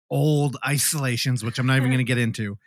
[0.10, 2.58] old isolations, which I'm not even going to get into,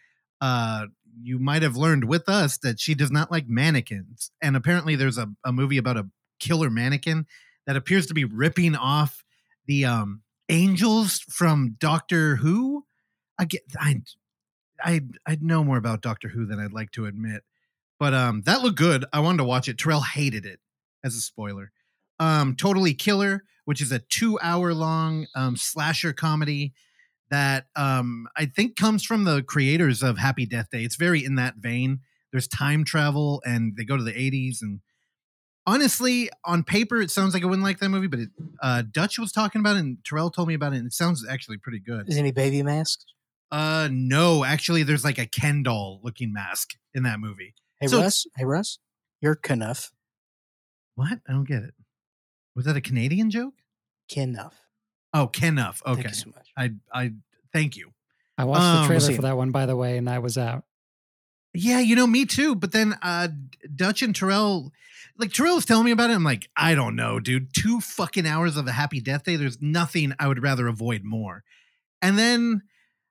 [0.40, 0.86] uh,
[1.22, 4.30] you might have learned with us that she does not like mannequins.
[4.42, 6.08] And apparently there's a, a movie about a
[6.38, 7.26] killer mannequin
[7.66, 9.24] that appears to be ripping off
[9.66, 12.84] the um, angels from Doctor Who.
[13.38, 14.02] I get I
[14.82, 17.42] I I know more about Doctor Who than I'd like to admit.
[17.98, 19.04] But um that looked good.
[19.12, 19.78] I wanted to watch it.
[19.78, 20.60] Terrell hated it
[21.02, 21.72] as a spoiler.
[22.18, 26.74] Um Totally Killer, which is a 2-hour long um slasher comedy
[27.30, 30.84] that um I think comes from the creators of Happy Death Day.
[30.84, 32.00] It's very in that vein.
[32.32, 34.80] There's time travel and they go to the 80s and
[35.66, 38.28] honestly, on paper it sounds like I wouldn't like that movie, but it,
[38.62, 41.24] uh Dutch was talking about it and Terrell told me about it and it sounds
[41.28, 42.08] actually pretty good.
[42.08, 43.04] Is any baby masks?
[43.50, 47.54] Uh no, actually there's like a Ken doll looking mask in that movie.
[47.80, 48.26] Hey So- Russ.
[48.36, 48.78] Hey Russ.
[49.20, 49.90] You're Knuff.
[50.96, 51.18] What?
[51.28, 51.74] I don't get it.
[52.54, 53.54] Was that a Canadian joke?
[54.14, 54.54] Knuff.
[55.12, 55.80] Oh, Kenough.
[55.84, 56.08] Thank Okay.
[56.08, 56.48] you so much.
[56.56, 57.12] I I
[57.52, 57.92] thank you.
[58.36, 59.16] I watched Um, the trailer see.
[59.16, 60.64] for that one, by the way, and I was out.
[61.54, 62.54] Yeah, you know, me too.
[62.54, 63.28] But then uh
[63.74, 64.72] Dutch and Terrell,
[65.18, 66.14] like Terrell was telling me about it.
[66.14, 67.54] I'm like, I don't know, dude.
[67.54, 69.36] Two fucking hours of a happy death day.
[69.36, 71.44] There's nothing I would rather avoid more.
[72.02, 72.62] And then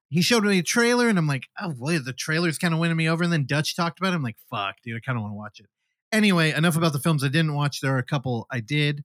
[0.09, 2.97] he showed me a trailer, and I'm like, oh boy, the trailer's kind of winning
[2.97, 3.23] me over.
[3.23, 4.17] And then Dutch talked about it.
[4.17, 5.67] I'm like, fuck, dude, I kind of want to watch it.
[6.11, 7.81] Anyway, enough about the films I didn't watch.
[7.81, 9.03] There are a couple I did.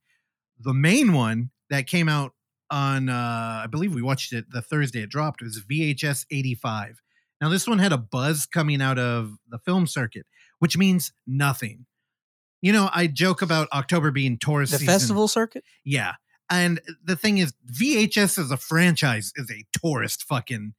[0.60, 2.32] The main one that came out
[2.70, 7.00] on uh I believe we watched it the Thursday it dropped was VHS 85.
[7.40, 10.26] Now this one had a buzz coming out of the film circuit,
[10.58, 11.86] which means nothing.
[12.60, 14.92] You know, I joke about October being tourist The season.
[14.94, 15.64] festival circuit?
[15.84, 16.14] Yeah.
[16.50, 20.74] And the thing is, VHS as a franchise is a tourist fucking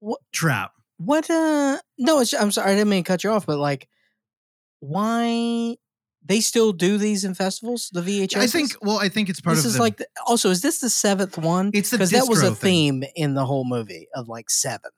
[0.00, 0.72] What- trap.
[0.98, 3.88] What uh no, it's, I'm sorry, I didn't mean to cut you off, but like
[4.80, 5.76] why
[6.24, 8.36] they still do these in festivals, the VHS?
[8.36, 8.72] I think.
[8.82, 10.90] Well, I think it's part this of is the, like the, also is this the
[10.90, 11.70] seventh one?
[11.72, 13.00] It's the because that was a thing.
[13.00, 14.90] theme in the whole movie of like seven.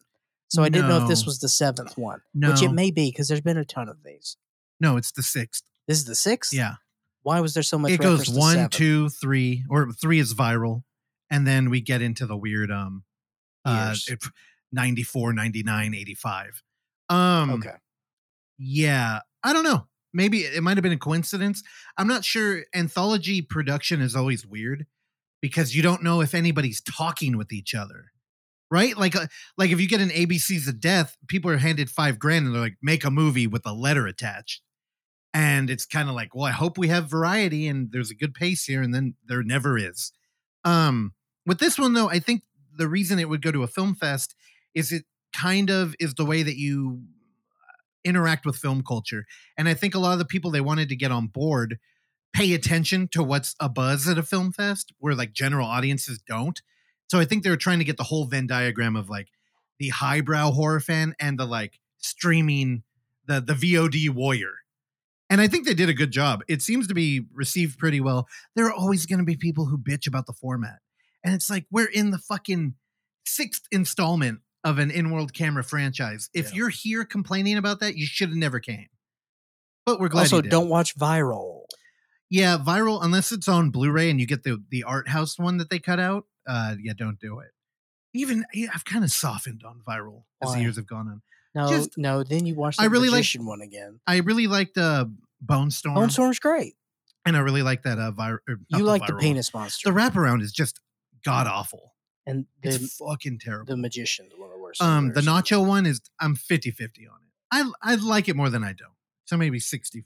[0.49, 3.29] So I didn't know if this was the seventh one, which it may be because
[3.29, 4.37] there's been a ton of these.
[4.81, 5.63] no, it's the sixth.
[5.89, 6.53] This is the sixth.
[6.53, 6.75] Yeah,
[7.23, 7.93] Why was there so much?
[7.93, 10.83] it goes to two, three, or three is viral,
[11.31, 13.05] and then we get into the weird um,
[13.65, 14.09] uh, Years.
[14.09, 14.31] if
[14.73, 16.63] 94, 99, 85.
[17.09, 17.75] Um, Okay.
[18.59, 19.87] Yeah, I don't know.
[20.15, 21.63] Maybe it might have been a coincidence.
[21.97, 22.63] I'm not sure.
[22.75, 24.87] Anthology production is always weird
[25.41, 28.13] because you don't know if anybody's talking with each other,
[28.71, 28.97] right?
[28.97, 29.27] Like, uh,
[29.57, 32.63] like if you get an ABC's of Death, people are handed five grand and they're
[32.63, 34.63] like, make a movie with a letter attached,
[35.35, 38.35] and it's kind of like, well, I hope we have variety and there's a good
[38.35, 40.13] pace here, and then there never is.
[40.65, 41.13] Um,
[41.47, 42.43] with this one though, I think
[42.77, 44.35] the reason it would go to a film fest
[44.75, 47.03] is it kind of is the way that you
[48.05, 49.25] interact with film culture.
[49.57, 51.79] And I think a lot of the people they wanted to get on board
[52.33, 56.61] pay attention to what's a buzz at a film fest where like general audiences don't.
[57.09, 59.29] So I think they were trying to get the whole Venn diagram of like
[59.79, 62.83] the highbrow horror fan and the like streaming
[63.27, 64.55] the the VOD warrior.
[65.33, 66.43] And I think they did a good job.
[66.47, 68.29] It seems to be received pretty well.
[68.55, 70.81] There are always going to be people who bitch about the format.
[71.25, 72.75] And it's like we're in the fucking
[73.25, 76.29] sixth installment of an in-world camera franchise.
[76.35, 76.57] If Yeah.
[76.57, 78.89] you're here complaining about that, you should have never came.
[79.87, 81.63] But we're glad Also, don't watch Viral.
[82.31, 85.69] Yeah, viral unless it's on Blu-ray and you get the the art house one that
[85.71, 86.25] they cut out.
[86.47, 87.51] Uh, yeah, don't do it.
[88.15, 91.23] Even yeah, I've kind of softened on viral as the years have gone on.
[91.55, 92.23] No, Just- no.
[92.23, 94.01] Then you watch the I really like- one again.
[94.07, 95.07] I really liked uh,
[95.45, 96.75] Bonestorm, Bone Storm's great.
[97.25, 100.43] and I really like that uh, vir- You like the viral penis monster The wraparound
[100.43, 100.81] is just
[101.25, 101.93] god awful.
[102.27, 103.67] and It's fucking terrible.
[103.67, 104.83] the magician, one of the worst.
[104.83, 107.31] um, the nacho one is I'm 50-50 on it.
[107.51, 108.95] I I like it more than I don't.
[109.27, 110.03] So maybe 60-40.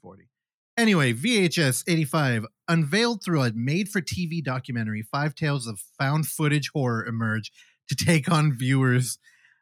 [0.78, 6.70] Anyway, VHS 85 unveiled through a made for TV documentary, five tales of found footage
[6.74, 7.50] horror emerge
[7.88, 9.18] to take on viewers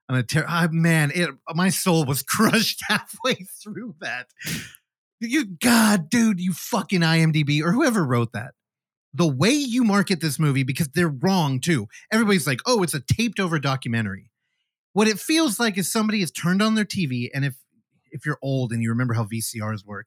[0.09, 4.27] on a ter- ah, man, it my soul was crushed halfway through that.
[5.31, 8.55] You god, dude, you fucking IMDb or whoever wrote that.
[9.13, 11.87] The way you market this movie because they're wrong too.
[12.13, 14.31] Everybody's like, "Oh, it's a taped over documentary."
[14.93, 17.57] What it feels like is somebody has turned on their TV and if
[18.11, 20.07] if you're old and you remember how VCRs work,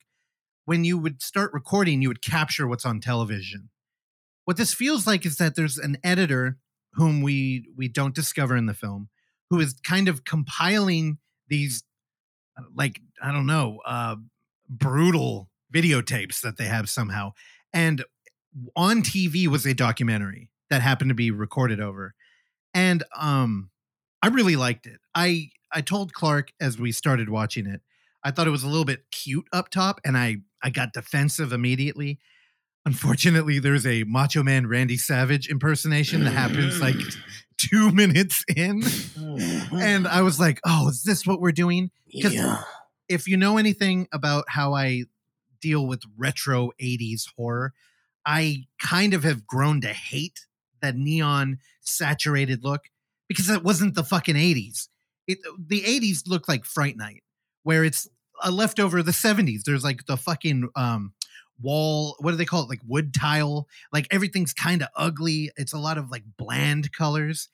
[0.66, 3.70] when you would start recording, you would capture what's on television.
[4.46, 6.58] What this feels like is that there's an editor
[6.94, 9.10] whom we we don't discover in the film
[9.50, 11.18] who is kind of compiling
[11.48, 11.84] these
[12.58, 14.16] uh, like I don't know, uh
[14.70, 17.34] brutal videotapes that they have somehow.
[17.74, 18.04] And
[18.76, 22.16] on TV was a documentary that happened to be recorded over.
[22.74, 23.70] And um
[24.22, 25.00] I really liked it.
[25.14, 27.82] I I told Clark as we started watching it,
[28.24, 31.54] I thought it was a little bit cute up top and I I got defensive
[31.54, 32.20] immediately.
[32.86, 36.96] Unfortunately, there's a Macho Man Randy Savage impersonation that happens like
[37.58, 38.82] 2 minutes in
[39.74, 41.92] and I was like, "Oh, is this what we're doing?"
[42.22, 42.64] 'cause- yeah.
[43.10, 45.04] If you know anything about how I
[45.62, 47.74] deal with retro 80s horror,
[48.26, 50.46] I kind of have grown to hate
[50.82, 52.90] that neon saturated look
[53.28, 54.88] because that wasn't the fucking 80s.
[55.28, 57.24] It, the 80s looked like Fright Night,
[57.64, 58.08] where it's
[58.44, 59.64] a leftover of the 70s.
[59.64, 61.14] There's like the fucking um,
[61.62, 62.70] wall, what do they call it?
[62.70, 63.68] Like wood tile.
[63.92, 65.52] Like everything's kind of ugly.
[65.58, 67.50] It's a lot of like bland colors.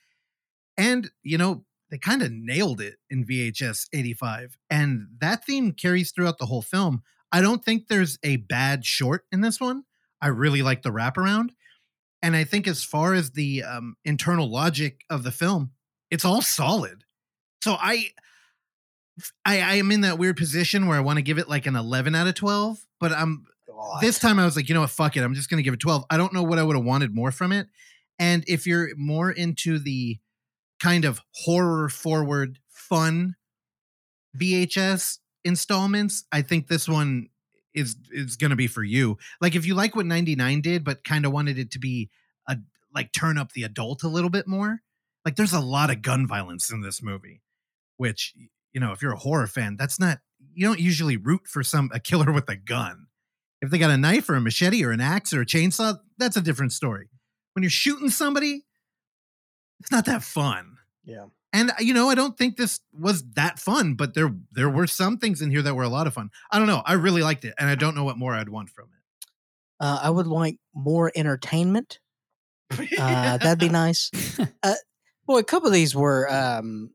[0.78, 4.58] And, you know, they kind of nailed it in VHS 85.
[4.68, 7.04] And that theme carries throughout the whole film.
[7.32, 9.84] I don't think there's a bad short in this one.
[10.20, 11.50] I really like the wraparound.
[12.24, 15.70] And I think as far as the um, internal logic of the film,
[16.10, 17.04] it's all solid.
[17.64, 18.08] So I,
[19.46, 21.76] I, I am in that weird position where I want to give it like an
[21.76, 23.46] 11 out of 12, but I'm
[24.02, 25.22] this time I was like, you know what, fuck it.
[25.22, 26.06] I'm just going to give it 12.
[26.10, 27.68] I don't know what I would have wanted more from it.
[28.18, 30.18] And if you're more into the
[30.84, 33.36] kind of horror forward, fun
[34.38, 37.30] VHS installments, I think this one
[37.74, 39.18] is is going to be for you.
[39.42, 42.10] Like if you like what 99 did but kind of wanted it to be
[42.48, 42.58] a
[42.94, 44.82] like turn up the adult a little bit more.
[45.26, 47.42] Like there's a lot of gun violence in this movie,
[47.98, 48.34] which
[48.74, 50.20] you know, if you're a horror fan, that's not
[50.54, 53.08] you don't usually root for some a killer with a gun.
[53.62, 56.36] If they got a knife or a machete or an axe or a chainsaw, that's
[56.36, 57.08] a different story.
[57.54, 58.66] When you're shooting somebody,
[59.80, 60.73] it's not that fun.
[61.06, 61.26] Yeah.
[61.52, 64.88] And uh, you know, I don't think this was that fun, but there there were
[64.88, 66.30] some things in here that were a lot of fun.
[66.52, 66.82] I don't know.
[66.86, 69.28] I really liked it, and I don't know what more I'd want from it.
[69.80, 72.00] Uh, I would like more entertainment.
[72.72, 74.10] Uh, that'd be nice.
[74.64, 74.76] Uh,
[75.28, 76.90] boy, a couple of these were um,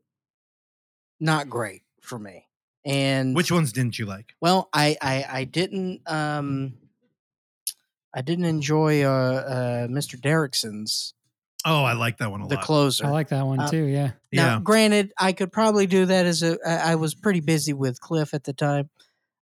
[1.19, 2.47] not great for me.
[2.85, 4.33] And Which ones didn't you like?
[4.41, 6.73] well, I I, I didn't um,
[8.13, 10.19] I didn't enjoy uh, uh, Mr.
[10.19, 11.13] Derrickson's
[11.65, 12.61] Oh, I like that one a the lot.
[12.61, 13.05] The closer.
[13.05, 13.83] I like that one Uh, too.
[13.83, 14.11] Yeah.
[14.31, 16.57] Now, yeah, granted, I could probably do that as a.
[16.65, 18.89] I I was pretty busy with Cliff at the time.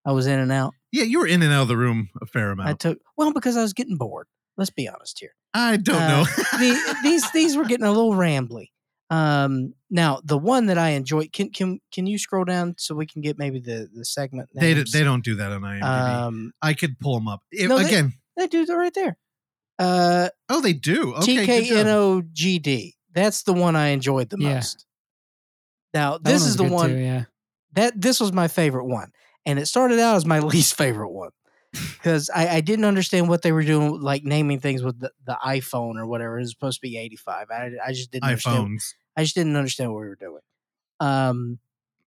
[0.06, 0.73] I was in and out.
[0.91, 2.69] yeah, you were in and out of the room a fair amount.
[2.69, 4.27] I took well because I was getting bored.
[4.56, 5.35] Let's be honest here.
[5.53, 6.23] I don't uh, know.
[6.57, 8.68] The, these these were getting a little rambly.
[9.10, 11.31] Um, now the one that I enjoyed.
[11.34, 14.49] Can can can you scroll down so we can get maybe the the segment?
[14.56, 14.91] they names?
[14.91, 15.84] they don't do that on IMDb.
[15.84, 18.14] Um, I could pull them up If- no, they- again.
[18.35, 19.18] they do that right there.
[19.80, 21.14] Uh, oh, they do.
[21.16, 21.45] Okay.
[21.45, 22.94] TKNOGD.
[23.14, 24.56] That's the one I enjoyed the Yeah.
[24.56, 24.86] most.
[25.94, 27.24] Now this is the one Too, yeah.
[27.74, 29.12] that this was my favorite one,
[29.45, 31.32] and it started out as my least favorite one
[31.72, 35.38] because I, I didn't understand what they were doing, like naming things with the, the
[35.44, 36.38] iPhone or whatever.
[36.38, 37.48] It was supposed to be eighty five.
[37.49, 38.80] I I just didn't understand.
[39.16, 40.41] I just didn't understand what we were doing.
[40.99, 41.60] Um,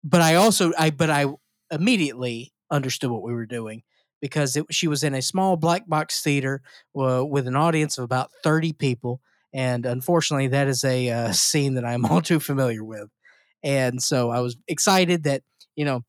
[0.03, 1.26] but I also I but I
[1.72, 3.84] immediately understood what we were doing
[4.22, 6.61] because it, she was in a small black box theater
[6.99, 9.22] uh, with an audience of about thirty people,
[9.53, 13.10] and unfortunately, that is a uh, scene that I'm all too familiar with.
[13.64, 15.44] And so I was excited that
[15.76, 16.03] you know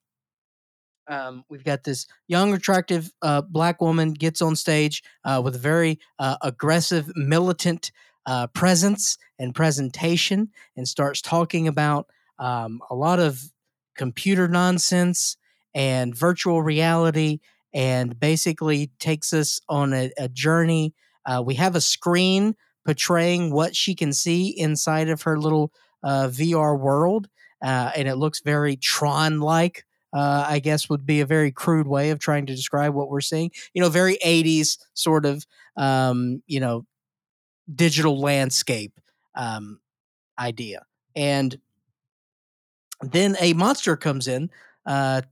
[1.09, 5.59] um, we've got this young, attractive uh, black woman gets on stage uh, with a
[5.59, 7.90] very uh, aggressive, militant
[8.26, 12.06] uh, presence and presentation, and starts talking about
[12.39, 13.43] um, a lot of
[13.97, 15.36] computer nonsense
[15.74, 17.40] and virtual reality,
[17.74, 20.94] and basically takes us on a, a journey.
[21.26, 22.54] Uh, we have a screen
[22.84, 25.72] portraying what she can see inside of her little
[26.02, 27.28] uh, VR world,
[27.62, 32.10] uh, and it looks very Tron-like uh, I guess would be a very crude way
[32.10, 33.50] of trying to describe what we're seeing.
[33.74, 35.46] You know, very 80s sort of,
[35.76, 36.86] um, you know,
[37.72, 38.98] digital landscape
[39.34, 39.80] um,
[40.38, 40.84] idea.
[41.14, 41.58] And
[43.02, 44.50] then a monster comes in
[44.86, 45.22] uh,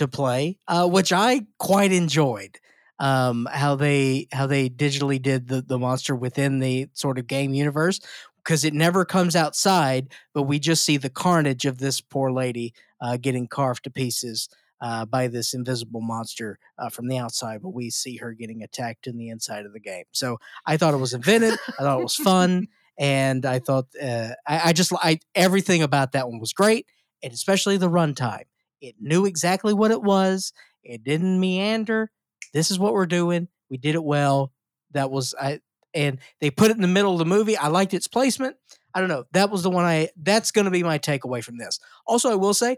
[0.00, 2.58] to play, uh, which I quite enjoyed.
[2.98, 7.54] um, how they how they digitally did the the monster within the sort of game
[7.54, 8.00] universe
[8.44, 12.74] because it never comes outside, but we just see the carnage of this poor lady
[13.00, 14.48] uh, getting carved to pieces
[14.82, 19.06] uh, by this invisible monster uh, from the outside, but we see her getting attacked
[19.06, 20.04] in the inside of the game.
[20.12, 21.58] So I thought it was inventive.
[21.78, 22.68] I thought it was fun,
[22.98, 26.86] and I thought uh, I, I just I everything about that one was great,
[27.22, 28.44] and especially the runtime.
[28.80, 30.52] It knew exactly what it was.
[30.82, 32.10] It didn't meander.
[32.52, 33.48] This is what we're doing.
[33.68, 34.52] We did it well.
[34.92, 35.60] That was I
[35.94, 37.56] and they put it in the middle of the movie.
[37.56, 38.56] I liked its placement.
[38.94, 39.24] I don't know.
[39.32, 41.78] That was the one I that's going to be my takeaway from this.
[42.06, 42.76] Also, I will say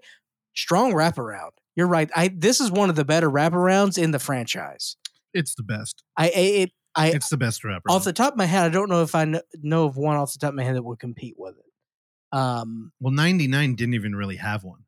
[0.55, 1.51] strong wraparound.
[1.75, 2.11] You're right.
[2.15, 4.97] I this is one of the better wraparounds in the franchise.
[5.33, 6.03] It's the best.
[6.17, 7.91] I it I It's the best rapper.
[7.91, 10.17] off the top of my head, I don't know if I kn- know of one
[10.17, 12.37] off the top of my head that would compete with it.
[12.37, 14.85] Um, well, 99 didn't even really have one.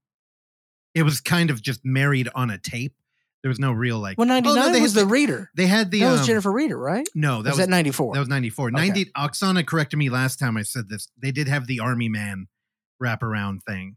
[0.94, 2.94] It was kind of just married on a tape.
[3.42, 4.16] There was no real like.
[4.16, 5.50] well, Oh, no, ninety nine they was had the reader.
[5.54, 6.00] They had the.
[6.00, 7.06] that was um, Jennifer Reeder, right?
[7.14, 8.14] No, That that was, was at ninety four.
[8.14, 8.68] That was 94.
[8.68, 8.72] Okay.
[8.74, 11.08] 90 Oksana corrected me last time I said this.
[11.20, 12.46] They did have the Army Man
[13.02, 13.96] wraparound thing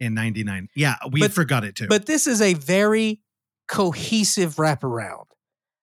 [0.00, 0.68] in 99.
[0.76, 1.86] Yeah, we But- forgot it too.
[1.88, 3.22] But this is a very
[3.68, 5.24] cohesive wraparound,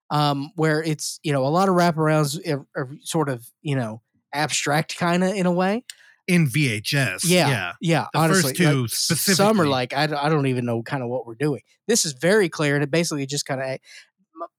[0.09, 4.01] um, where it's you know a lot of wraparounds are, are sort of you know
[4.33, 5.83] abstract kind of in a way.
[6.27, 7.21] In VHS.
[7.25, 7.71] Yeah, Yeah.
[7.81, 8.07] yeah.
[8.13, 10.81] The honestly, first two like, s- some are like I, don't- I don't even know
[10.83, 11.61] kind of what we're doing.
[11.87, 13.67] This is very clear, and it basically just kind of.
[13.67, 13.77] Eh,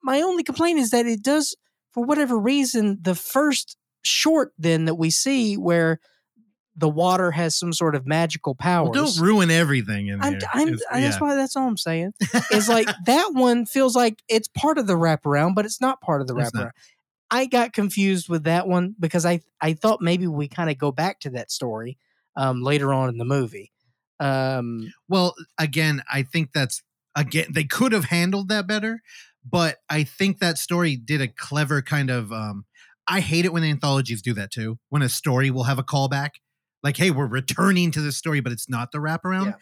[0.02, 1.54] my only complaint is that it does,
[1.92, 5.98] for whatever reason, the first short then that we see where
[6.78, 8.90] the water has some sort of magical powers.
[8.94, 10.38] Well, don't ruin everything in I'm.
[10.52, 11.18] I'm, It's- That's yeah.
[11.20, 11.34] why.
[11.34, 12.12] That's all I'm saying.
[12.50, 16.20] It's like that one feels like it's part of the wraparound, but it's not part
[16.20, 16.72] of the It's not.
[17.30, 20.92] I got confused with that one because I I thought maybe we kind of go
[20.92, 21.98] back to that story
[22.36, 23.72] um, later on in the movie.
[24.20, 26.82] Um, Well, again, I think that's
[27.16, 29.02] again they could have handled that better,
[29.44, 32.64] but I think that story did a clever kind of um
[33.08, 34.78] I hate it when anthologies do that too.
[34.88, 36.30] When a story will have a callback.
[36.82, 39.46] Like, hey, we're returning to this story, but it's not the wraparound.
[39.46, 39.52] Yeah.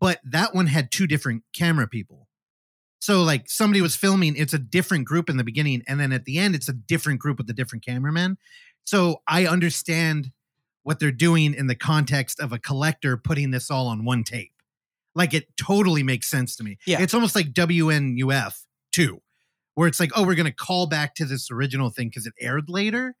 [0.00, 2.28] But that one had two different camera people.
[3.02, 6.24] So like somebody was filming, it's a different group in the beginning, and then at
[6.24, 8.38] the end, it's a different group with a different cameraman.
[8.84, 10.30] So I understand
[10.84, 14.52] what they're doing in the context of a collector putting this all on one tape.
[15.16, 16.78] Like it totally makes sense to me.
[16.86, 17.02] Yeah.
[17.02, 18.54] It's almost like WNUF
[18.92, 19.20] too,
[19.74, 22.68] where it's like, oh, we're gonna call back to this original thing because it aired
[22.68, 23.16] later.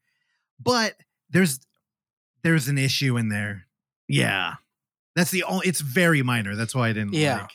[0.62, 0.94] But
[1.28, 1.58] there's
[2.44, 3.66] there's an issue in there.
[4.06, 4.54] Yeah.
[5.16, 6.54] That's the only it's very minor.
[6.54, 7.40] That's why I didn't Yeah.
[7.40, 7.50] like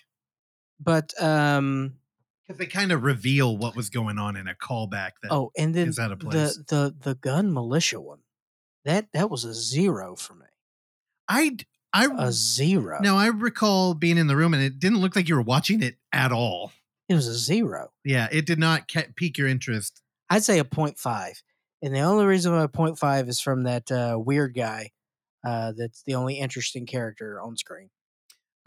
[0.81, 1.93] but um,
[2.47, 5.73] because they kind of reveal what was going on in a callback that oh, and
[5.73, 6.57] then is out of the place.
[6.67, 8.19] the the gun militia one
[8.85, 10.45] that that was a zero for me.
[11.27, 11.57] I
[11.93, 12.99] I A zero.
[13.01, 15.81] now I recall being in the room and it didn't look like you were watching
[15.83, 16.71] it at all.
[17.09, 17.91] it was a zero.
[18.05, 20.01] Yeah, it did not ca- pique your interest.
[20.29, 21.41] I'd say a 0.5.
[21.81, 24.91] And the only reason why a 0.5 is from that uh, weird guy
[25.45, 27.89] uh, that's the only interesting character on screen.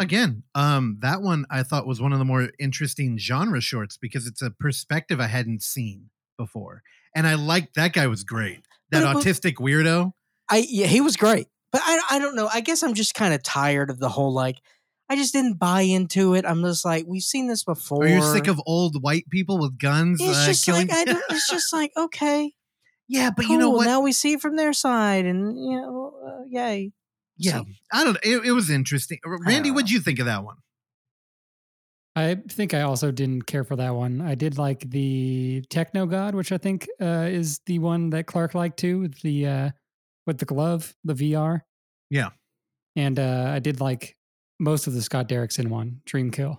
[0.01, 4.27] Again, um, that one I thought was one of the more interesting genre shorts because
[4.27, 6.09] it's a perspective I hadn't seen
[6.39, 6.83] before,
[7.15, 8.65] and I liked that guy was great.
[8.91, 10.13] That But autistic weirdo.
[10.51, 11.49] I yeah, he was great.
[11.71, 12.49] But I I don't know.
[12.53, 14.57] I guess I'm just kind of tired of the whole like
[15.11, 16.47] I just didn't buy into it.
[16.47, 18.05] I'm just like we've seen this before.
[18.05, 20.89] Are you sick of old white people with guns It's uh, just killing?
[20.89, 22.55] like I don't, it's just like okay,
[23.07, 23.85] yeah, but you know what?
[23.85, 26.93] Now we see it from their side, and you know, uh, yay.
[27.41, 28.13] Yeah, So, I don't.
[28.15, 28.21] know.
[28.23, 29.19] It, it was interesting.
[29.25, 30.57] Randy, don't what'd you think of that one?
[32.17, 34.21] I think I also didn't care for that one.
[34.21, 38.55] I did like the Techno God, which I think uh, is the one that Clark
[38.55, 39.71] liked too, with the uh,
[40.27, 41.61] with the glove, the VR.
[42.11, 42.31] Yeah.
[42.97, 44.17] and uh, I did like
[44.59, 46.59] most of the Scott Derrickson one, Dreamkill.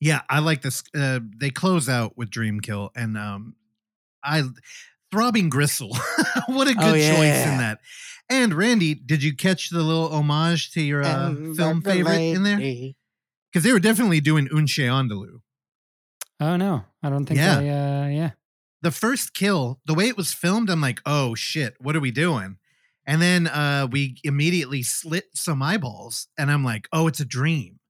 [0.00, 0.84] Yeah, I like this.
[0.96, 3.56] Uh, they close out with Dreamkill, and um,
[4.22, 4.44] I
[5.10, 5.96] throbbing gristle.
[6.46, 7.52] what a good Oh, choice yeah.
[7.52, 7.78] in that.
[8.30, 12.42] And Randy, did you catch the little homage to your uh, film the favorite in
[12.42, 12.58] there?
[12.58, 15.40] Because they were definitely doing Un Chien Andalou.
[16.40, 17.58] Oh no, I don't think Yeah.
[17.58, 17.60] I.
[17.60, 18.30] Uh, yeah,
[18.82, 22.10] The first kill, the way it was filmed, I'm like, oh shit, what are we
[22.10, 22.58] doing?
[23.06, 27.80] And then uh, we immediately slit some eyeballs, and I'm like, oh, it's a dream.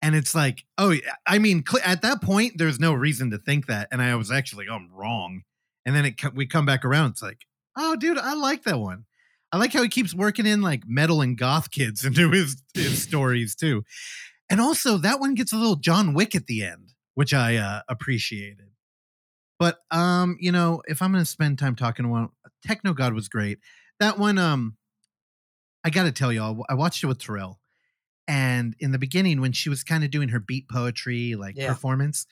[0.00, 0.94] And it's like, oh,
[1.26, 3.88] I mean, cl- at that point, there's no reason to think that.
[3.90, 5.42] And I was actually, oh, I'm wrong.
[5.86, 7.12] And then it we come back around.
[7.12, 7.46] It's like,
[7.76, 9.04] oh, dude, I like that one.
[9.52, 13.02] I like how he keeps working in like metal and goth kids into his, his
[13.08, 13.84] stories too.
[14.48, 17.82] And also, that one gets a little John Wick at the end, which I uh,
[17.88, 18.66] appreciated.
[19.58, 22.32] But um, you know, if I'm gonna spend time talking about
[22.66, 23.58] Techno God was great.
[24.00, 24.76] That one, um,
[25.84, 27.60] I gotta tell y'all, I watched it with Terrell,
[28.26, 31.68] and in the beginning when she was kind of doing her beat poetry like Yeah.
[31.68, 32.26] performance,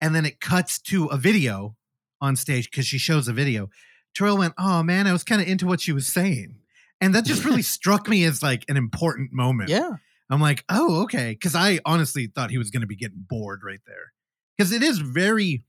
[0.00, 1.76] and then it cuts to a video
[2.20, 3.70] on stage because she shows a video.
[4.14, 6.56] Terrell went, "Oh man, I was kind of into what she was saying,"
[7.00, 9.70] and that just really struck me as like an important moment.
[9.70, 9.92] Yeah.
[10.30, 13.60] I'm like, "Oh, okay," because I honestly thought he was going to be getting bored
[13.64, 14.12] right there
[14.56, 15.64] because it is very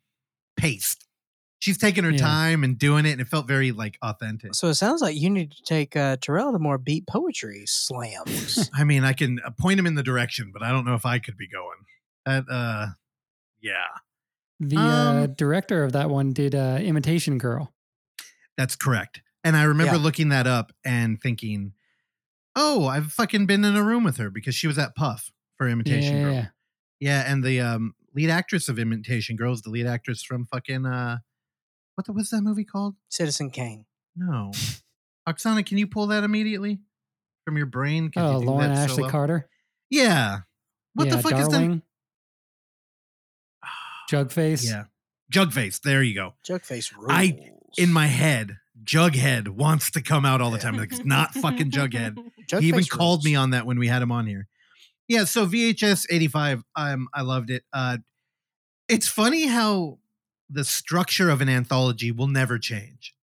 [0.58, 1.02] paced.
[1.60, 2.18] She's taking her Yeah.
[2.20, 4.54] time and doing it, and it felt very like authentic.
[4.54, 8.70] So it sounds like you need to take uh, Terrell to more beat poetry slams.
[8.74, 11.06] I mean, I can uh, point him in the direction, but I don't know if
[11.06, 11.78] I could be going.
[12.26, 12.88] That, uh,
[13.62, 13.86] yeah,
[14.60, 17.74] The uh, Um, director of that one did uh, Imitation Girl.
[18.58, 19.22] that's correct.
[19.44, 20.02] And I remember Yeah.
[20.02, 21.74] looking that up and thinking,
[22.56, 25.68] oh, I've fucking been in a room with her because she was at Puff for
[25.68, 26.34] Imitation yeah, Girl.
[26.34, 26.48] yeah.
[27.02, 30.86] Yeah, and the um, lead actress of Imitation Girl is the lead actress from fucking
[30.86, 31.18] uh,
[31.96, 32.96] what the what's that movie called?
[33.10, 33.86] Citizen Kane.
[34.16, 34.52] No,
[35.30, 36.80] Oksana, can you pull that immediately
[37.44, 38.10] from your brain?
[38.12, 39.12] Could Oh, you do Lauren that Ashley well?
[39.12, 39.50] Carter.
[39.90, 40.40] Yeah.
[40.94, 41.82] What yeah, the fuck Darling, is that?
[44.10, 44.66] Jugface.
[44.66, 44.86] Yeah,
[45.34, 45.82] Jugface.
[45.82, 46.34] There you go.
[46.48, 47.08] Jugface rules.
[47.10, 50.78] I- In my head, Jughead wants to come out all the time.
[50.78, 52.16] Like it's not fucking Jughead.
[52.48, 54.48] Jugface he even called me on that when we had him on here.
[55.08, 57.64] Yeah, so VHS 85, um, I loved it.
[57.74, 57.98] Uh,
[58.88, 60.00] it's funny how
[60.50, 63.14] the structure of an anthology will never change.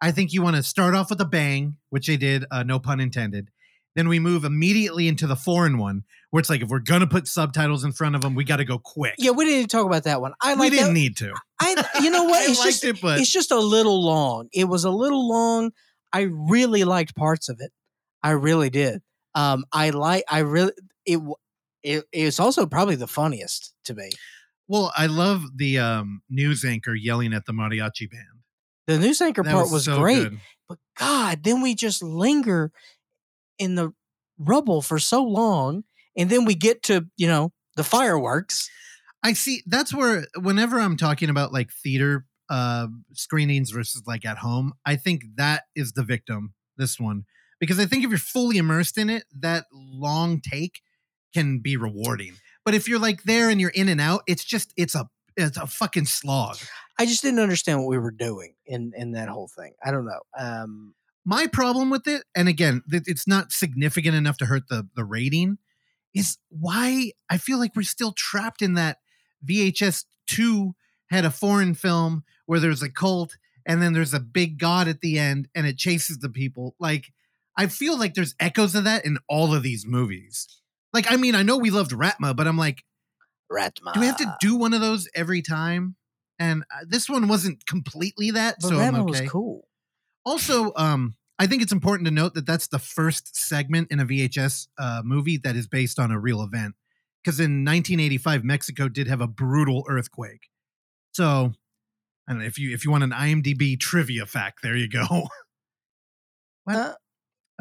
[0.00, 2.78] I think you want to start off with a bang, which they did, uh, no
[2.78, 3.48] pun intended.
[3.96, 7.26] Then we move immediately into the foreign one, where it's like if we're gonna put
[7.26, 9.14] subtitles in front of them, we got to go quick.
[9.18, 10.34] Yeah, we didn't talk about that one.
[10.40, 11.00] I like we didn't that.
[11.00, 11.32] need to.
[11.60, 12.42] I, you know what?
[12.42, 14.48] I It's liked just, it, but it's just a little long.
[14.52, 15.72] It was a little long.
[16.12, 17.72] I really liked parts of it.
[18.22, 19.02] I really did.
[19.34, 20.22] Um, I like.
[20.30, 20.72] I really.
[21.04, 21.20] It.
[21.82, 22.04] It.
[22.12, 24.10] It's also probably the funniest to me.
[24.68, 28.24] well, I love the um, news anchor yelling at the mariachi band.
[28.88, 30.38] The news anchor That part was, so great, good.
[30.68, 32.70] but God, then we just linger
[33.58, 33.92] in the
[34.38, 35.84] rubble for so long,
[36.16, 38.70] and then we get to you know the fireworks.
[39.22, 39.62] I see.
[39.66, 44.96] That's where whenever I'm talking about like theater uh, screenings versus like at home, I
[44.96, 46.54] think that is the victim.
[46.76, 47.24] This one
[47.60, 50.80] because I think if you're fully immersed in it, that long take
[51.34, 52.34] can be rewarding.
[52.64, 55.56] But if you're like there and you're in and out, it's just it's a it's
[55.56, 56.56] a fucking slog.
[56.98, 59.74] I just didn't understand what we were doing in in that whole thing.
[59.84, 60.20] I don't know.
[60.38, 60.94] Um,
[61.28, 65.58] My problem with it, and again, it's not significant enough to hurt the the rating,
[66.14, 68.98] is why I feel like we're still trapped in that
[69.44, 70.76] VHS two
[71.10, 73.36] had a foreign film where there's a cult
[73.66, 76.76] and then there's a big god at the end and it chases the people.
[76.78, 77.12] Like
[77.56, 80.46] I feel like there's echoes of that in all of these movies.
[80.92, 82.84] Like I mean, I know we loved Raatma, but I'm like,
[83.50, 83.94] Raatma.
[83.94, 85.96] do we have to do one of those every time?
[86.38, 89.22] And uh, this one wasn't completely that, But so I'm Raatma okay.
[89.22, 89.65] was cool.
[90.26, 94.04] Also, um, I think it's important to note that that's the first segment in a
[94.04, 96.74] VHS uh, movie that is based on a real event.
[97.24, 100.48] Because in 1985, Mexico did have a brutal earthquake.
[101.12, 101.52] So,
[102.28, 105.28] I don't know if you if you want an IMDb trivia fact, there you go.
[106.64, 106.76] What?
[106.76, 106.94] Uh,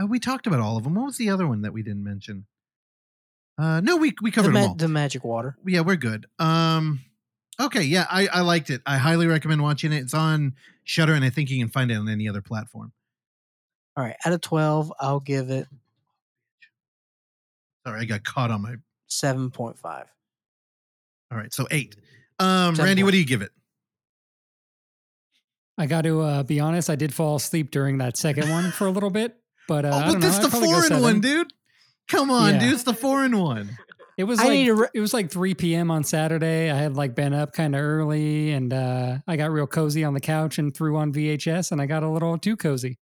[0.02, 0.96] Uh, we talked about all of them.
[0.96, 2.48] What was the other one that we didn't mention?
[3.58, 4.76] Uh, no, we we the, covered them ma- all.
[4.76, 5.56] the magic water.
[5.66, 6.26] yeah, we're good.
[6.40, 7.00] Um,
[7.60, 8.82] okay, yeah, I I liked it.
[8.86, 9.98] I highly recommend watching it.
[10.00, 10.54] It's on
[10.84, 12.92] Shudder, and I think you can find it on any other platform.
[13.98, 15.68] All right, out of twelve, I'll give it
[17.86, 18.76] Sorry, I got caught on my.
[19.08, 20.06] seven point five.
[21.32, 21.96] All right, so eight.
[22.40, 23.52] Um, Seven Randy, what do you give it?
[25.78, 26.90] I got to uh, be honest.
[26.90, 29.36] I did fall asleep during that second one for a little bit,
[29.68, 30.28] but uh, oh, I but don't know.
[30.30, 31.54] that's the probably go foreign one, dude.
[32.08, 32.60] Come on, Yeah.
[32.60, 32.74] dude.
[32.74, 33.78] It's the foreign one.
[34.18, 35.92] It was I like need to re- it was like 3 p.m.
[35.92, 36.70] on Saturday.
[36.72, 40.14] I had like been up kind of early, and uh, I got real cozy on
[40.14, 42.98] the couch and threw on VHS, and I got a little too cozy.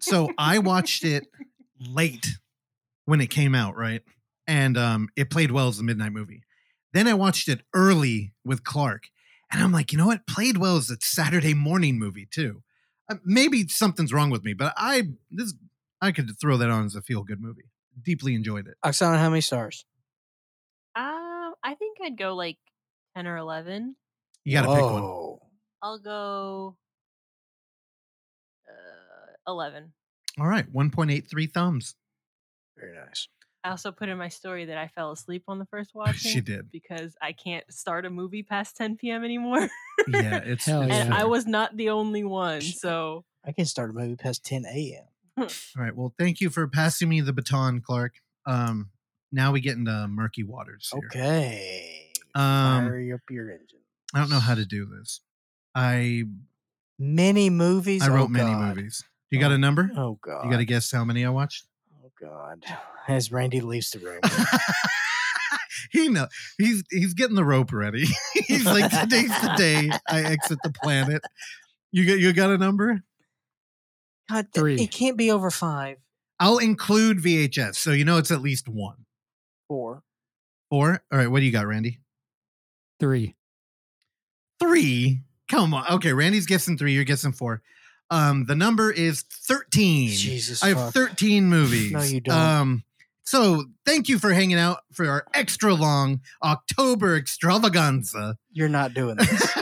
[0.00, 1.26] So I watched it
[1.80, 2.36] late
[3.06, 4.02] when it came out, right?
[4.46, 6.42] And um, it played well as a midnight movie.
[6.92, 9.04] Then I watched it early with Clark,
[9.50, 10.26] and I'm like, you know what?
[10.26, 12.62] Played well as a Saturday morning movie too.
[13.08, 15.54] Uh, maybe something's wrong with me, but I this
[16.02, 17.70] I could throw that on as a feel good movie.
[18.02, 18.74] Deeply enjoyed it.
[18.84, 19.86] Oksana, how many stars?
[20.94, 22.58] Um, I think I'd go like
[23.16, 23.96] ten or eleven.
[24.44, 25.02] You got to pick one.
[25.02, 25.42] Whoa.
[25.82, 26.76] I'll go
[28.68, 29.92] uh, eleven.
[30.38, 31.94] All right, 1.83 thumbs.
[32.78, 33.28] Very nice.
[33.64, 36.16] I also put in my story that I fell asleep on the first watch.
[36.20, 36.70] She did.
[36.72, 39.24] because I can't start a movie past 10 p.m.
[39.24, 39.68] anymore.
[40.08, 41.00] Yeah, it's, Hell it's yeah.
[41.02, 41.20] and fair.
[41.20, 42.62] I was not the only one.
[42.62, 45.04] So I can start a movie past ten a.m.
[45.38, 45.94] All right.
[45.94, 48.14] Well, thank you for passing me the baton, Clark.
[48.46, 48.90] Um,
[49.32, 50.90] now we get into murky waters.
[50.92, 51.02] Here.
[51.06, 52.10] Okay.
[52.34, 53.80] Um, Fire up your engine.
[54.14, 55.20] I don't know how to do this.
[55.74, 56.24] I
[56.98, 58.02] Many movies.
[58.02, 58.76] I Oh, wrote many God.
[58.76, 59.02] movies.
[59.30, 59.90] You got a number?
[59.96, 60.44] Oh God.
[60.44, 61.66] You got to guess how many I watched.
[62.04, 62.64] Oh God.
[63.08, 64.20] As Randy leaves the room.
[65.90, 66.28] he know
[66.58, 68.04] he's he's getting the rope ready.
[68.46, 71.22] he's like, today's the day I exit the planet.
[71.90, 73.02] You got you got a number?
[74.30, 74.76] God, Three.
[74.80, 75.96] It can't be over five.
[76.38, 79.04] I'll include VHS, so you know it's at least one.
[79.72, 80.02] Four.
[80.68, 81.02] Four.
[81.10, 81.98] All right, what do you got, Randy?
[83.00, 83.36] Three.
[84.60, 85.22] Three.
[85.48, 85.86] Come on.
[85.92, 86.92] Okay, Randy's guessing three.
[86.92, 87.62] You're guessing four.
[88.10, 90.10] Um, the number is thirteen.
[90.10, 90.62] Jesus.
[90.62, 90.92] I have fuck.
[90.92, 91.92] 13 movies.
[91.92, 92.36] No, you don't.
[92.36, 92.84] Um,
[93.24, 98.36] so thank you for hanging out for our extra long October extravaganza.
[98.50, 99.56] You're not doing this.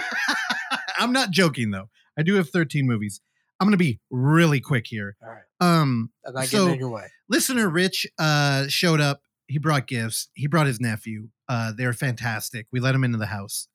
[0.98, 1.88] I'm not joking though.
[2.18, 3.20] I do have 13 movies.
[3.60, 5.14] I'm gonna be really quick here.
[5.22, 5.42] All right.
[5.60, 7.06] Um, I'm not So- getting in your way.
[7.28, 9.20] listener Rich uh showed up.
[9.50, 10.28] He brought gifts.
[10.34, 11.28] He brought his nephew.
[11.48, 12.66] Uh, they're fantastic.
[12.72, 13.66] We let him into the house,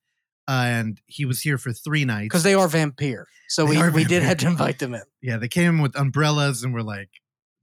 [0.48, 2.28] uh, and he was here for three nights.
[2.28, 3.28] Because they are vampire.
[3.50, 5.02] So They we, we did have to invite them in.
[5.22, 7.10] Yeah, they came with umbrellas and were like,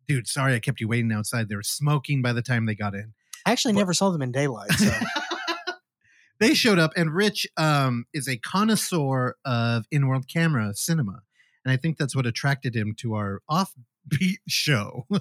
[0.07, 1.49] dude, sorry I kept you waiting outside.
[1.49, 3.15] They were smoking by the time they got in.
[3.47, 4.71] I actually But- never saw them in daylight.
[4.73, 4.91] So
[6.39, 11.23] they showed up, and Rich um, is a connoisseur of in world camera cinema.
[11.65, 15.07] And I think that's what attracted him to our offbeat show.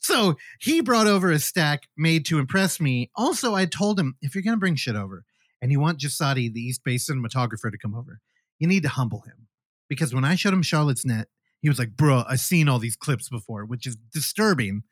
[0.00, 3.10] so he brought over a stack made to impress me.
[3.14, 5.24] Also, I told him if you're going to bring shit over
[5.60, 8.20] and you want Jasadi, the East Bay cinematographer, to come over,
[8.58, 9.48] you need to humble him.
[9.88, 11.28] Because when I showed him Charlotte's Net,
[11.60, 14.82] he was like, bro, I've seen all these clips before, which is disturbing.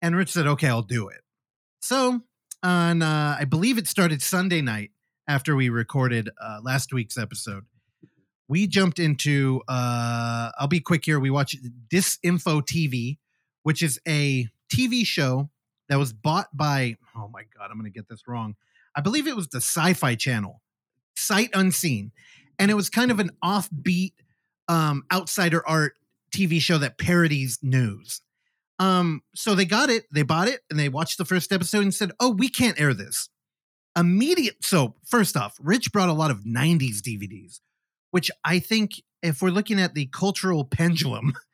[0.00, 1.20] And Rich said, okay, I'll do it.
[1.80, 2.22] So
[2.62, 4.90] on, uh, I believe it started Sunday night
[5.28, 7.64] after we recorded uh, last week's episode.
[8.48, 11.18] We jumped into, uh, I'll be quick here.
[11.18, 11.58] We watched
[11.88, 13.18] Disinfo TV,
[13.62, 15.50] which is a TV show
[15.88, 18.56] that was bought by, oh my God, I'm going to get this wrong.
[18.94, 20.60] I believe it was the Sci Fi Channel,
[21.16, 22.12] Sight Unseen.
[22.58, 24.12] And it was kind of an offbeat,
[24.68, 25.94] um, outsider art
[26.34, 28.20] TV show that parodies news.
[28.78, 31.94] Um, so they got it, they bought it, and they watched the first episode and
[31.94, 33.28] said, Oh, we can't air this.
[33.96, 34.64] Immediate.
[34.64, 37.60] So, first off, Rich brought a lot of 90s DVDs,
[38.10, 41.34] which I think if we're looking at the cultural pendulum,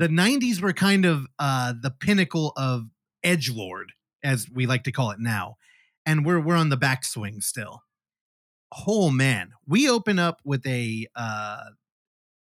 [0.00, 2.86] the 90s were kind of uh the pinnacle of
[3.22, 3.92] edge lord,
[4.24, 5.56] as we like to call it now.
[6.06, 7.82] And we're we're on the backswing still.
[8.88, 11.64] Oh man, we open up with a uh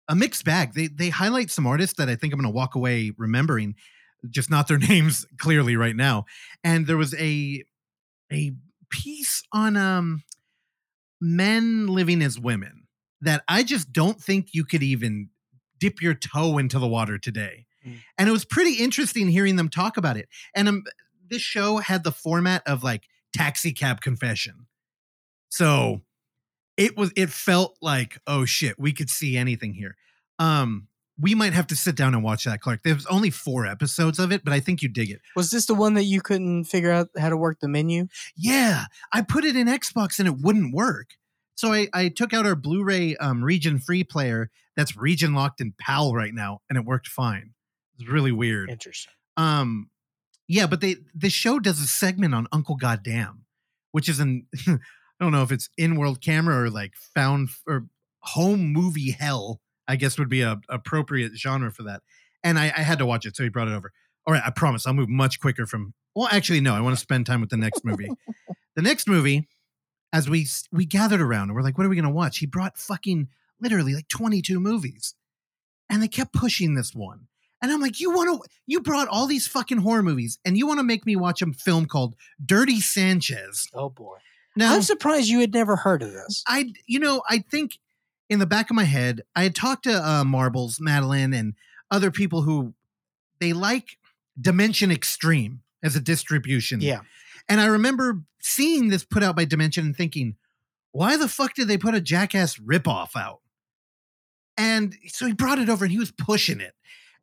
[0.10, 0.74] a mixed bag.
[0.74, 3.76] They they highlight some artists that I think I'm gonna walk away remembering,
[4.30, 6.26] just not their names clearly right now.
[6.66, 7.64] And there was a
[8.30, 8.52] a
[8.90, 10.24] piece on um
[11.22, 12.88] men living as women
[13.22, 15.30] that I just don't think you could even
[15.80, 17.66] dip your toe into the water today.
[17.86, 17.98] Mm.
[18.18, 20.28] And it was pretty interesting hearing them talk about it.
[20.56, 20.84] And um,
[21.30, 24.68] this show had the format of like taxi cab confession.
[25.50, 26.02] So
[26.76, 29.96] it was it felt like oh shit, we could see anything here.
[30.40, 30.88] Um
[31.20, 32.82] we might have to sit down and watch that, Clark.
[32.84, 35.20] There's only four episodes of it, but I think you dig it.
[35.36, 38.08] was this the one that you couldn't figure out how to work the menu?
[38.36, 41.18] Yeah, I put it in Xbox and it wouldn't work.
[41.58, 45.74] So I, I took out our Blu-ray um, region free player that's region locked in
[45.80, 47.56] PAL right now, and it worked fine.
[47.98, 48.70] It's really weird.
[48.70, 49.12] Interesting.
[49.38, 49.90] Um,
[50.48, 53.46] yeah, but they the show does a segment on Uncle Goddamn,
[53.92, 54.78] which is an I
[55.20, 57.88] don't know if it's in world camera or like found or
[58.22, 59.60] home movie hell.
[59.88, 62.02] I guess would be a appropriate genre for that.
[62.44, 63.92] And I, I had to watch it, so he brought it over.
[64.26, 65.94] All right, I promise I'll move much quicker from.
[66.16, 68.10] Well, actually, no, I want to spend time with the next movie.
[68.76, 69.48] the next movie,
[70.14, 72.40] as we we gathered around and we're like, what are we gonna watch?
[72.40, 73.28] He brought fucking
[73.60, 75.16] literally like 22 movies,
[75.90, 77.28] and they kept pushing this one.
[77.62, 78.50] And I'm like, you want to?
[78.68, 81.52] You brought all these fucking horror movies, and you want to make me watch a
[81.54, 83.68] film called Dirty Sanchez?
[83.74, 84.18] Oh boy.
[84.56, 86.44] Now, I'm surprised you had never heard of this.
[86.48, 87.78] I, you know, I think
[88.28, 91.54] in the back of my head, I had talked to uh, Marbles, Madeline, and
[91.92, 92.74] other people who
[93.40, 93.98] they like
[94.40, 96.82] Dimension Extreme as a distribution.
[96.82, 97.02] Yeah.
[97.50, 100.36] And I remember seeing this put out by Dimension and thinking,
[100.92, 103.40] why the fuck did they put a jackass ripoff out?
[104.58, 106.74] And so he brought it over and he was pushing it.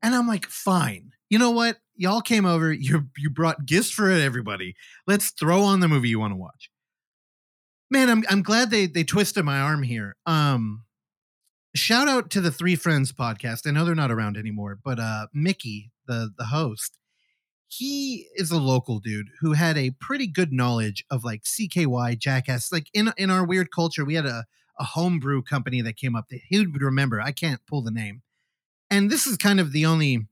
[0.03, 1.13] And I'm like, fine.
[1.29, 1.79] You know what?
[1.97, 4.75] Y'all came over, you you brought gifts for everybody.
[5.07, 6.71] Let's throw on the movie you want to watch.
[7.91, 10.17] Man, I'm I'm glad they they twisted my arm here.
[10.27, 10.85] Um
[11.75, 13.67] shout out to the Three Friends podcast.
[13.67, 16.99] I know they're not around anymore, but uh Mickey, the the host,
[17.69, 22.71] he is a local dude who had a pretty good knowledge of like CKY Jackass.
[22.73, 24.45] Like in in our weird culture, we had a
[24.79, 27.21] a homebrew company that came up that he would remember.
[27.21, 28.23] I can't pull the name.
[28.91, 30.27] And this is kind of the only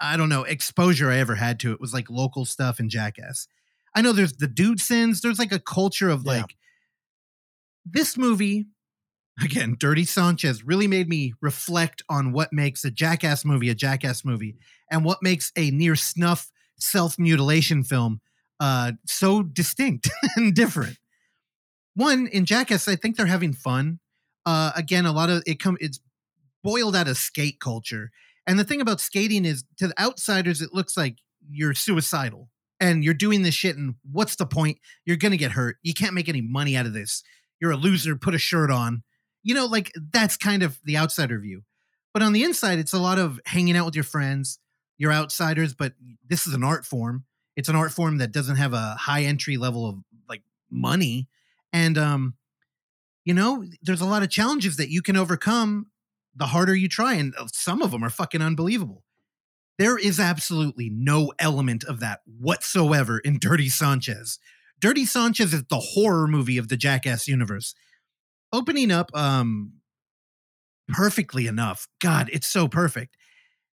[0.00, 3.46] I don't know, exposure I ever had to it was like local stuff and Jackass.
[3.94, 6.32] I know there's the dude sins, there's like a culture of Yeah.
[6.32, 6.56] like
[7.84, 8.66] this movie
[9.42, 14.24] again, Dirty Sanchez really made me reflect on what makes a Jackass movie a Jackass
[14.24, 14.56] movie
[14.90, 18.20] and what makes a near snuff self mutilation film
[18.60, 20.98] uh, so distinct and different.
[21.94, 23.98] One in Jackass, I think they're having fun.
[24.46, 26.00] Uh, again, a lot of it come it's
[26.62, 28.10] boiled out of skate culture.
[28.46, 31.16] And the thing about skating is to the outsiders, it looks like
[31.48, 32.48] you're suicidal
[32.80, 33.76] and you're doing this shit.
[33.76, 34.78] And what's the point?
[35.04, 35.76] You're to get hurt.
[35.82, 37.22] You can't make any money out of this.
[37.60, 38.16] You're a loser.
[38.16, 39.02] Put a shirt on.
[39.42, 41.62] You know, like that's kind of the outsider view.
[42.12, 44.58] But on the inside, it's a lot of hanging out with your friends.
[44.98, 45.94] You're outsiders, but
[46.28, 47.24] this is an art form.
[47.56, 49.98] It's an art form that doesn't have a high entry level of
[50.28, 51.28] like money.
[51.72, 52.34] And, um,
[53.24, 55.86] you know, there's a lot of challenges that you can overcome
[56.34, 57.14] the harder you try.
[57.14, 59.04] And uh, some of them are fucking unbelievable.
[59.78, 64.38] There is absolutely no element of that whatsoever in Dirty Sanchez.
[64.78, 67.74] Dirty Sanchez is the horror movie of the Jackass universe.
[68.52, 69.74] Opening up um
[70.88, 71.86] perfectly enough.
[72.00, 73.16] God, it's so perfect.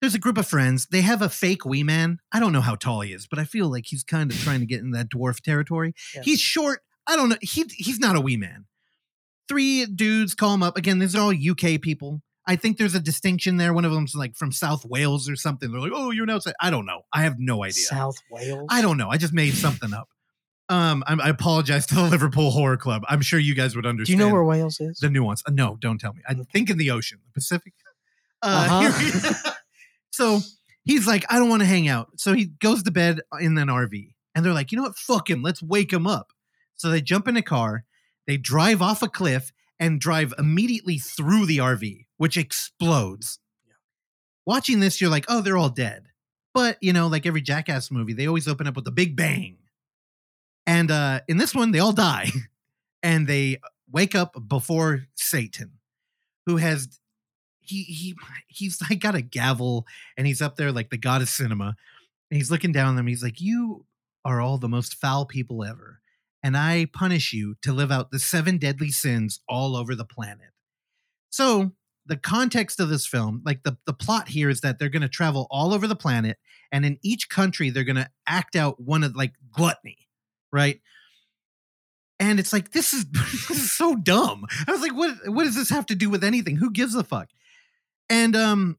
[0.00, 0.86] There's a group of friends.
[0.86, 2.20] They have a fake wee man.
[2.32, 4.60] I don't know how tall he is, but I feel like he's kind of trying
[4.60, 5.94] to get in that dwarf territory.
[6.14, 6.22] Yeah.
[6.22, 6.80] He's short.
[7.06, 7.36] I don't know.
[7.42, 8.66] He he's not a wee man.
[9.48, 10.78] Three dudes call him up.
[10.78, 12.22] Again, these are all UK people.
[12.46, 13.72] I think there's a distinction there.
[13.74, 15.70] One of them's like from South Wales or something.
[15.70, 16.54] They're like, oh, you're an outside.
[16.60, 17.02] I don't know.
[17.12, 17.84] I have no idea.
[17.84, 18.66] South Wales.
[18.70, 19.10] I don't know.
[19.10, 20.08] I just made something up.
[20.70, 23.02] Um, I'm, I apologize to the Liverpool Horror Club.
[23.08, 24.18] I'm sure you guys would understand.
[24.18, 24.98] Do you know where Wales is?
[25.00, 25.42] the nuance?
[25.46, 26.22] Uh, no, don't tell me.
[26.28, 27.74] I think in the ocean, the Pacific.
[28.40, 29.52] Uh, Uh-huh.
[30.12, 30.40] so
[30.84, 32.08] he's like, I don't want to hang out.
[32.20, 34.96] So he goes to bed in an RV, and they're like, you know what?
[34.96, 35.42] Fuck him.
[35.42, 36.32] Let's wake him up.
[36.76, 37.84] So they jump in a car,
[38.26, 43.38] they drive off a cliff, and drive immediately through the RV, which explodes.
[44.46, 46.04] Watching this, you're like, oh, they're all dead.
[46.54, 49.56] But you know, like every Jackass movie, they always open up with a big bang.
[50.70, 52.30] And uh, in this one, they all die,
[53.02, 53.58] and they
[53.90, 55.72] wake up before Satan,
[56.46, 57.00] who has
[57.58, 58.14] he he
[58.46, 59.84] he's like got a gavel,
[60.16, 61.74] and he's up there like the god of cinema,
[62.30, 63.08] and he's looking down on them.
[63.08, 63.84] He's like, "You
[64.24, 66.02] are all the most foul people ever,
[66.40, 70.50] and I punish you to live out the seven deadly sins all over the planet."
[71.30, 71.72] So
[72.06, 75.08] the context of this film, like the the plot here, is that they're going to
[75.08, 76.38] travel all over the planet,
[76.70, 80.06] and in each country, they're going to act out one of like gluttony,
[80.52, 80.80] right?
[82.18, 84.46] And it's like this is this is so dumb.
[84.66, 86.56] I was like, what what does this have to do with anything?
[86.56, 87.28] Who gives a fuck?
[88.08, 88.78] And um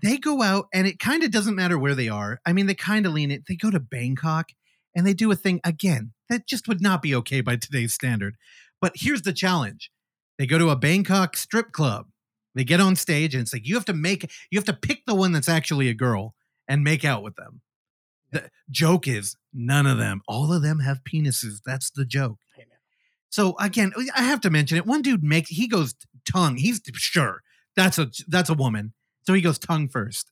[0.00, 2.40] they go out and it kind of doesn't matter where they are.
[2.44, 3.44] I mean, they kind of lean it.
[3.48, 4.48] They go to Bangkok
[4.94, 8.36] and they do a thing again that just would not be okay by today's standard.
[8.80, 9.90] But here's the challenge.
[10.38, 12.06] They go to a Bangkok strip club.
[12.54, 15.02] They get on stage and it's like you have to make you have to pick
[15.06, 16.34] the one that's actually a girl
[16.68, 17.60] and make out with them.
[18.34, 20.20] The joke is none of them.
[20.28, 21.60] All of them have penises.
[21.64, 22.38] That's the joke.
[23.30, 24.86] So again, I have to mention it.
[24.86, 25.94] One dude makes he goes
[26.30, 26.56] tongue.
[26.56, 27.42] He's sure
[27.74, 28.92] that's a that's a woman.
[29.22, 30.30] So he goes tongue first.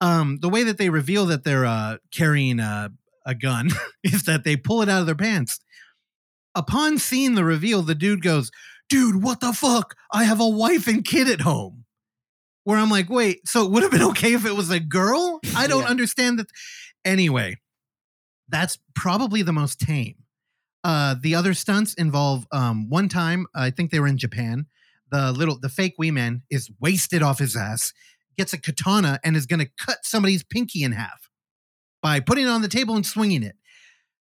[0.00, 2.90] Um, the way that they reveal that they're uh, carrying a,
[3.26, 3.68] a gun
[4.02, 5.60] is that they pull it out of their pants.
[6.54, 8.50] Upon seeing the reveal, the dude goes,
[8.88, 9.94] "Dude, what the fuck?
[10.12, 11.84] I have a wife and kid at home."
[12.64, 15.40] Where I'm like, wait, so it would have been okay if it was a girl?
[15.56, 15.88] I don't Yeah.
[15.88, 16.48] understand that.
[17.04, 17.56] Anyway,
[18.48, 20.16] that's probably the most tame.
[20.82, 24.66] Uh, the other stunts involve um, one time, I think they were in Japan.
[25.10, 27.92] The little, the fake wee man is wasted off his ass,
[28.38, 31.28] gets a katana, and is going to cut somebody's pinky in half
[32.02, 33.56] by putting it on the table and swinging it.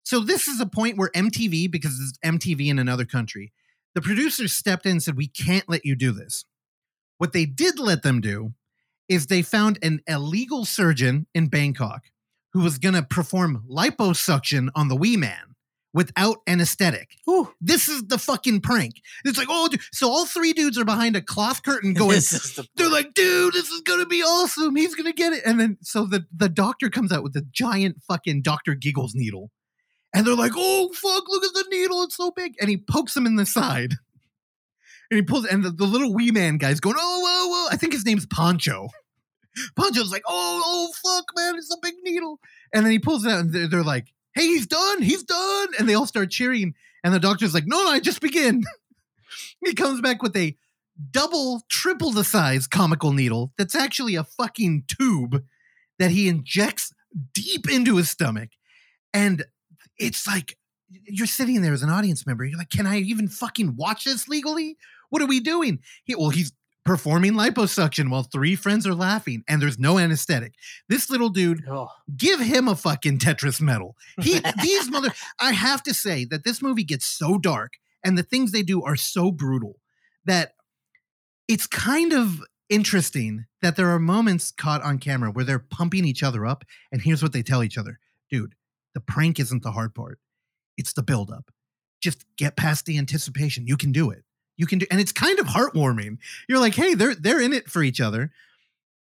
[0.03, 3.53] So this is a point where MTV, because it's MTV in another country,
[3.93, 6.45] the producers stepped in and said, "We can't let you do this."
[7.17, 8.53] What they did let them do
[9.07, 12.10] is they found an illegal surgeon in Bangkok
[12.53, 15.51] who was going to perform liposuction on the wee man
[15.93, 17.17] without anesthetic.
[17.29, 17.53] Ooh.
[17.59, 19.01] This is the fucking prank.
[19.25, 19.81] It's like, oh, dude.
[19.91, 22.17] so all three dudes are behind a cloth curtain going.
[22.19, 24.75] The They're like, dude, this is gonna be awesome.
[24.75, 25.43] He's gonna get it.
[25.45, 29.51] And then so the the doctor comes out with the giant fucking Doctor Giggles needle,
[30.13, 32.55] and they're like, oh fuck, look at the needle, it's so big.
[32.59, 33.95] And he pokes him in the side,
[35.11, 37.67] and he pulls, and the, the little wee man guy's going, oh, whoa, whoa.
[37.71, 38.89] I think his name's Poncho.
[39.75, 42.39] Poncho's like, oh, oh fuck, man, it's a big needle.
[42.73, 45.67] And then he pulls it out, and they're, they're like, hey, he's done, he's done,
[45.77, 46.73] and they all start cheering.
[47.03, 48.63] And the doctor's like, no, no, I just begin.
[49.65, 50.55] he comes back with a
[51.11, 55.43] double, triple the size comical needle that's actually a fucking tube
[55.99, 56.93] that he injects
[57.33, 58.49] deep into his stomach.
[59.13, 59.43] And
[59.97, 60.57] it's like
[61.05, 62.45] you're sitting there as an audience member.
[62.45, 64.77] You're like, can I even fucking watch this legally?
[65.09, 65.79] What are we doing?
[66.03, 66.51] He, well, he's
[66.83, 70.53] performing liposuction while three friends are laughing and there's no anesthetic.
[70.89, 73.95] This little dude Oh, give him a fucking Tetris medal.
[74.21, 75.09] He these mother
[75.39, 78.83] I have to say that this movie gets so dark and the things they do
[78.83, 79.79] are so brutal
[80.25, 80.53] that
[81.47, 86.23] it's kind of interesting that there are moments caught on camera where they're pumping each
[86.23, 87.99] other up and here's what they tell each other.
[88.29, 88.55] Dude,
[88.95, 90.19] The prank isn't the hard part.
[90.77, 91.51] It's the buildup.
[92.01, 93.67] Just get past the anticipation.
[93.67, 94.23] You can do it.
[94.57, 96.17] You can do and it's kind of heartwarming.
[96.47, 98.31] You're like, hey, they're they're in it for each other.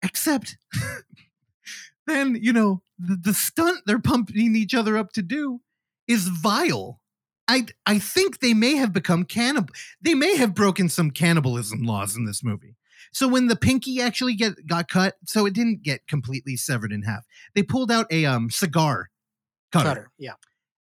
[0.03, 0.57] Except
[2.07, 5.61] then, you know, the, the stunt they're pumping each other up to do
[6.07, 7.01] is vile.
[7.49, 9.75] I I think they may have become cannibal.
[10.01, 12.77] They may have broken some cannibalism laws in this movie.
[13.13, 17.03] So when the pinky actually get got cut, so it didn't get completely severed in
[17.03, 17.25] half.
[17.55, 19.11] They pulled out a um cigar
[19.73, 20.11] cutter, Cutter.
[20.19, 20.35] Yeah.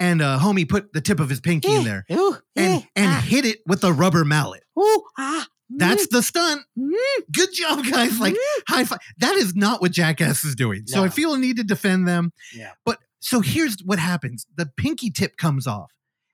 [0.05, 3.07] And uh, homie put the tip of his pinky in there Ooh, and eh, and
[3.07, 4.63] ah, hit it with a rubber mallet.
[4.79, 6.61] ooh, ah, That's the stunt.
[6.77, 6.93] mm,
[7.33, 8.19] Good job, guys!
[8.19, 8.35] Like
[8.67, 8.99] high five.
[9.17, 10.83] That is not what Jackass is doing.
[10.87, 12.31] So I feel a need to defend them.
[12.53, 12.71] Yeah.
[12.85, 15.91] But so here's what happens: the pinky tip comes off,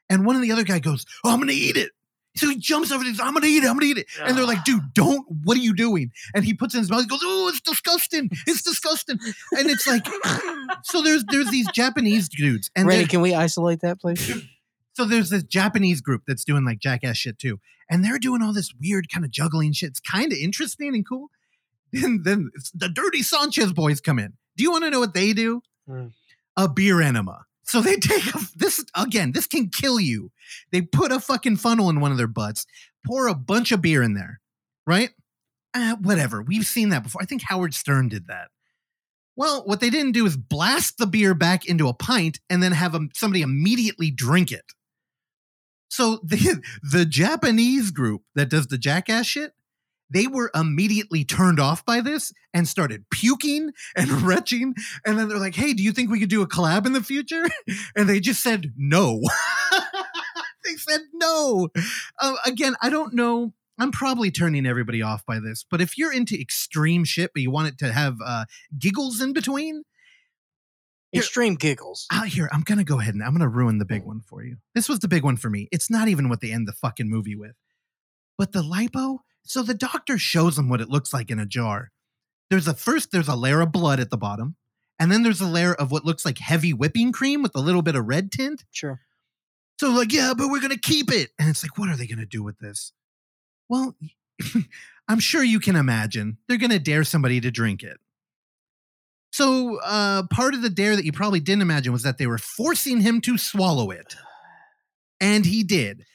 [0.10, 1.91] and one of the other guy goes, "Oh, I'm gonna eat it."
[2.35, 4.07] So he jumps over and I'm gonna eat it, I'm gonna eat it.
[4.23, 6.11] And they're like, dude, don't, what are you doing?
[6.33, 8.29] And he puts it in his mouth, he goes, Oh, it's disgusting.
[8.47, 9.19] It's disgusting.
[9.57, 10.05] And it's like,
[10.83, 12.71] so there's there's these Japanese dudes.
[12.75, 14.43] And Randy, can we isolate that, please?
[14.93, 17.59] so there's this Japanese group that's doing like jackass shit too.
[17.89, 19.89] And they're doing all this weird kind of juggling shit.
[19.89, 21.27] It's kind of interesting and cool.
[21.91, 24.33] Then then it's the dirty Sanchez boys come in.
[24.55, 25.61] Do you want to know what they do?
[25.85, 26.07] Hmm.
[26.55, 27.45] A beer enema.
[27.72, 30.31] So they take a, this again, this can kill you.
[30.73, 32.65] They put a fucking funnel in one of their butts,
[33.07, 34.41] pour a bunch of beer in there,
[34.85, 35.11] right?
[35.73, 36.41] Uh, whatever.
[36.41, 37.22] We've seen that before.
[37.22, 38.49] I think Howard Stern did that.
[39.38, 42.73] Well, what they didn't do is blast the beer back into a pint and then
[42.73, 44.65] have 'em- somebody immediately drink it.
[45.88, 49.53] So the the Japanese group that does the jackass shit,
[50.11, 54.75] they were immediately turned off by this and started puking and retching.
[55.05, 57.03] And then they're like, "Hey, do you think we could do a collab in the
[57.03, 57.45] future?"
[57.95, 59.21] And they just said no.
[60.65, 61.69] they said no.
[62.19, 63.53] Uh, again, I don't know.
[63.79, 67.49] I'm probably turning everybody off by this, but if you're into extreme shit, but you
[67.49, 68.45] want it to have uh,
[68.77, 69.83] giggles in between,
[71.13, 72.07] Extreme giggles.
[72.11, 74.57] out here, I'm gonna go ahead and I'm gonna ruin the big one for you.
[74.75, 75.67] This was the big one for me.
[75.71, 77.55] It's not even what they end the fucking movie with.
[78.38, 81.91] But the lipo, so the doctor shows him what it looks like in a jar.
[82.49, 84.55] There's a first, there's a layer of blood at the bottom,
[84.99, 87.81] and then there's a layer of what looks like heavy whipping cream with a little
[87.81, 88.65] bit of red tint.
[88.72, 88.99] Sure.
[89.80, 91.31] So like, yeah, but we're gonna keep it.
[91.39, 92.91] And it's like, what are they gonna do with this?
[93.68, 93.95] Well,
[95.07, 97.97] I'm sure you can imagine they're gonna dare somebody to drink it.
[99.31, 102.38] So uh part of the dare that you probably didn't imagine was that they were
[102.38, 104.15] forcing him to swallow it.
[105.19, 106.05] And he did.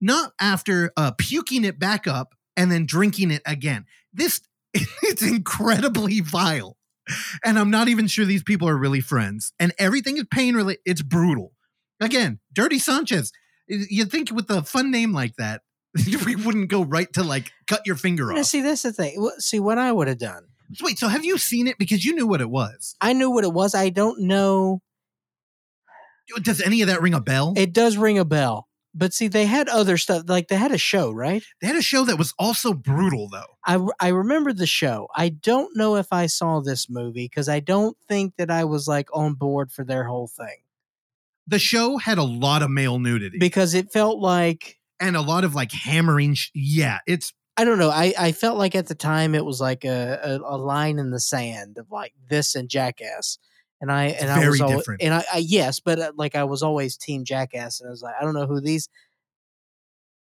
[0.00, 3.86] Not after uh puking it back up and then drinking it again.
[4.12, 4.40] This
[4.74, 6.76] it's incredibly vile.
[7.44, 9.52] And I'm not even sure these people are really friends.
[9.58, 10.80] And everything is pain related.
[10.86, 11.52] It's brutal.
[12.00, 13.30] Again, Dirty Sanchez.
[13.68, 15.62] You'd think with a fun name like that,
[16.26, 18.36] we wouldn't go right to like cut your finger off.
[18.36, 19.30] Now, see, that's the thing.
[19.38, 20.44] See, what I would have done.
[20.82, 21.78] Wait, so have you seen it?
[21.78, 22.96] Because you knew what it was.
[23.00, 23.74] I knew what it was.
[23.74, 24.80] I don't know.
[26.42, 27.52] Does any of that ring a bell?
[27.56, 28.66] It does ring a bell.
[28.94, 30.24] But see, they had other stuff.
[30.26, 31.42] Like they had a show, right?
[31.60, 33.42] they had a show that was also brutal, though.
[33.66, 35.08] I, I remember the show.
[35.16, 38.86] I don't know if I saw this movie because I don't think that I was
[38.86, 40.58] like on board for their whole thing
[41.46, 45.44] The show had a lot of male nudity because it felt like and a lot
[45.44, 46.34] of like hammering.
[46.34, 47.90] Sh- yeah, it's I don't know.
[47.90, 51.10] I, I felt like at the time it was like a, a, a line in
[51.10, 53.38] the sand of like this and Jackass.
[53.84, 55.02] And I and I was very alwa- different.
[55.02, 58.00] and I, I yes, but uh, like I was always Team Jackass, and I was
[58.02, 58.88] like, I don't know who these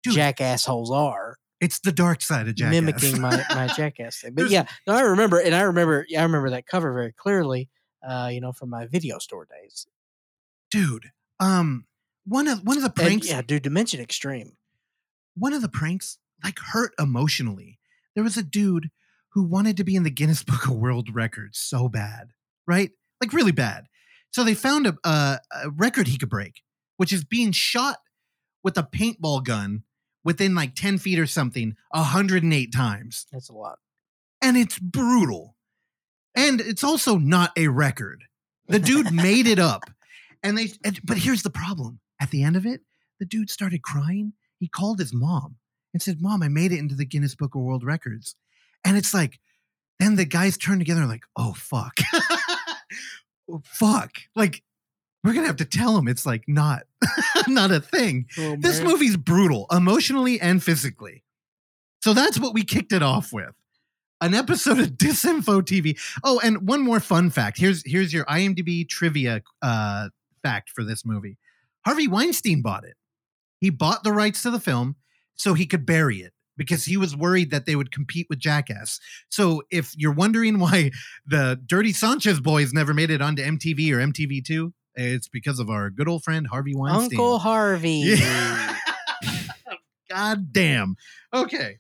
[0.03, 0.15] Dude.
[0.17, 2.73] jackassholes are it's the dark side of Jackass.
[2.73, 4.33] mimicking my my Jackass thing.
[4.35, 7.13] But There's- yeah, no, I remember, and I remember, yeah, I remember that cover very
[7.13, 7.69] clearly.
[8.03, 9.87] Uh, you know, from my video store days.
[10.71, 11.13] dude.
[11.39, 11.87] Um,
[12.25, 13.29] one of one of the And, pranks.
[13.29, 14.57] yeah, dude, Dimension Extreme.
[15.37, 17.79] one of the pranks like hurt emotionally.
[18.15, 18.91] There was a dude
[19.31, 22.33] who wanted to be in the Guinness Book of World Records so bad,
[22.67, 22.91] right?
[23.23, 23.87] Like really bad.
[24.33, 26.63] So they found a, a, a record he could break,
[26.97, 27.99] which is being shot
[28.65, 29.85] with a paintball gun
[30.25, 33.27] within like 10 feet or something 108 times.
[33.31, 33.79] That's a lot.
[34.43, 35.55] And it's brutal.
[36.35, 38.25] And it's also not a record.
[38.67, 39.85] The dude made it up.
[40.43, 42.01] And they and, but here's the problem.
[42.21, 42.81] At the end of it,
[43.21, 44.33] the dude started crying.
[44.59, 45.59] He called his mom
[45.93, 48.35] and said, "Mom, I made it into the Guinness Book of World Records."
[48.85, 49.39] And it's like
[50.01, 51.95] then the guys turn together like, "Oh fuck."
[53.65, 54.13] Fuck.
[54.35, 54.63] Like
[55.25, 56.83] we're going to have to tell him it's like not
[57.49, 58.27] not a thing.
[58.39, 61.23] Oh, This movie's brutal, emotionally and physically.
[62.03, 63.55] So that's what we kicked it off with.
[64.21, 65.99] An episode of Disinfo TV.
[66.25, 67.59] Oh, and one more fun fact.
[67.59, 70.09] Here's here's your IMDb trivia uh,
[70.43, 71.39] fact for this movie.
[71.85, 72.95] Harvey Weinstein bought it.
[73.61, 74.97] He bought the rights to the film
[75.35, 78.99] so he could bury it because he was worried that they would compete with Jackass.
[79.29, 80.91] So if you're wondering why
[81.27, 85.91] the Dirty Sanchez boys never made it onto MTV or MTV2, It's because of our
[85.91, 87.19] good old friend Harvey Weinstein.
[87.19, 88.03] Uncle Harvey.
[88.17, 88.77] Yeah.
[90.11, 90.97] God damn.
[91.33, 91.79] Okay.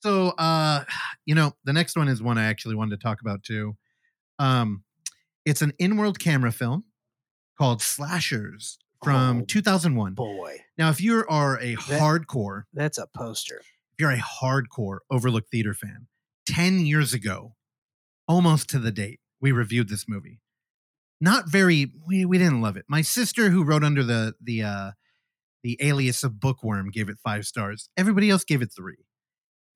[0.00, 0.84] So uh
[1.26, 3.76] you know, the next one is one I actually wanted to talk about too.
[4.38, 4.84] Um
[5.44, 6.84] it's an in-world camera film
[7.58, 10.14] called Slashers from Oh, 2001.
[10.14, 13.60] Boy, Now, if you are a That- hardcore, that's a poster.
[13.94, 16.08] If you're a hardcore Overlook Theater fan,
[16.48, 17.54] 10 years ago,
[18.26, 20.40] almost to the date, we reviewed this movie.
[21.20, 22.86] Not very we, we didn't love it.
[22.88, 24.90] My sister who wrote under the the uh
[25.62, 27.88] the alias of Bookworm gave it 5 stars.
[27.96, 28.96] Everybody else gave it 3.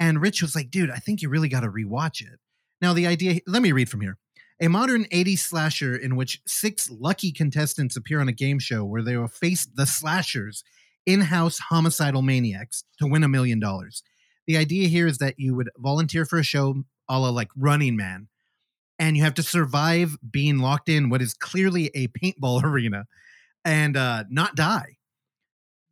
[0.00, 2.40] And Rich was like, "Dude, I think you really got to rewatch it."
[2.82, 4.18] Now, the idea, let me read from here.
[4.60, 9.02] A modern 80s slasher in which six lucky contestants appear on a game show where
[9.02, 10.64] they will face the slashers,
[11.08, 14.02] in house homicidal maniacs, to win a million dollars.
[14.46, 17.96] The idea here is that you would volunteer for a show a la like Running
[17.96, 18.28] Man,
[18.98, 23.06] and you have to survive being locked in what is clearly a paintball arena
[23.64, 24.98] and uh, not die.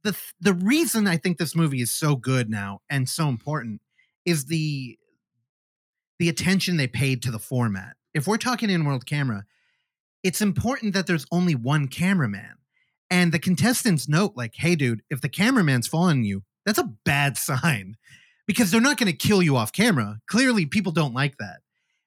[0.04, 3.80] The, th- the reason I think this movie is so good now and so important
[4.26, 4.98] is the
[6.18, 7.96] the attention they paid to the format.
[8.12, 9.44] If we're talking in world camera,
[10.22, 12.55] it's important that there's only one cameraman.
[13.10, 17.36] And the contestants note, like, hey, dude, if the cameraman's following you, that's a bad
[17.36, 17.96] sign
[18.46, 20.18] because they're not going to kill you off camera.
[20.28, 21.60] Clearly, people don't like that.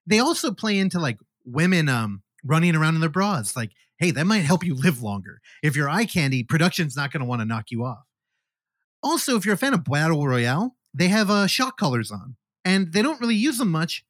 [0.07, 3.55] They also play into like women um, running around in their bras.
[3.55, 5.41] Like, hey, that might help you live longer.
[5.61, 8.05] If you're eye candy, production's not going to want to knock you off.
[9.01, 12.35] Also, if you're a fan of Battle Royale, they have uh, shock collars on
[12.65, 14.03] and they don't really use them much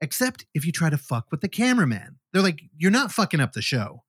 [0.00, 2.18] except if you try to fuck with the cameraman.
[2.32, 4.04] They're like, you're not fucking up the show.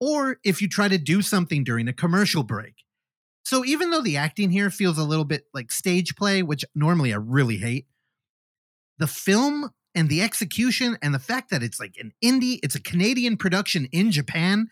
[0.00, 2.74] Or if you try to do something during a commercial break.
[3.44, 7.12] So even though the acting here feels a little bit like stage play, which normally
[7.12, 7.86] I really hate,
[8.98, 12.82] the film and the execution and the fact that it's like an indie, it's a
[12.82, 14.68] Canadian production in Japan.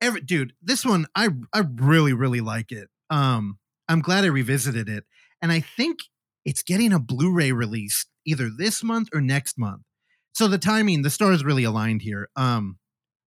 [0.00, 2.88] Every, dude, this one I I really really like it.
[3.10, 3.58] Um,
[3.88, 5.04] I'm glad I revisited it,
[5.40, 5.98] and I think
[6.44, 9.82] it's getting a Blu-ray release either this month or next month.
[10.32, 12.28] So the timing, the stars really aligned here.
[12.36, 12.78] Um,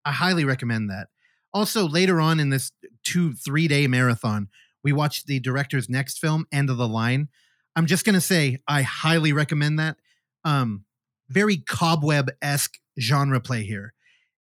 [0.04, 1.08] I highly recommend that.
[1.56, 2.74] Also, later on in this
[3.06, 4.50] two three day marathon,
[4.84, 7.30] we watched the director's next film, End of the Line.
[7.78, 9.96] I'm just gonna say I highly recommend that.
[10.44, 10.84] Um,
[11.30, 13.94] very cobweb esque genre play here.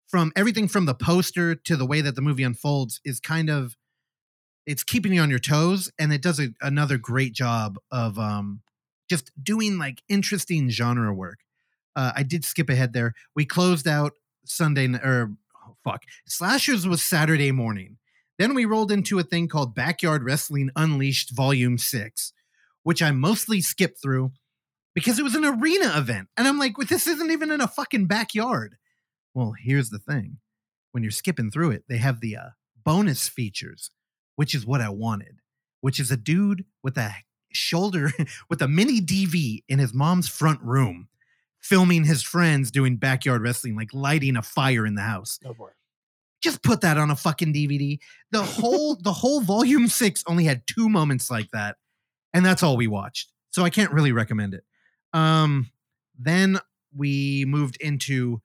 [0.09, 3.78] From everything from the poster to the way that the movie unfolds is kind of
[4.66, 8.60] it's keeping you on your toes, and it does a, another great job of um,
[9.09, 11.39] just doing like interesting genre work.
[11.97, 13.14] Uh, I did skip ahead there.
[13.35, 14.12] We closed out
[14.44, 15.36] Sunday or oh,
[15.85, 17.97] fuck slashers was Saturday morning.
[18.39, 22.32] Then we rolled into a thing called Backyard Wrestling Unleashed Volume Six,
[22.82, 24.32] which I mostly skipped through
[24.94, 27.69] because it was an arena event, and I'm like, well, this isn't even in a
[27.69, 28.77] fucking backyard.
[29.35, 30.39] Well, here's the thing:
[30.93, 32.48] when you're skipping through it, they have the uh,
[32.82, 33.90] bonus features,
[34.36, 35.40] which is what I wanted,
[35.82, 37.12] which is a dude with a
[37.52, 38.12] shoulder
[38.48, 41.09] with a mini DV in his mom's front room
[41.61, 45.39] filming his friends doing backyard wrestling, like lighting a fire in the house.
[45.45, 45.70] Oh boy.
[46.43, 47.99] Just put that on a fucking DVD.
[48.31, 51.77] The whole the whole volume six only had two moments like that,
[52.32, 53.31] and that's all we watched.
[53.51, 54.65] So I can't really recommend it.
[55.12, 55.70] Um,
[56.19, 56.59] then
[56.97, 58.41] we moved into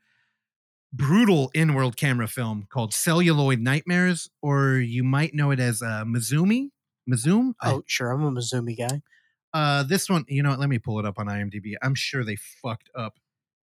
[0.94, 6.70] brutal in-world camera film called Celluloid Nightmares, or you might know it as uh, Mizumi.
[7.10, 7.54] Mizoom?
[7.62, 8.12] I- Oh, sure.
[8.12, 9.02] I'm a Mizumi guy.
[9.56, 10.60] Uh, this one, you know what?
[10.60, 11.76] Let me pull it up on IMDb.
[11.82, 13.14] I'm sure they fucked up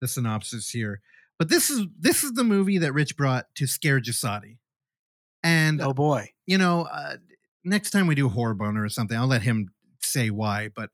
[0.01, 1.01] the synopsis here,
[1.39, 4.59] but this is this is the movie that Rich brought to scare Jasadi.
[5.45, 6.31] And Oh boy.
[6.47, 7.17] you know, uh,
[7.65, 9.69] next time we do horror boner or something, I'll let him
[10.03, 10.69] say why.
[10.75, 10.91] But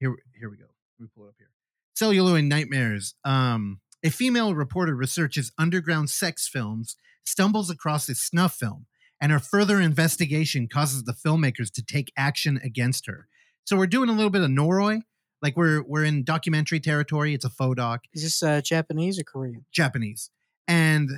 [0.00, 0.66] here, here we go.
[0.98, 1.50] Let me pull it up here.
[1.94, 3.14] Celluloid Nightmares.
[3.24, 8.86] Um, a female reporter researches underground sex films, stumbles across a snuff film,
[9.20, 13.28] and her further investigation causes the filmmakers to take action against her.
[13.66, 15.02] So we're doing a little bit of Noroi,
[15.42, 17.34] like we're we're in documentary territory.
[17.34, 18.04] It's a faux doc.
[18.14, 19.64] Is this uh, Japanese or Korean?
[19.72, 20.30] Japanese.
[20.68, 21.10] And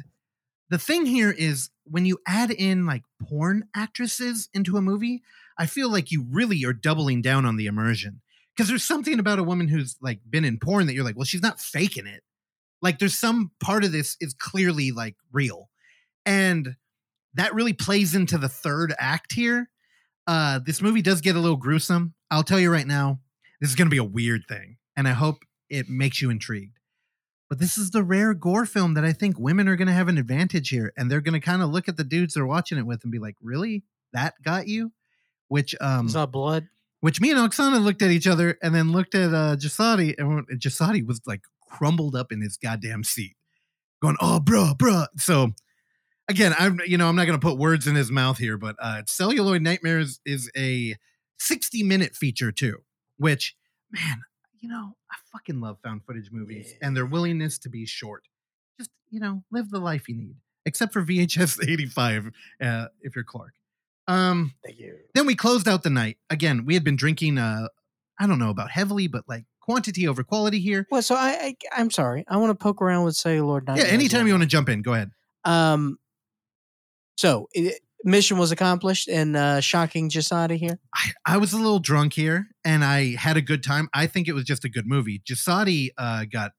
[0.70, 5.22] the thing here is when you add in like porn actresses into a movie,
[5.58, 8.22] I feel like you really are doubling down on the immersion.
[8.56, 11.24] Because there's something about a woman who's like been in porn that you're like, well,
[11.24, 12.22] she's not faking it.
[12.80, 15.68] Like there's some part of this is clearly like real.
[16.24, 16.76] And
[17.34, 19.68] that really plays into the third act here.
[20.28, 22.14] Uh, this movie does get a little gruesome.
[22.30, 23.18] I'll tell you right now,
[23.60, 24.76] this is going to be a weird thing.
[24.96, 25.38] And I hope
[25.70, 26.76] it makes you intrigued.
[27.48, 30.08] But this is the rare gore film that I think women are going to have
[30.08, 30.92] an advantage here.
[30.98, 33.10] And they're going to kind of look at the dudes they're watching it with and
[33.10, 33.84] be like, really?
[34.12, 34.92] That got you?
[35.48, 36.68] Which, um, It's not blood.
[37.00, 40.46] which me and Oksana looked at each other and then looked at uh, Jasadi, and
[40.60, 41.40] Jasadi was like
[41.70, 43.34] crumbled up in his goddamn seat,
[44.02, 45.52] going, "Oh, bruh, bruh." So
[46.28, 48.76] again, I'm you know I'm not going to put words in his mouth here, but
[48.80, 50.96] uh, Celluloid Nightmares is a
[51.38, 52.78] 60 minute feature too,
[53.16, 53.56] which
[53.90, 54.22] man,
[54.60, 58.24] you know I fucking love found footage movies and their willingness to be short.
[58.78, 60.36] Just you know live the life you need,
[60.66, 62.30] except for VHS 85
[62.62, 63.54] uh, if you're Clark.
[64.06, 64.96] Um, Thank you.
[65.14, 66.16] then we closed out the night.
[66.30, 67.38] Again, we had been drinking.
[67.38, 67.68] Uh,
[68.18, 70.86] I don't know about heavily, but like quantity over quality here.
[70.90, 72.24] Well, so I, I I'm sorry.
[72.26, 73.62] I want to poke around with cellular.
[73.76, 75.10] Yeah, anytime you want to jump in, go ahead.
[75.44, 75.98] Um.
[77.18, 80.78] So it, mission was accomplished and uh, shocking Jasadi here.
[80.94, 83.88] I, I was a little drunk here and I had a good time.
[83.92, 85.20] I think it was just a good movie.
[85.28, 86.52] Jasadi uh, got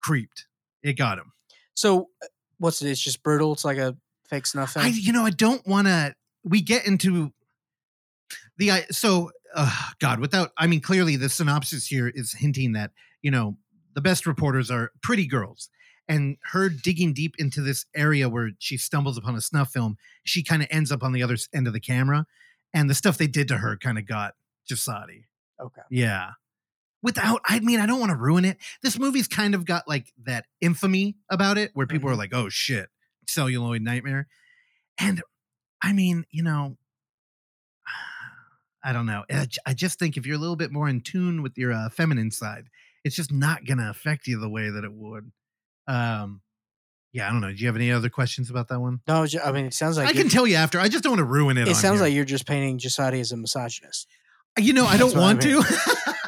[0.00, 0.46] creeped.
[0.84, 1.32] It got him.
[1.74, 2.26] So uh,
[2.58, 2.90] what's it?
[2.90, 3.52] It's just brutal.
[3.52, 3.96] It's like a
[4.28, 4.76] fake snuff.
[4.76, 6.14] I, you know, I don't want to.
[6.44, 7.32] We get into
[8.56, 10.52] the I so uh, God without.
[10.56, 12.92] I mean, clearly the synopsis here is hinting that
[13.22, 13.56] you know
[13.94, 15.68] the best reporters are pretty girls,
[16.08, 20.42] and her digging deep into this area where she stumbles upon a snuff film, she
[20.42, 22.26] kind of ends up on the other end of the camera,
[22.72, 24.34] and the stuff they did to her kind of got
[24.70, 25.24] Jasadi.
[25.60, 25.82] okay.
[25.90, 26.30] Yeah.
[27.02, 28.58] Without, I mean, I don't want to ruin it.
[28.82, 32.18] This movie's kind of got like that infamy about it where people are Mhm.
[32.18, 32.88] like, oh shit,
[33.28, 34.26] celluloid nightmare.
[34.98, 35.22] And
[35.82, 36.78] I mean, you know,
[38.82, 39.24] I don't know.
[39.66, 42.30] i just think if you're a little bit more in tune with your uh, feminine
[42.30, 42.68] side,
[43.04, 45.32] it's just not going to affect you the way that it would.
[45.86, 46.40] Um,
[47.12, 47.50] yeah, I don't know.
[47.50, 49.00] Do you have any other questions about that one?
[49.08, 50.78] No, I mean it sounds like I can tell you after.
[50.78, 51.66] I just don't want to ruin it.
[51.66, 52.04] It sounds here.
[52.04, 54.06] like you're just painting Jasadi as a misogynist.
[54.58, 55.62] You know, I don't what I want to.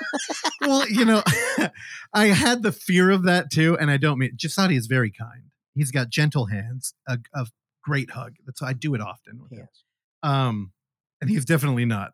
[0.62, 1.22] well, you know,
[2.14, 5.42] I had the fear of that too, and I don't mean Jasadi is very kind.
[5.74, 7.46] He's got gentle hands, a, a
[7.84, 8.36] great hug.
[8.46, 9.42] That's I do it often.
[9.42, 9.58] With him.
[9.58, 9.84] Yes.
[10.22, 10.72] Um,
[11.20, 12.12] and he's definitely not.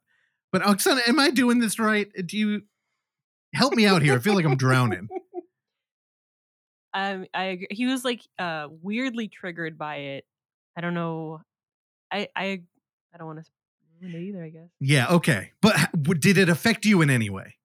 [0.52, 2.08] But Oksana, am I doing this right?
[2.26, 2.62] Do you
[3.54, 4.14] help me out here?
[4.14, 5.08] I feel like I'm drowning.
[6.94, 7.66] Um, I agree.
[7.70, 10.24] He was like uh weirdly triggered by it.
[10.76, 11.40] I don't know.
[12.12, 12.62] I I
[13.12, 13.50] I don't want to
[14.00, 14.44] ruin it either.
[14.44, 15.50] I guess Yeah, okay.
[15.60, 17.56] But h- w- did it affect you in any way?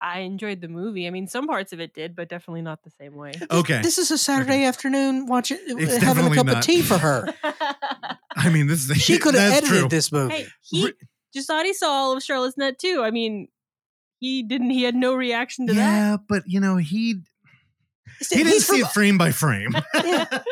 [0.00, 1.08] I enjoyed the movie.
[1.08, 3.32] I mean, some parts of it did, but definitely not the same way.
[3.50, 3.82] Okay.
[3.82, 6.56] This is a Saturday afternoon watching It's having a cup not.
[6.58, 7.26] of tea for her.
[8.36, 9.88] I mean, this is She could have edited true.
[9.88, 10.34] this movie.
[10.34, 10.92] hey, he Re-
[11.36, 13.02] Jasadi saw all of Charlotte's Net too.
[13.02, 13.48] I mean,
[14.20, 14.70] he didn't.
[14.70, 15.78] He had no reaction to that.
[15.80, 17.24] Yeah, but you know, he He's-
[18.30, 19.74] he didn't see from- it frame by frame.
[20.04, 20.42] Yeah.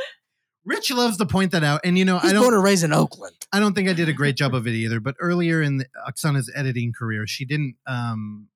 [0.64, 2.93] Rich loves to point that out, and you know, He's I don't, and raised in
[2.93, 3.36] Oakland.
[3.52, 4.98] I don't think I did a great job of it either.
[4.98, 7.76] But earlier in the, Oksana's editing career, she didn't.
[7.86, 8.48] um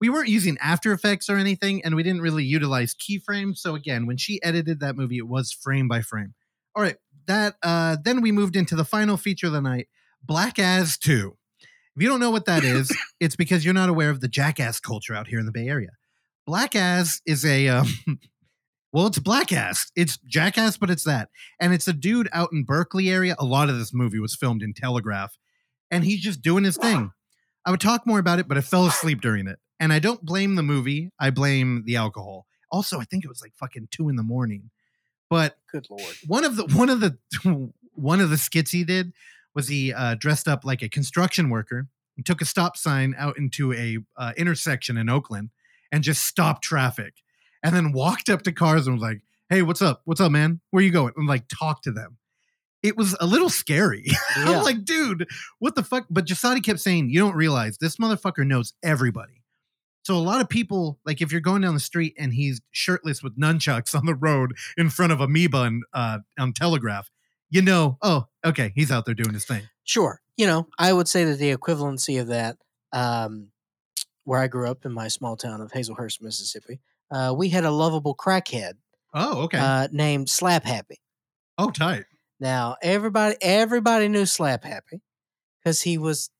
[0.00, 3.58] We weren't using After Effects or anything, and we didn't really utilize keyframes.
[3.58, 6.34] So again, when she edited that movie, it was frame by frame.
[6.74, 9.86] All right, that uh then we moved into the final feature of the night,
[10.20, 11.36] Black Azz Two.
[11.94, 12.90] If you don't know what that is,
[13.20, 15.90] it's because you're not aware of the jackass culture out here in the Bay Area.
[16.44, 17.86] Black Azz is a um,
[18.92, 19.90] well, it's Black Azz.
[19.96, 23.34] It's Jackass, but it's that, and it's a dude out in Berkeley area.
[23.38, 25.38] A lot of this movie was filmed in Telegraph,
[25.90, 27.12] and he's just doing his thing.
[27.64, 30.22] I would talk more about it, but I fell asleep during it, and I don't
[30.24, 31.10] blame the movie.
[31.18, 32.46] I blame the alcohol.
[32.70, 34.70] Also, I think it was like fucking two in the morning,
[35.30, 36.14] but Good lord.
[36.26, 37.16] one of the one of the
[37.94, 39.12] one of the skits he did
[39.54, 41.86] was he uh, dressed up like a construction worker
[42.16, 45.50] and took a stop sign out into a uh, intersection in Oakland
[45.90, 47.14] and just stopped traffic
[47.62, 50.02] and then walked up to cars and was like, "Hey, what's up?
[50.04, 50.60] What's up, man?
[50.70, 52.18] Where you going?" and like talk to them.
[52.82, 54.06] It was a little scary.
[54.36, 54.56] Yeah.
[54.56, 55.28] I'm like, dude,
[55.58, 56.06] what the fuck?
[56.08, 59.42] But Jasadi kept saying, "You don't realize this motherfucker knows everybody."
[60.04, 63.22] So a lot of people, like if you're going down the street and he's shirtless
[63.22, 67.08] with nunchucks on the road in front of Amoeba on, uh, on Telegraph,
[67.50, 69.62] you know, oh, okay, he's out there doing his thing.
[69.84, 70.20] Sure.
[70.36, 72.56] You know, I would say that the equivalency of that,
[72.92, 73.48] um,
[74.24, 76.80] where I grew up in my small town of Hazlehurst, Mississippi,
[77.12, 78.74] uh, we had a lovable crackhead
[79.14, 79.58] Oh, okay.
[79.58, 81.00] uh, named Slap Happy.
[81.58, 82.04] oh, tight.
[82.40, 85.00] Now everybody everybody knew Slap Happy
[85.62, 86.30] because he was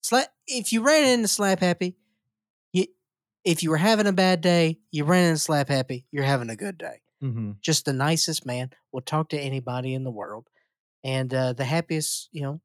[0.00, 0.28] slap.
[0.46, 1.96] If you ran into Slap Happy,
[2.72, 2.86] you
[3.44, 6.56] if you were having a bad day, you ran into Slap Happy, you're having a
[6.56, 7.00] good day.
[7.22, 7.52] Mm-hmm.
[7.60, 8.70] Just the nicest man.
[8.92, 10.46] Will talk to anybody in the world,
[11.04, 12.60] and uh, the happiest you know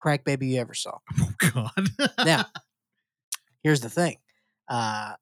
[0.00, 0.98] crack baby you ever saw.
[1.20, 1.88] Oh God.
[2.24, 2.44] Now,
[3.64, 4.18] here's the thing.
[4.68, 5.14] Uh,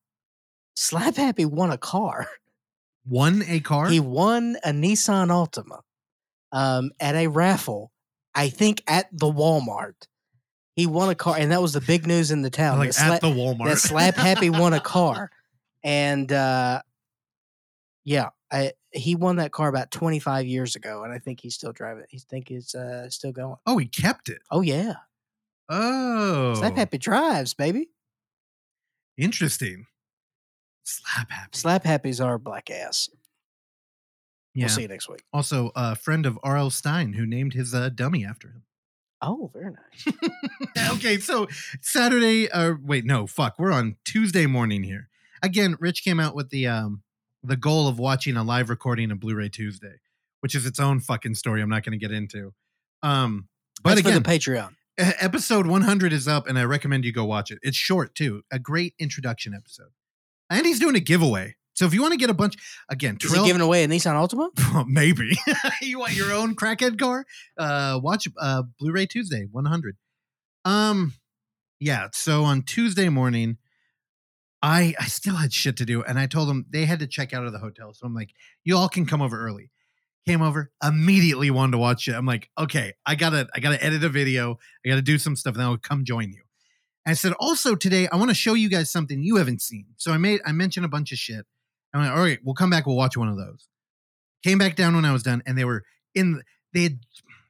[0.81, 2.27] Slap Happy won a car.
[3.07, 3.91] won a car.
[3.91, 5.83] He won a Nissan Altima
[6.53, 7.93] um, at a raffle,
[8.35, 10.07] I think at the Walmart.
[10.77, 12.79] He won a car, and that was the big news in the town.
[12.79, 13.67] like that, at the Walmart.
[13.67, 15.31] that Slap Happy won a car,
[15.85, 16.81] and uh,
[18.05, 21.73] yeah, I, he won that car about 25 years ago, and I think he's still
[21.73, 22.05] driving.
[22.09, 23.57] He think he's uh, still going.
[23.67, 24.41] oh, he kept it.
[24.51, 24.95] Oh yeah,
[25.69, 27.91] Oh, Slap Happy drives, baby.
[29.19, 29.85] Interesting.
[30.85, 31.51] Slap happy.
[31.53, 33.09] Slap Happy's our black ass.
[34.55, 34.65] Yeah.
[34.65, 35.23] We'll see you next week.
[35.33, 36.71] Also, a friend of R.L.
[36.71, 38.63] Stine who named his uh, dummy after him.
[39.23, 40.93] Oh, very nice.
[40.95, 41.47] okay, so
[41.81, 45.09] Saturday, uh, wait, no, fuck, we're on Tuesday morning here.
[45.43, 47.03] Again, Rich came out with the um
[47.43, 50.01] the goal of watching a live recording of Blu-ray Tuesday,
[50.41, 51.63] which is its own fucking story.
[51.63, 52.53] I'm not going to get into.
[53.03, 53.49] Um,
[53.83, 54.75] but That's again, for the Patreon.
[54.99, 57.59] episode 100 is up, and I recommend you go watch it.
[57.63, 59.91] It's short too, a great introduction episode,
[60.51, 61.55] and he's doing a giveaway.
[61.75, 62.57] So if you want to get a bunch,
[62.91, 64.51] again, Is Trill, he giving away a Nissan Altima?
[64.87, 65.31] maybe.
[65.81, 67.25] You want your own crackhead car?
[67.57, 69.97] Uh watch uh blu-ray tuesday 100
[70.67, 71.15] um
[71.79, 73.57] yeah so on tuesday morning
[74.63, 77.33] i i still had shit to do and i told them they had to check
[77.33, 77.95] out of the hotel.
[77.95, 78.31] So i'm like
[78.63, 79.71] you all can come over early.
[80.27, 82.13] Came over immediately wanted to watch it.
[82.15, 84.59] I'm like okay i gotta i gotta edit a video.
[84.85, 86.43] I gotta do some stuff and i'll come join you
[87.07, 90.13] i said also today i want to show you guys something you haven't seen so
[90.13, 91.47] i made i mentioned a bunch of shit
[91.95, 93.69] i'm like all right we'll come back we'll watch one of those
[94.43, 96.99] came back down when I was done, and they were in they had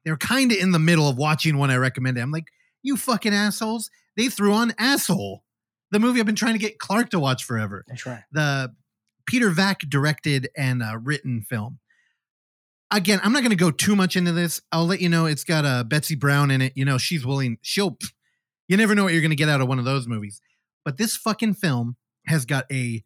[0.04, 2.22] they were kind of in the middle of watching one I recommended.
[2.22, 2.48] I'm like,
[2.82, 3.90] you fucking assholes!
[4.16, 5.44] They threw on asshole,
[5.90, 7.84] the movie I've been trying to get Clark to watch forever.
[7.88, 8.22] That's right.
[8.32, 8.74] The
[9.26, 11.78] Peter Vack directed and uh, written film.
[12.92, 14.60] Again, I'm not going to go too much into this.
[14.72, 16.72] I'll let you know it's got uh, Betsy Brown in it.
[16.74, 17.58] You know, she's willing.
[17.62, 17.96] She'll.
[18.70, 20.40] You never know what you're going to get out of one of those movies.
[20.84, 23.02] But this fucking film has got a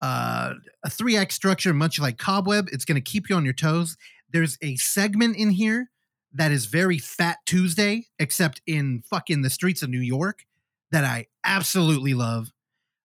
[0.00, 0.54] uh,
[0.84, 2.68] a three act structure, much like Cobweb.
[2.70, 3.96] It's going to keep you on your toes.
[4.30, 5.90] There's a segment in here
[6.32, 10.44] that is very Fat Tuesday, except in fucking the streets of New York,
[10.92, 12.52] that I absolutely love.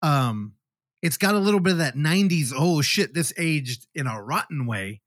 [0.03, 0.55] Um,
[1.03, 4.67] it's got a little bit of that 90s, oh shit, this aged in a rotten
[4.67, 5.03] way.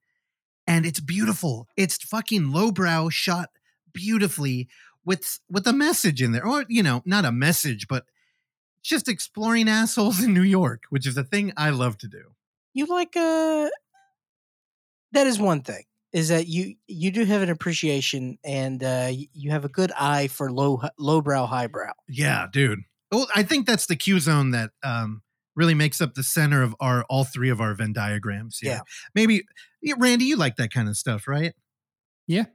[0.65, 1.67] And it's beautiful.
[1.75, 3.49] It's fucking lowbrow shot
[3.93, 4.69] beautifully
[5.05, 6.45] with with a message in there.
[6.45, 8.05] Or, you know, not a message, but
[8.83, 12.23] just exploring assholes in New York, which is a thing I love to do.
[12.73, 13.69] You like uh
[15.11, 15.83] that is one thing.
[16.11, 20.27] Is that you you do have an appreciation and uh you have a good eye
[20.27, 21.93] for low lowbrow highbrow.
[22.07, 22.79] Yeah, dude.
[23.11, 25.21] Well, I think that's the Q zone that um
[25.55, 28.59] really makes up the center of our all three of our Venn diagrams.
[28.59, 28.71] here.
[28.71, 28.81] Yeah.
[29.13, 29.43] Maybe
[29.97, 31.53] Randy, you like that kind of stuff, right?
[32.27, 32.45] Yeah.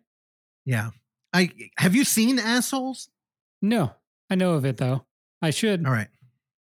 [0.65, 0.91] Yeah.
[1.35, 3.11] I have you seen assholes?
[3.61, 3.93] No,
[4.31, 5.05] I know of it though.
[5.43, 5.85] I should.
[5.85, 6.09] All right.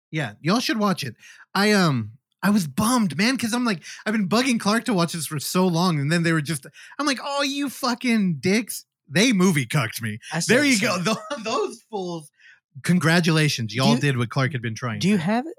[0.09, 1.15] Yeah, y'all should watch it.
[1.53, 2.11] I um
[2.41, 5.39] I was bummed, man, because I'm like, I've been bugging Clark to watch this for
[5.39, 6.65] so long, and then they were just
[6.97, 8.85] I'm like, oh, you fucking dicks.
[9.09, 10.19] They movie cucked me.
[10.31, 11.03] I There you same.
[11.03, 11.13] go.
[11.31, 12.29] Tho- Those fools.
[12.83, 13.73] Congratulations.
[13.73, 14.99] Y'all you- did what Clark had been trying.
[14.99, 15.23] Do you to.
[15.23, 15.53] have it?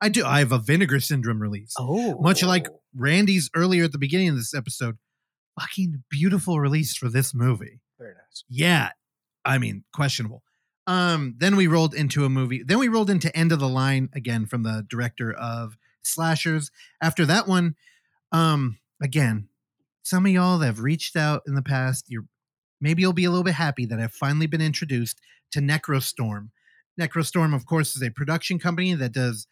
[0.00, 0.24] I do.
[0.24, 1.74] I have a vinegar syndrome release.
[1.78, 2.66] Oh, Much like
[2.96, 4.96] Randy's earlier at the beginning of this episode.
[5.60, 7.80] Fucking beautiful release for this movie.
[8.00, 8.44] Very nice.
[8.48, 8.90] Yeah.
[9.44, 10.42] I mean, questionable.
[10.86, 12.62] Um, then we rolled into a movie.
[12.64, 16.70] Then we rolled into End of the Line again from the director of Slashers.
[17.00, 17.76] After that one,
[18.32, 19.48] um, again,
[20.02, 22.24] some of y'all that have reached out in the past, you're
[22.80, 25.20] maybe you'll be a little bit happy that I've finally been introduced
[25.52, 26.48] to Necrostorm.
[26.98, 29.46] Necrostorm, of course, is a production company that does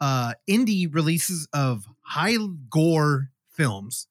[0.00, 2.36] uh indie releases of high
[2.70, 4.06] gore films.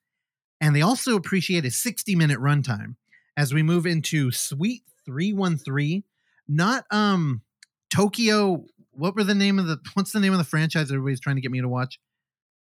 [0.59, 2.95] And they also appreciate a 60 minute runtime
[3.37, 6.03] as we move into Suite 313.
[6.47, 7.41] Not um
[7.89, 8.65] Tokyo.
[8.91, 11.41] What were the name of the what's the name of the franchise everybody's trying to
[11.41, 11.99] get me to watch?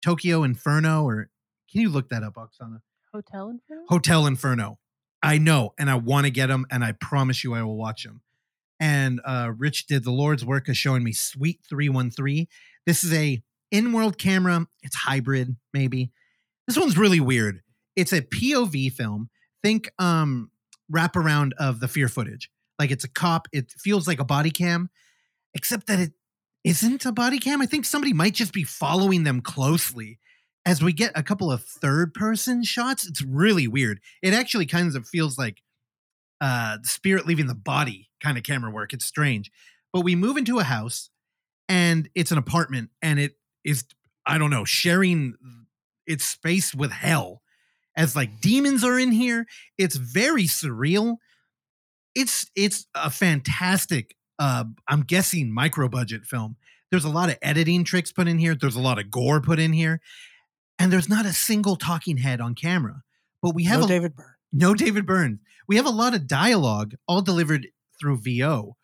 [0.03, 1.29] Tokyo Inferno or
[1.71, 2.81] can you look that up, Oksana?
[3.13, 3.85] Hotel Inferno?
[3.89, 4.79] Hotel Inferno.
[5.23, 8.05] I know, and I want to get them, and I promise you I will watch
[8.05, 8.23] them.
[8.81, 12.47] And uh, Rich did the Lord's work of showing me Suite 313.
[12.87, 14.67] This is a in-world camera.
[14.83, 16.11] It's hybrid, maybe.
[16.67, 17.61] This one's really weird.
[17.95, 19.29] It's a POV film.
[19.63, 20.51] Think um
[20.91, 22.51] wraparound of the fear footage.
[22.79, 23.49] Like it's a cop.
[23.53, 24.91] It feels like a body cam,
[25.55, 26.13] except that it
[26.65, 27.61] isn't a body cam.
[27.61, 30.19] I think somebody might just be following them closely
[30.67, 33.07] as we get a couple of third person shots.
[33.07, 34.01] It's really weird.
[34.23, 35.63] It actually kind of feels like
[36.41, 38.93] uh the spirit leaving the body kind of camera work.
[38.93, 39.51] It's strange.
[39.93, 41.11] But we move into a house
[41.69, 43.85] and it's an apartment and it is
[44.27, 45.35] I don't know, sharing
[46.07, 47.40] its space with hell.
[47.97, 49.47] As like demons are in here.
[49.79, 51.17] It's very surreal.
[52.15, 56.57] It's it's a fantastic uh I'm guessing micro budget film.
[56.91, 58.55] There's a lot of editing tricks put in here.
[58.55, 60.01] There's a lot of gore put in here.
[60.79, 63.03] And there's not a single talking head on camera.
[63.43, 64.35] But we have no a, David Byrne.
[64.53, 65.41] no David Byrne.
[65.69, 67.69] We have a lot of dialogue, all delivered
[68.01, 68.77] through VO,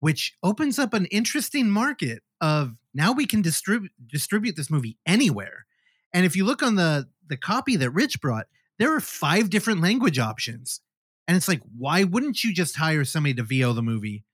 [0.00, 5.66] which opens up an interesting market of now we can distribute distribute this movie anywhere.
[6.12, 8.46] And if you look on the the copy that Rich brought,
[8.78, 10.80] there are five different language options.
[11.26, 14.24] And it's like, why wouldn't you just hire somebody to VO the movie?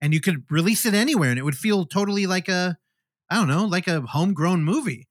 [0.00, 2.78] And you could release it anywhere and it would feel totally like a,
[3.30, 5.08] I don't know, like a homegrown movie.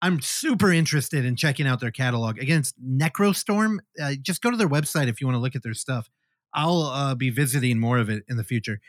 [0.00, 2.38] I'm super interested in checking out their catalog.
[2.38, 3.78] Again, it's Necrostorm.
[4.00, 6.10] Uh, just go to their website if you want to look at their stuff.
[6.52, 8.80] I'll uh, be visiting more of it in the future.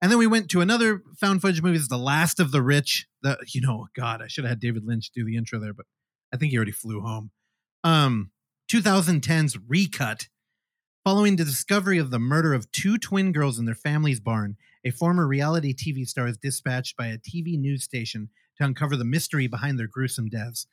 [0.00, 1.78] And then we went to another found footage movie.
[1.78, 3.06] It's The Last of the Rich.
[3.22, 5.86] The you know, God, I should have had David Lynch do the intro there, but
[6.32, 7.30] I think he already flew home.
[7.84, 8.30] Um,
[8.70, 10.28] 2010's Recut.
[11.04, 14.90] Following the discovery of the murder of two twin girls in their family's barn, a
[14.90, 18.28] former reality TV star is dispatched by a TV news station
[18.58, 20.66] to uncover the mystery behind their gruesome deaths.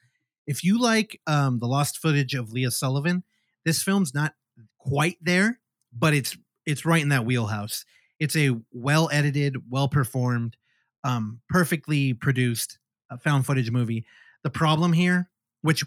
[0.46, 3.24] If you like um, the lost footage of Leah Sullivan,
[3.64, 4.34] this film's not
[4.78, 5.60] quite there,
[5.94, 7.86] but it's it's right in that wheelhouse.
[8.20, 10.58] It's a well edited, well performed,
[11.04, 12.80] um, perfectly produced
[13.10, 14.06] uh, found footage movie.
[14.44, 15.30] The problem here,
[15.66, 15.84] which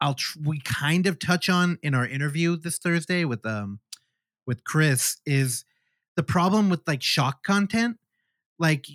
[0.00, 3.78] I'll tr- we kind of touch on in our interview this Thursday with um
[4.46, 5.64] with Chris, is
[6.16, 7.98] the problem with like shock content.
[8.58, 8.86] Like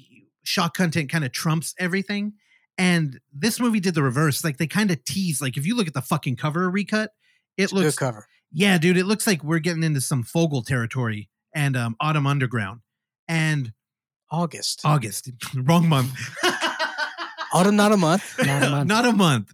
[0.44, 2.34] shock content kind of trumps everything.
[2.78, 4.44] And this movie did the reverse.
[4.44, 5.41] Like they kind of tease.
[5.41, 7.12] Like if you look at the fucking cover recut,
[7.57, 8.28] it It's looks good cover.
[8.52, 12.82] yeah, dude, it looks like we're getting into some Vogel territory and um Autumn Underground
[13.28, 13.72] and
[14.30, 14.82] August.
[14.84, 15.30] August.
[15.56, 16.12] Wrong month.
[17.53, 18.36] Autumn, not a month.
[18.45, 18.88] Not a month.
[18.88, 19.53] Not a month.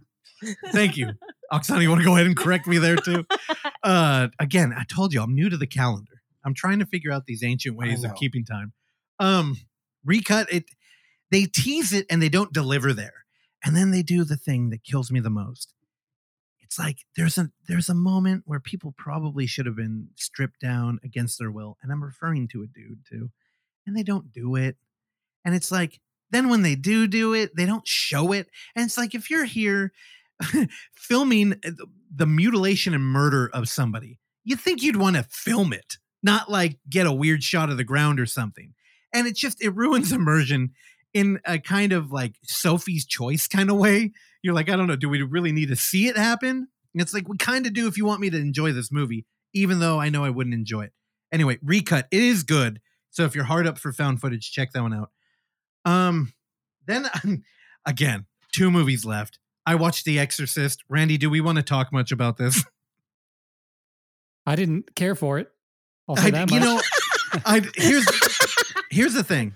[0.71, 1.11] Thank you.
[1.51, 3.25] Oksana, you want to go ahead and correct me there too?
[3.83, 6.21] Uh again, I told you I'm new to the calendar.
[6.45, 8.73] I'm trying to figure out these ancient ways of keeping time.
[9.17, 9.57] Um
[10.05, 10.65] recut it
[11.31, 13.25] they tease it and they don't deliver there.
[13.63, 15.73] And then they do the thing that kills me the most.
[16.59, 20.99] It's like there's a there's a moment where people probably should have been stripped down
[21.03, 23.29] against their will, and I'm referring to a dude too,
[23.85, 24.77] and they don't do it.
[25.43, 25.99] And it's like
[26.29, 28.47] then when they do do it, they don't show it.
[28.73, 29.91] And it's like if you're here
[30.93, 31.71] filming uh,
[32.15, 36.79] the- mutilation and murder of somebody, you think you'd want to film it, not like
[36.89, 38.73] get a weird shot of the ground or something.
[39.13, 40.71] And it just it ruins immersion
[41.13, 44.11] in a kind of like Sophie's choice kind of way.
[44.41, 46.67] You're like, I don't know, do we really need to see it happen?
[46.93, 49.25] And it's like we kind of do if you want me to enjoy this movie,
[49.53, 50.93] even though I know I wouldn't enjoy it.
[51.31, 52.07] Anyway, recut.
[52.11, 52.81] It is good.
[53.11, 55.11] So if you're hard up for found footage, check that one out.
[55.85, 56.33] Um,
[56.85, 57.07] then
[57.85, 59.39] again, two movies left.
[59.65, 60.83] I watched The Exorcist.
[60.89, 62.63] Randy, do we want to talk much about this?
[64.45, 65.49] I didn't care for it.
[66.09, 66.81] I'll say I, that you know,
[67.45, 68.05] I here's
[68.89, 69.53] here's the thing.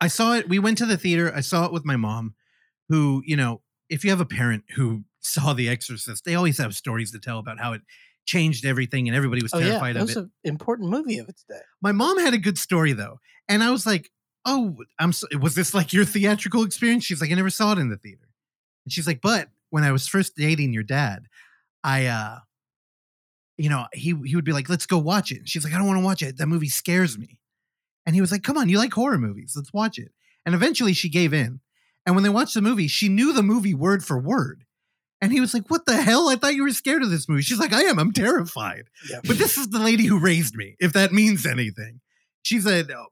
[0.00, 0.48] I saw it.
[0.48, 1.32] We went to the theater.
[1.34, 2.34] I saw it with my mom,
[2.88, 6.74] who you know, if you have a parent who saw The Exorcist, they always have
[6.74, 7.80] stories to tell about how it
[8.26, 11.28] changed everything, and everybody was Oh yeah, terrified it of was an important movie of
[11.28, 11.60] its day.
[11.80, 13.18] my mom had a good story though,
[13.48, 14.10] and I was like,
[14.44, 17.78] "Oh, I'm so, was this like your theatrical experience?" She's like, "I never saw it
[17.78, 18.25] in the theater,"
[18.86, 21.26] and she's like, "But when I was first dating your dad,
[21.84, 22.38] I, uh,
[23.58, 25.78] you know, he he would be like, let's go watch it." And she's like, "I
[25.78, 26.38] don't want to watch it.
[26.38, 27.38] That movie scares me,"
[28.06, 29.52] and he was like, "Come on, you like horror movies?
[29.54, 30.12] Let's watch it."
[30.46, 31.60] And eventually, she gave in,
[32.06, 34.62] and when they watched the movie, she knew the movie word for word.
[35.20, 36.28] And he was like, "What the hell?
[36.28, 37.98] I thought you were scared of this movie." She's like, "I am.
[37.98, 39.20] I'm terrified." Yeah.
[39.24, 42.00] But this is the lady who raised me, if that means anything.
[42.42, 43.06] She said, "Oh,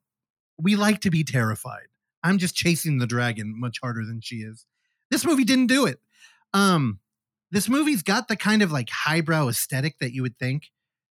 [0.59, 1.89] We like to be terrified.
[2.23, 4.67] I'm just chasing the dragon much harder than she is.
[5.15, 6.01] This movie didn't do it.
[6.55, 6.99] Um,
[7.53, 10.73] this movie's got the kind of like highbrow aesthetic that you would think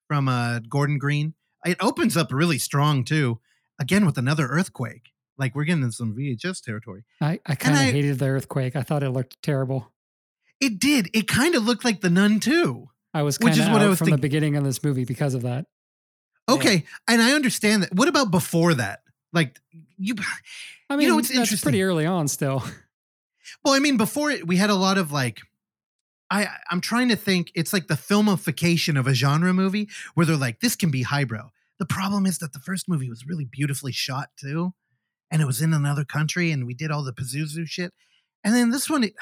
[0.09, 1.33] from uh, Gordon Green.
[1.65, 3.39] It opens up really strong too,
[3.79, 5.11] again with another earthquake.
[5.37, 7.05] Like we're getting in some VHS territory.
[7.21, 8.75] I, I kind of hated the earthquake.
[8.75, 9.93] I thought it looked terrible.
[10.59, 11.09] It did.
[11.13, 12.89] It kind of looked like the Nun too.
[13.13, 14.83] I was Which kind is of what I out was from the beginning of this
[14.83, 15.67] movie because of that.
[16.49, 17.95] Okay, and I understand that.
[17.95, 19.03] What about before that?
[19.31, 19.57] Like
[19.97, 20.15] you,
[20.89, 21.65] I mean, You mean, know, it's that's interesting.
[21.65, 22.61] pretty early on still.
[23.63, 25.41] Well, I mean, before it, we had a lot of like,
[26.29, 27.51] I I'm trying to think.
[27.55, 31.49] It's like the filmification of a genre movie where they're like, this can be highbrow.
[31.77, 34.73] The problem is that the first movie was really beautifully shot too,
[35.31, 37.93] and it was in another country, and we did all the Pazuzu shit.
[38.43, 39.13] And then this one, it,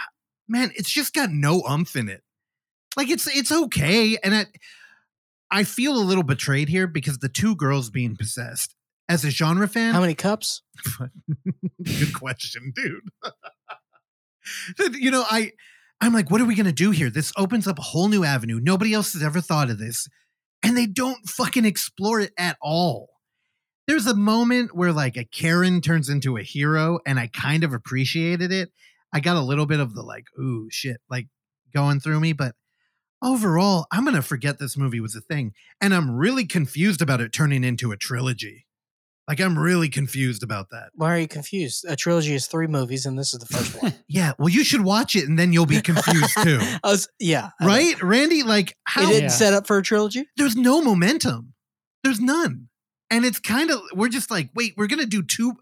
[0.48, 2.24] man, it's just got no umph in it.
[2.96, 4.46] Like it's it's okay, and I
[5.50, 8.76] I feel a little betrayed here because the two girls being possessed.
[9.10, 10.62] As a genre fan, How many cups?
[11.84, 13.02] Good question, dude.
[14.94, 15.52] you know, I
[16.02, 17.10] I'm like, what are we gonna do here?
[17.10, 18.60] This opens up a whole new avenue.
[18.61, 20.07] Nobody else has ever thought of this.
[20.61, 23.10] And they don't fucking explore it at all.
[23.88, 27.74] There's a moment where like a Karen turns into a hero, and I kind of
[27.74, 28.70] appreciated it.
[29.14, 31.28] I got a little bit of the like, ooh, shit, like
[31.74, 32.56] going through me, but
[33.22, 35.53] overall, I'm gonna forget this movie was a thing.
[35.82, 38.65] And I'm really confused about it turning into a trilogy.
[39.28, 40.90] Like I'm really confused about that.
[40.95, 41.86] Why are you confused?
[41.88, 43.94] A trilogy is three movies, and this is the first one.
[44.10, 46.60] Yeah, well, you should watch it and then you'll be confused too.
[46.84, 48.04] I was, yeah, I right?
[48.04, 49.28] Randy, like, how It didn't Yeah.
[49.30, 50.26] set up for a trilogy.
[50.38, 51.54] there's no momentum.
[52.04, 52.68] There's none.
[53.10, 55.54] And it's kind of, we're just like, wait, we're going to do two,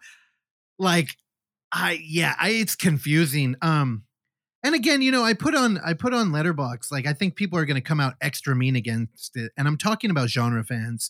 [0.79, 1.09] like,
[1.71, 3.55] I, yeah, I, it's confusing.
[3.61, 4.03] Um,
[4.63, 7.57] And again, you know, I put on I put on Letterboxd like I think people
[7.57, 11.09] are going to come out extra mean against it, and I'm talking about genre fans,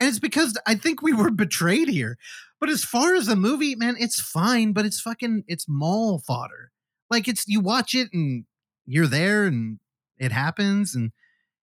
[0.00, 2.18] and it's because I think we were betrayed here.
[2.60, 6.72] But as far as the movie, man, it's fine, but it's fucking it's mall fodder.
[7.10, 8.44] Like it's you watch it and
[8.86, 9.78] you're there and
[10.18, 11.12] it happens and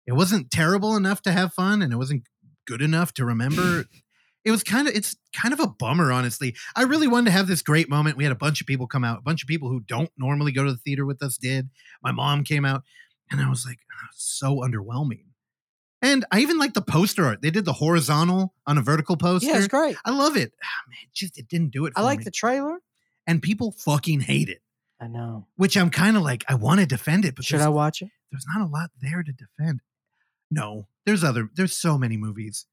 [0.06, 2.24] it wasn't terrible enough to have fun and it wasn't
[2.66, 3.86] good enough to remember.
[4.44, 6.54] it was kind of it's kind of a bummer, honestly.
[6.76, 8.16] I really wanted to have this great moment.
[8.16, 10.52] We had a bunch of people come out, a bunch of people who don't normally
[10.52, 11.70] go to the theater with us did.
[12.02, 12.82] My mom came out,
[13.30, 15.24] and I was like, "Oh, so underwhelming.
[16.02, 17.42] And I even like the poster art.
[17.42, 19.48] They did the horizontal on a vertical poster.
[19.48, 19.96] Yeah, it's great.
[20.04, 20.52] I love it.
[20.62, 21.92] Ah, man, it just it didn't do it.
[21.94, 22.24] For I like me.
[22.24, 22.78] the trailer.
[23.26, 24.60] and people fucking hate it.
[25.00, 25.46] I know.
[25.56, 28.08] Which I'm kind of like, I want to defend it, but Should I watch it?
[28.30, 29.80] there's not a lot there to defend.
[30.50, 32.66] No, there's other, there's so many movies.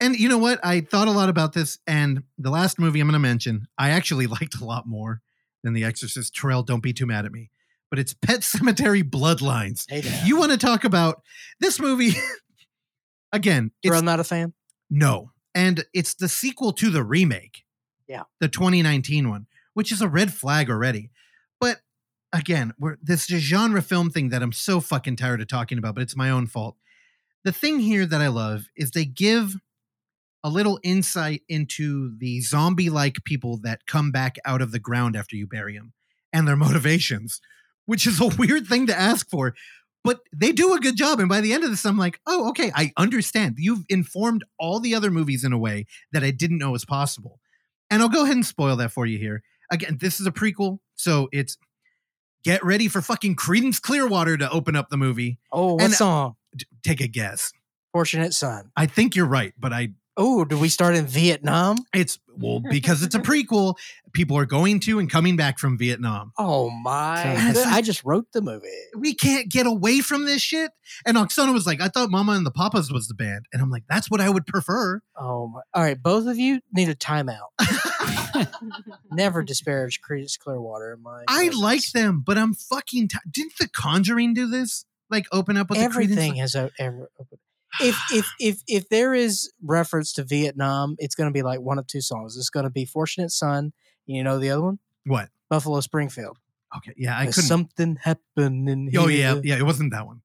[0.00, 0.60] And you know what?
[0.64, 3.90] I thought a lot about this, and the last movie I'm going to mention, I
[3.90, 5.22] actually liked a lot more
[5.64, 6.34] than The Exorcist.
[6.34, 7.50] Terrell, don't be too mad at me.
[7.90, 9.84] But it's Pet Sematary Bloodlines.
[9.88, 10.02] Hey.
[10.24, 11.22] You want to talk about
[11.60, 12.12] this movie?
[13.32, 14.52] Again, Terrell, not a fan.
[14.90, 15.32] no.
[15.54, 17.64] And it's the sequel to the remake.
[18.06, 18.24] Yeah.
[18.40, 21.10] The 2019 one, which is a red flag already.
[21.60, 21.78] But
[22.30, 26.02] again, we're this genre film thing that I'm so fucking tired of talking about, but
[26.02, 26.76] it's my own fault.
[27.44, 29.54] The thing here that I love is they give
[30.44, 35.16] a little insight into the zombie like people that come back out of the ground
[35.16, 35.94] after you bury them
[36.34, 37.40] and their motivations,
[37.86, 39.54] which is a weird thing to ask for.
[40.06, 41.20] But they do a good job.
[41.20, 43.56] And by the end of this, I'm like, oh, okay, I understand.
[43.58, 47.40] You've informed all the other movies in a way that I didn't know was possible.
[47.90, 49.42] And I'll go ahead and spoil that for you here.
[49.70, 50.78] Again, this is a prequel.
[50.94, 51.58] So it's
[52.44, 55.38] get ready for fucking Creedence Clearwater to open up the movie.
[55.52, 56.36] Oh, what And- uh, song?
[56.82, 57.52] Take a guess.
[57.92, 58.70] Fortunate Son.
[58.76, 61.76] I think you're right, but I Oh, do we start in Vietnam?
[61.94, 63.74] it's well because it's a prequel.
[64.12, 66.32] People are going to and coming back from Vietnam.
[66.38, 67.22] Oh my!
[67.66, 68.66] I just wrote the movie.
[68.96, 70.70] We can't get away from this shit.
[71.06, 73.44] And Oksana was like, I thought Mama and the Papas was the band.
[73.52, 75.00] And I'm like, that's what I would prefer.
[75.18, 75.60] Oh my!
[75.74, 77.48] All right, both of you need a timeout.
[79.10, 80.92] Never disparage Creedence Clearwater.
[80.94, 81.56] In my I presence.
[81.62, 83.08] like them, but I'm fucking.
[83.08, 84.84] T- Didn't The Conjuring do this?
[85.10, 86.40] Like open up with everything the Creedence?
[86.40, 87.10] has a, ever.
[87.80, 91.78] If if if if there is reference to Vietnam, it's going to be like one
[91.78, 92.36] of two songs.
[92.36, 93.72] It's going to be "Fortunate Son."
[94.06, 95.28] You know the other one, What?
[95.50, 96.38] Buffalo Springfield.
[96.76, 97.42] Okay, yeah, I couldn't.
[97.42, 98.90] something happening.
[98.96, 100.22] Oh yeah, yeah, it wasn't that one.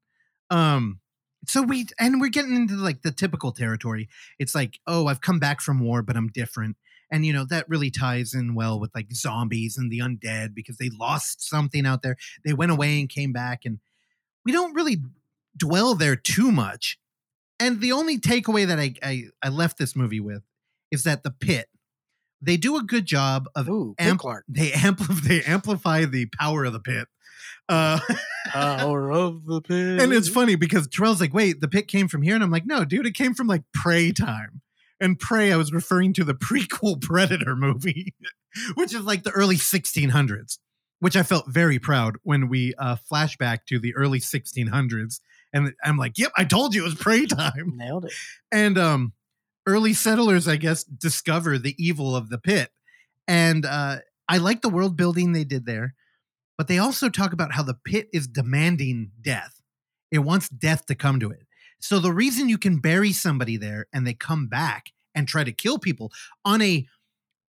[0.49, 0.99] Um,
[1.47, 4.07] so we and we're getting into like the typical territory.
[4.39, 6.77] It's like, oh, I've come back from war, but I'm different,
[7.11, 10.77] and you know that really ties in well with like zombies and the undead because
[10.77, 12.17] they lost something out there.
[12.45, 13.79] They went away and came back, and
[14.45, 14.97] we don't really
[15.57, 16.97] dwell there too much.
[17.61, 20.43] And the only takeaway that I I, I left this movie with
[20.91, 21.67] is that the pit.
[22.41, 24.45] They do a good job of Ooh, Amp- Clark.
[24.47, 27.07] they amplify they amplify the power of the pit.
[27.69, 27.99] Uh,
[28.47, 30.01] Power of the pit.
[30.01, 32.35] and it's funny because Terrell's like, wait, the pit came from here.
[32.35, 34.61] And I'm like, no, dude, it came from like Prey time.
[34.99, 38.13] And Prey, I was referring to the prequel Predator movie,
[38.75, 40.57] which is like the early 1600s,
[40.99, 45.19] which I felt very proud when we uh, flashback to the early 1600s.
[45.53, 47.73] And I'm like, yep, I told you it was Prey time.
[47.75, 48.13] nailed it.
[48.51, 49.13] And um,
[49.65, 52.69] early settlers, I guess, discover the evil of the pit.
[53.27, 53.97] And uh,
[54.27, 55.93] I like the world building they did there,
[56.57, 59.61] but they also talk about how the pit is demanding death.
[60.11, 61.45] It wants death to come to it.
[61.79, 65.51] So the reason you can bury somebody there and they come back and try to
[65.51, 66.11] kill people
[66.45, 66.87] on a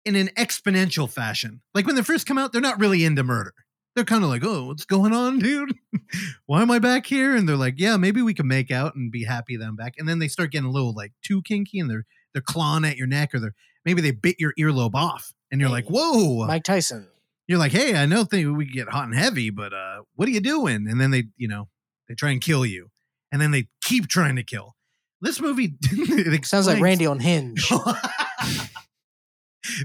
[0.04, 1.60] in an exponential fashion.
[1.74, 3.54] Like when they first come out, they're not really into murder.
[3.94, 5.74] They're kind of like, "Oh, what's going on, dude?
[6.46, 9.12] Why am I back here?" And they're like, "Yeah, maybe we can make out and
[9.12, 11.78] be happy that I'm back." And then they start getting a little like too kinky,
[11.78, 13.54] and they're they're clawing at your neck, or they're
[13.84, 17.08] maybe they bit your earlobe off, and you're like, "Whoa!" Mike Tyson.
[17.46, 20.32] you're like, "Hey, I know thing we get hot and heavy, but uh, what are
[20.32, 21.68] you doing?" And then they, you know,
[22.08, 22.88] they try and kill you,
[23.30, 24.74] and then they keep trying to kill.
[25.20, 27.68] This movie it Sounds like Randy on Hinge.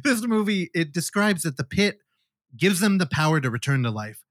[0.04, 2.00] this movie it describes that the pit
[2.58, 4.22] gives them the power to return to life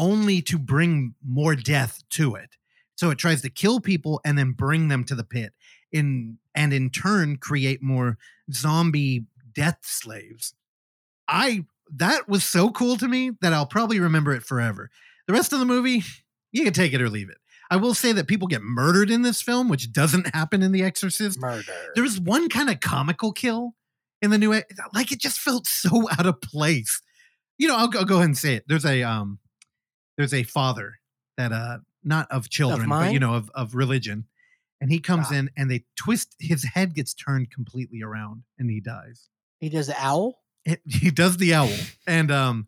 [0.00, 2.56] only to bring more death to it.
[2.96, 5.52] So it tries to kill people and then bring them to the pit
[5.92, 8.16] in and in turn create more
[8.52, 10.54] zombie death slaves.
[11.28, 11.66] I
[11.96, 14.90] that was so cool to me that i'll probably remember it forever.
[15.26, 16.02] The rest of the movie
[16.52, 17.38] you can take it or leave it.
[17.70, 20.82] I will say that people get murdered in this film which doesn't happen in the
[20.82, 21.38] exorcist.
[21.38, 21.72] Murder.
[21.94, 23.74] there was one kind of comical kill
[24.22, 24.52] in the new
[24.94, 27.02] like it just felt so out of place
[27.60, 29.38] you know i'll, go- I'll go ahead and say it there's a um
[30.16, 30.94] there's a father
[31.36, 34.24] that uh not of children but you know of of religion
[34.80, 35.34] and he comes Ah.
[35.34, 39.28] in and they twist his head gets turned completely around and he dies
[39.60, 40.38] he does the owl.
[40.64, 41.70] it, he does the owl
[42.06, 42.66] and um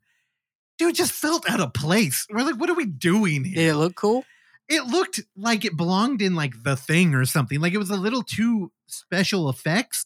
[0.79, 2.27] dude, just felt out of place.
[2.31, 3.55] We're like, what are we doing here?
[3.55, 4.25] Did it look cool?
[4.69, 7.61] it looked like it belonged in like the thing or something.
[7.61, 10.05] Like it was a little too special effects.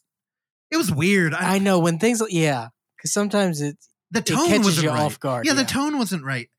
[0.69, 1.33] It was weird.
[1.33, 3.77] I, I know when things, yeah, because sometimes it
[4.11, 4.99] the tone wasn't right.
[4.99, 5.45] off guard.
[5.45, 6.49] yeah, the tone wasn't right.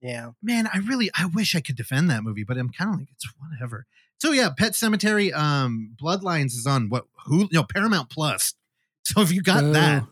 [0.00, 0.30] Yeah.
[0.42, 3.08] Man, I really I wish I could defend that movie, but I'm kind of like
[3.12, 3.86] it's whatever.
[4.18, 8.54] So yeah, Pet Sematary, um, Bloodlines is on what who no Paramount Plus.
[9.04, 10.04] So if you got that,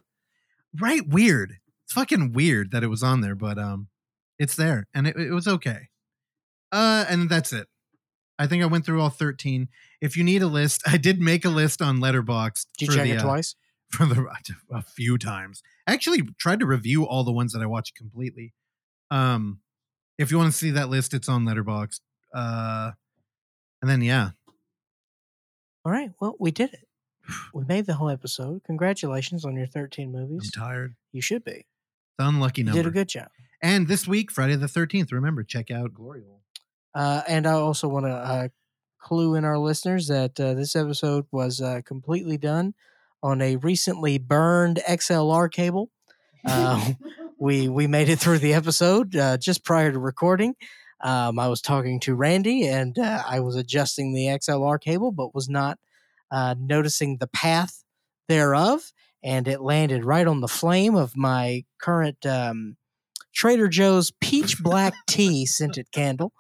[0.81, 1.07] right?
[1.07, 1.59] Weird.
[1.85, 3.87] It's fucking weird that it was on there, but um,
[4.37, 5.91] it's there and it, it was okay.
[6.73, 7.69] Uh, and that's it.
[8.37, 9.69] I think I went through all 13.
[10.01, 12.67] If you need a list, I did make a list on Letterboxd.
[12.79, 13.55] Did you check the, it uh, twice?
[13.97, 14.27] for the
[14.73, 15.63] a few times.
[15.87, 18.55] I actually tried to review all the ones that I watched completely.
[19.11, 19.61] Um,
[20.19, 22.01] if you want to see that list, it's on Letterboxd.
[22.35, 22.93] Uh,
[23.83, 24.31] and then yeah,
[25.85, 26.11] All right.
[26.21, 26.87] Well, we did it.
[27.55, 28.63] We made the whole episode.
[28.65, 30.51] Congratulations on your 13 movies.
[30.55, 30.95] I'm tired.
[31.13, 31.53] You should be.
[31.53, 31.67] It's
[32.19, 32.83] an unlucky You number.
[32.83, 33.29] did a good job.
[33.63, 35.13] and this week, Friday the 13th.
[35.13, 36.43] Remember, check out Glory Hole.
[36.95, 38.49] Uh, and I also want to uh,
[39.01, 42.75] clue in our listeners that uh, this episode was uh, completely done
[43.23, 45.91] on a recently burned XLR cable.
[46.45, 46.93] Uh,
[47.39, 50.55] we we made it through the episode uh, just prior to recording.
[51.03, 55.35] Um, I was talking to Randy and uh, I was adjusting the XLR cable, but
[55.35, 55.79] was not
[56.31, 57.83] uh, noticing the path
[58.29, 58.93] thereof,
[59.23, 62.77] and it landed right on the flame of my current um,
[63.35, 66.33] Trader Joe's peach black tea scented candle.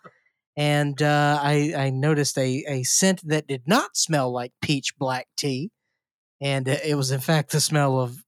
[0.56, 5.28] And uh, I, I noticed a, a scent that did not smell like peach black
[5.36, 5.70] tea.
[6.40, 8.24] And uh, it was, in fact, the smell of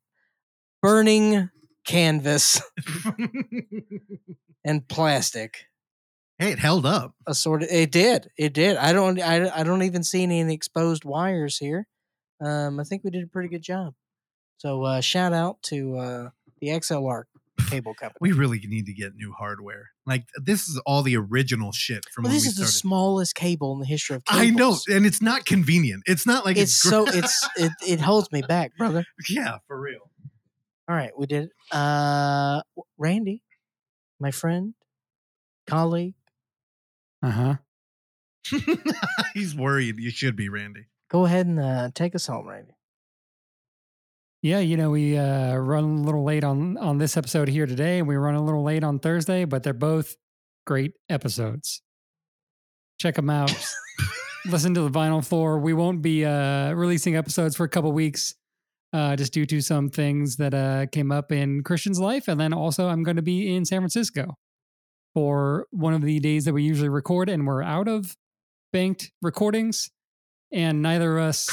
[0.80, 1.50] burning
[1.84, 2.60] canvas
[4.64, 5.66] and plastic.
[6.38, 7.14] hey, it held up.
[7.26, 7.68] Assorted.
[7.70, 8.30] It did.
[8.36, 8.76] It did.
[8.76, 9.20] I don't.
[9.20, 11.86] I, I don't even see any exposed wires here.
[12.40, 13.94] Um, I think we did a pretty good job.
[14.58, 16.30] So uh, shout out to uh,
[16.60, 17.24] the XLR
[17.68, 18.18] cable company.
[18.20, 19.90] We really need to get new hardware.
[20.06, 23.72] Like this is all the original shit from Well, this we is the smallest cable
[23.72, 24.42] in the history of cables.
[24.46, 26.02] I know, and it's not convenient.
[26.06, 29.04] It's not like It's it's, so it's it, it holds me back, brother.
[29.28, 30.10] yeah, for real.
[30.88, 31.44] All right, we did.
[31.44, 31.50] it.
[31.76, 32.62] Uh,
[32.98, 33.42] Randy,
[34.20, 34.74] my friend,
[35.66, 36.14] colleague,
[37.22, 37.56] Uh huh.
[39.34, 39.98] He's worried.
[39.98, 40.86] You should be, Randy.
[41.08, 42.74] go ahead and uh, take us home, Randy.
[44.42, 48.00] Yeah, you know, we uh, run a little late on on this episode here today,
[48.00, 50.16] and we run a little late on Thursday, but they're both
[50.66, 51.80] great episodes.
[52.98, 53.54] Check them out.
[54.46, 55.60] Listen to the vinyl floor.
[55.60, 58.34] We won't be uh, releasing episodes for a couple weeks,
[58.92, 62.52] uh, just due to some things that uh, came up in Christian's life, and then
[62.52, 64.34] also I'm going to be in San Francisco
[65.14, 68.16] for one of the days that we usually record, and we're out of
[68.72, 69.92] banked recordings,
[70.50, 71.48] and neither of us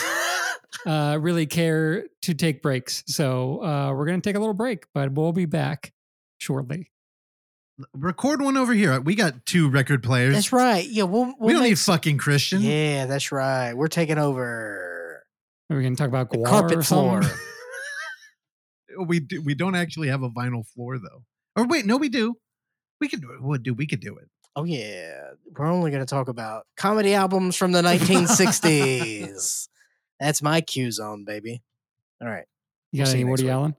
[0.86, 3.04] uh, really care to take breaks.
[3.08, 5.94] So uh, we're going to take a little break, but we'll be back
[6.38, 6.92] shortly.
[7.94, 9.00] Record one over here.
[9.00, 10.34] We got two record players.
[10.34, 10.86] That's right.
[10.88, 12.62] Yeah, we'll, we'll we don't make need s- fucking Christian.
[12.62, 13.74] Yeah, that's right.
[13.74, 15.24] We're taking over
[15.70, 17.22] We're going to talk about the carpet floor.
[18.98, 21.24] We do, we don't actually have a vinyl floor though.
[21.56, 22.36] Or wait, no, we do.
[23.00, 23.42] We could do it.
[23.42, 24.28] What do we could do it?
[24.56, 29.68] Oh yeah, we're only going to talk about comedy albums from the 1960s.
[30.20, 31.62] That's my Q zone, baby.
[32.22, 32.46] All right.
[32.92, 33.52] You We'll got any Woody week.
[33.52, 33.76] Allen?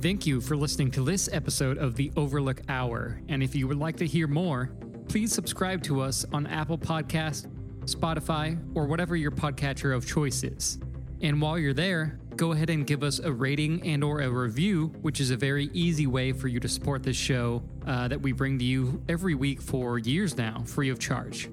[0.00, 3.20] Thank you for listening to this episode of the Overlook Hour.
[3.28, 4.70] And if you would like to hear more,
[5.08, 7.46] please subscribe to us on Apple Podcast,
[7.84, 10.78] Spotify, or whatever your podcatcher of choice is.
[11.22, 14.86] And while you're there, go ahead and give us a rating and or a review,
[15.02, 18.32] which is a very easy way for you to support this show uh, that we
[18.32, 21.50] bring to you every week for years now, free of charge.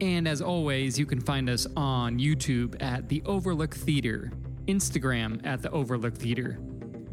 [0.00, 4.32] And as always, you can find us on YouTube at The Overlook Theater,
[4.66, 6.58] Instagram at The Overlook Theater,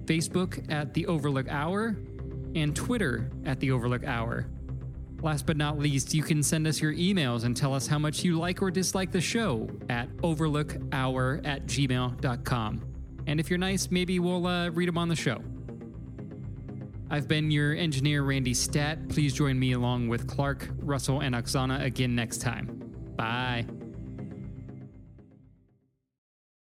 [0.06, 1.98] Facebook at The Overlook Hour,
[2.56, 4.48] and Twitter at The Overlook Hour.
[5.22, 8.24] Last but not least, you can send us your emails and tell us how much
[8.24, 12.82] you like or dislike the show at overlookhour at gmail.com.
[13.26, 15.42] And if you're nice, maybe we'll uh, read them on the show.
[17.10, 19.10] I've been your engineer, Randy Stat.
[19.10, 22.77] Please join me along with Clark, Russell, and Oksana again next time.
[23.18, 23.66] Bye.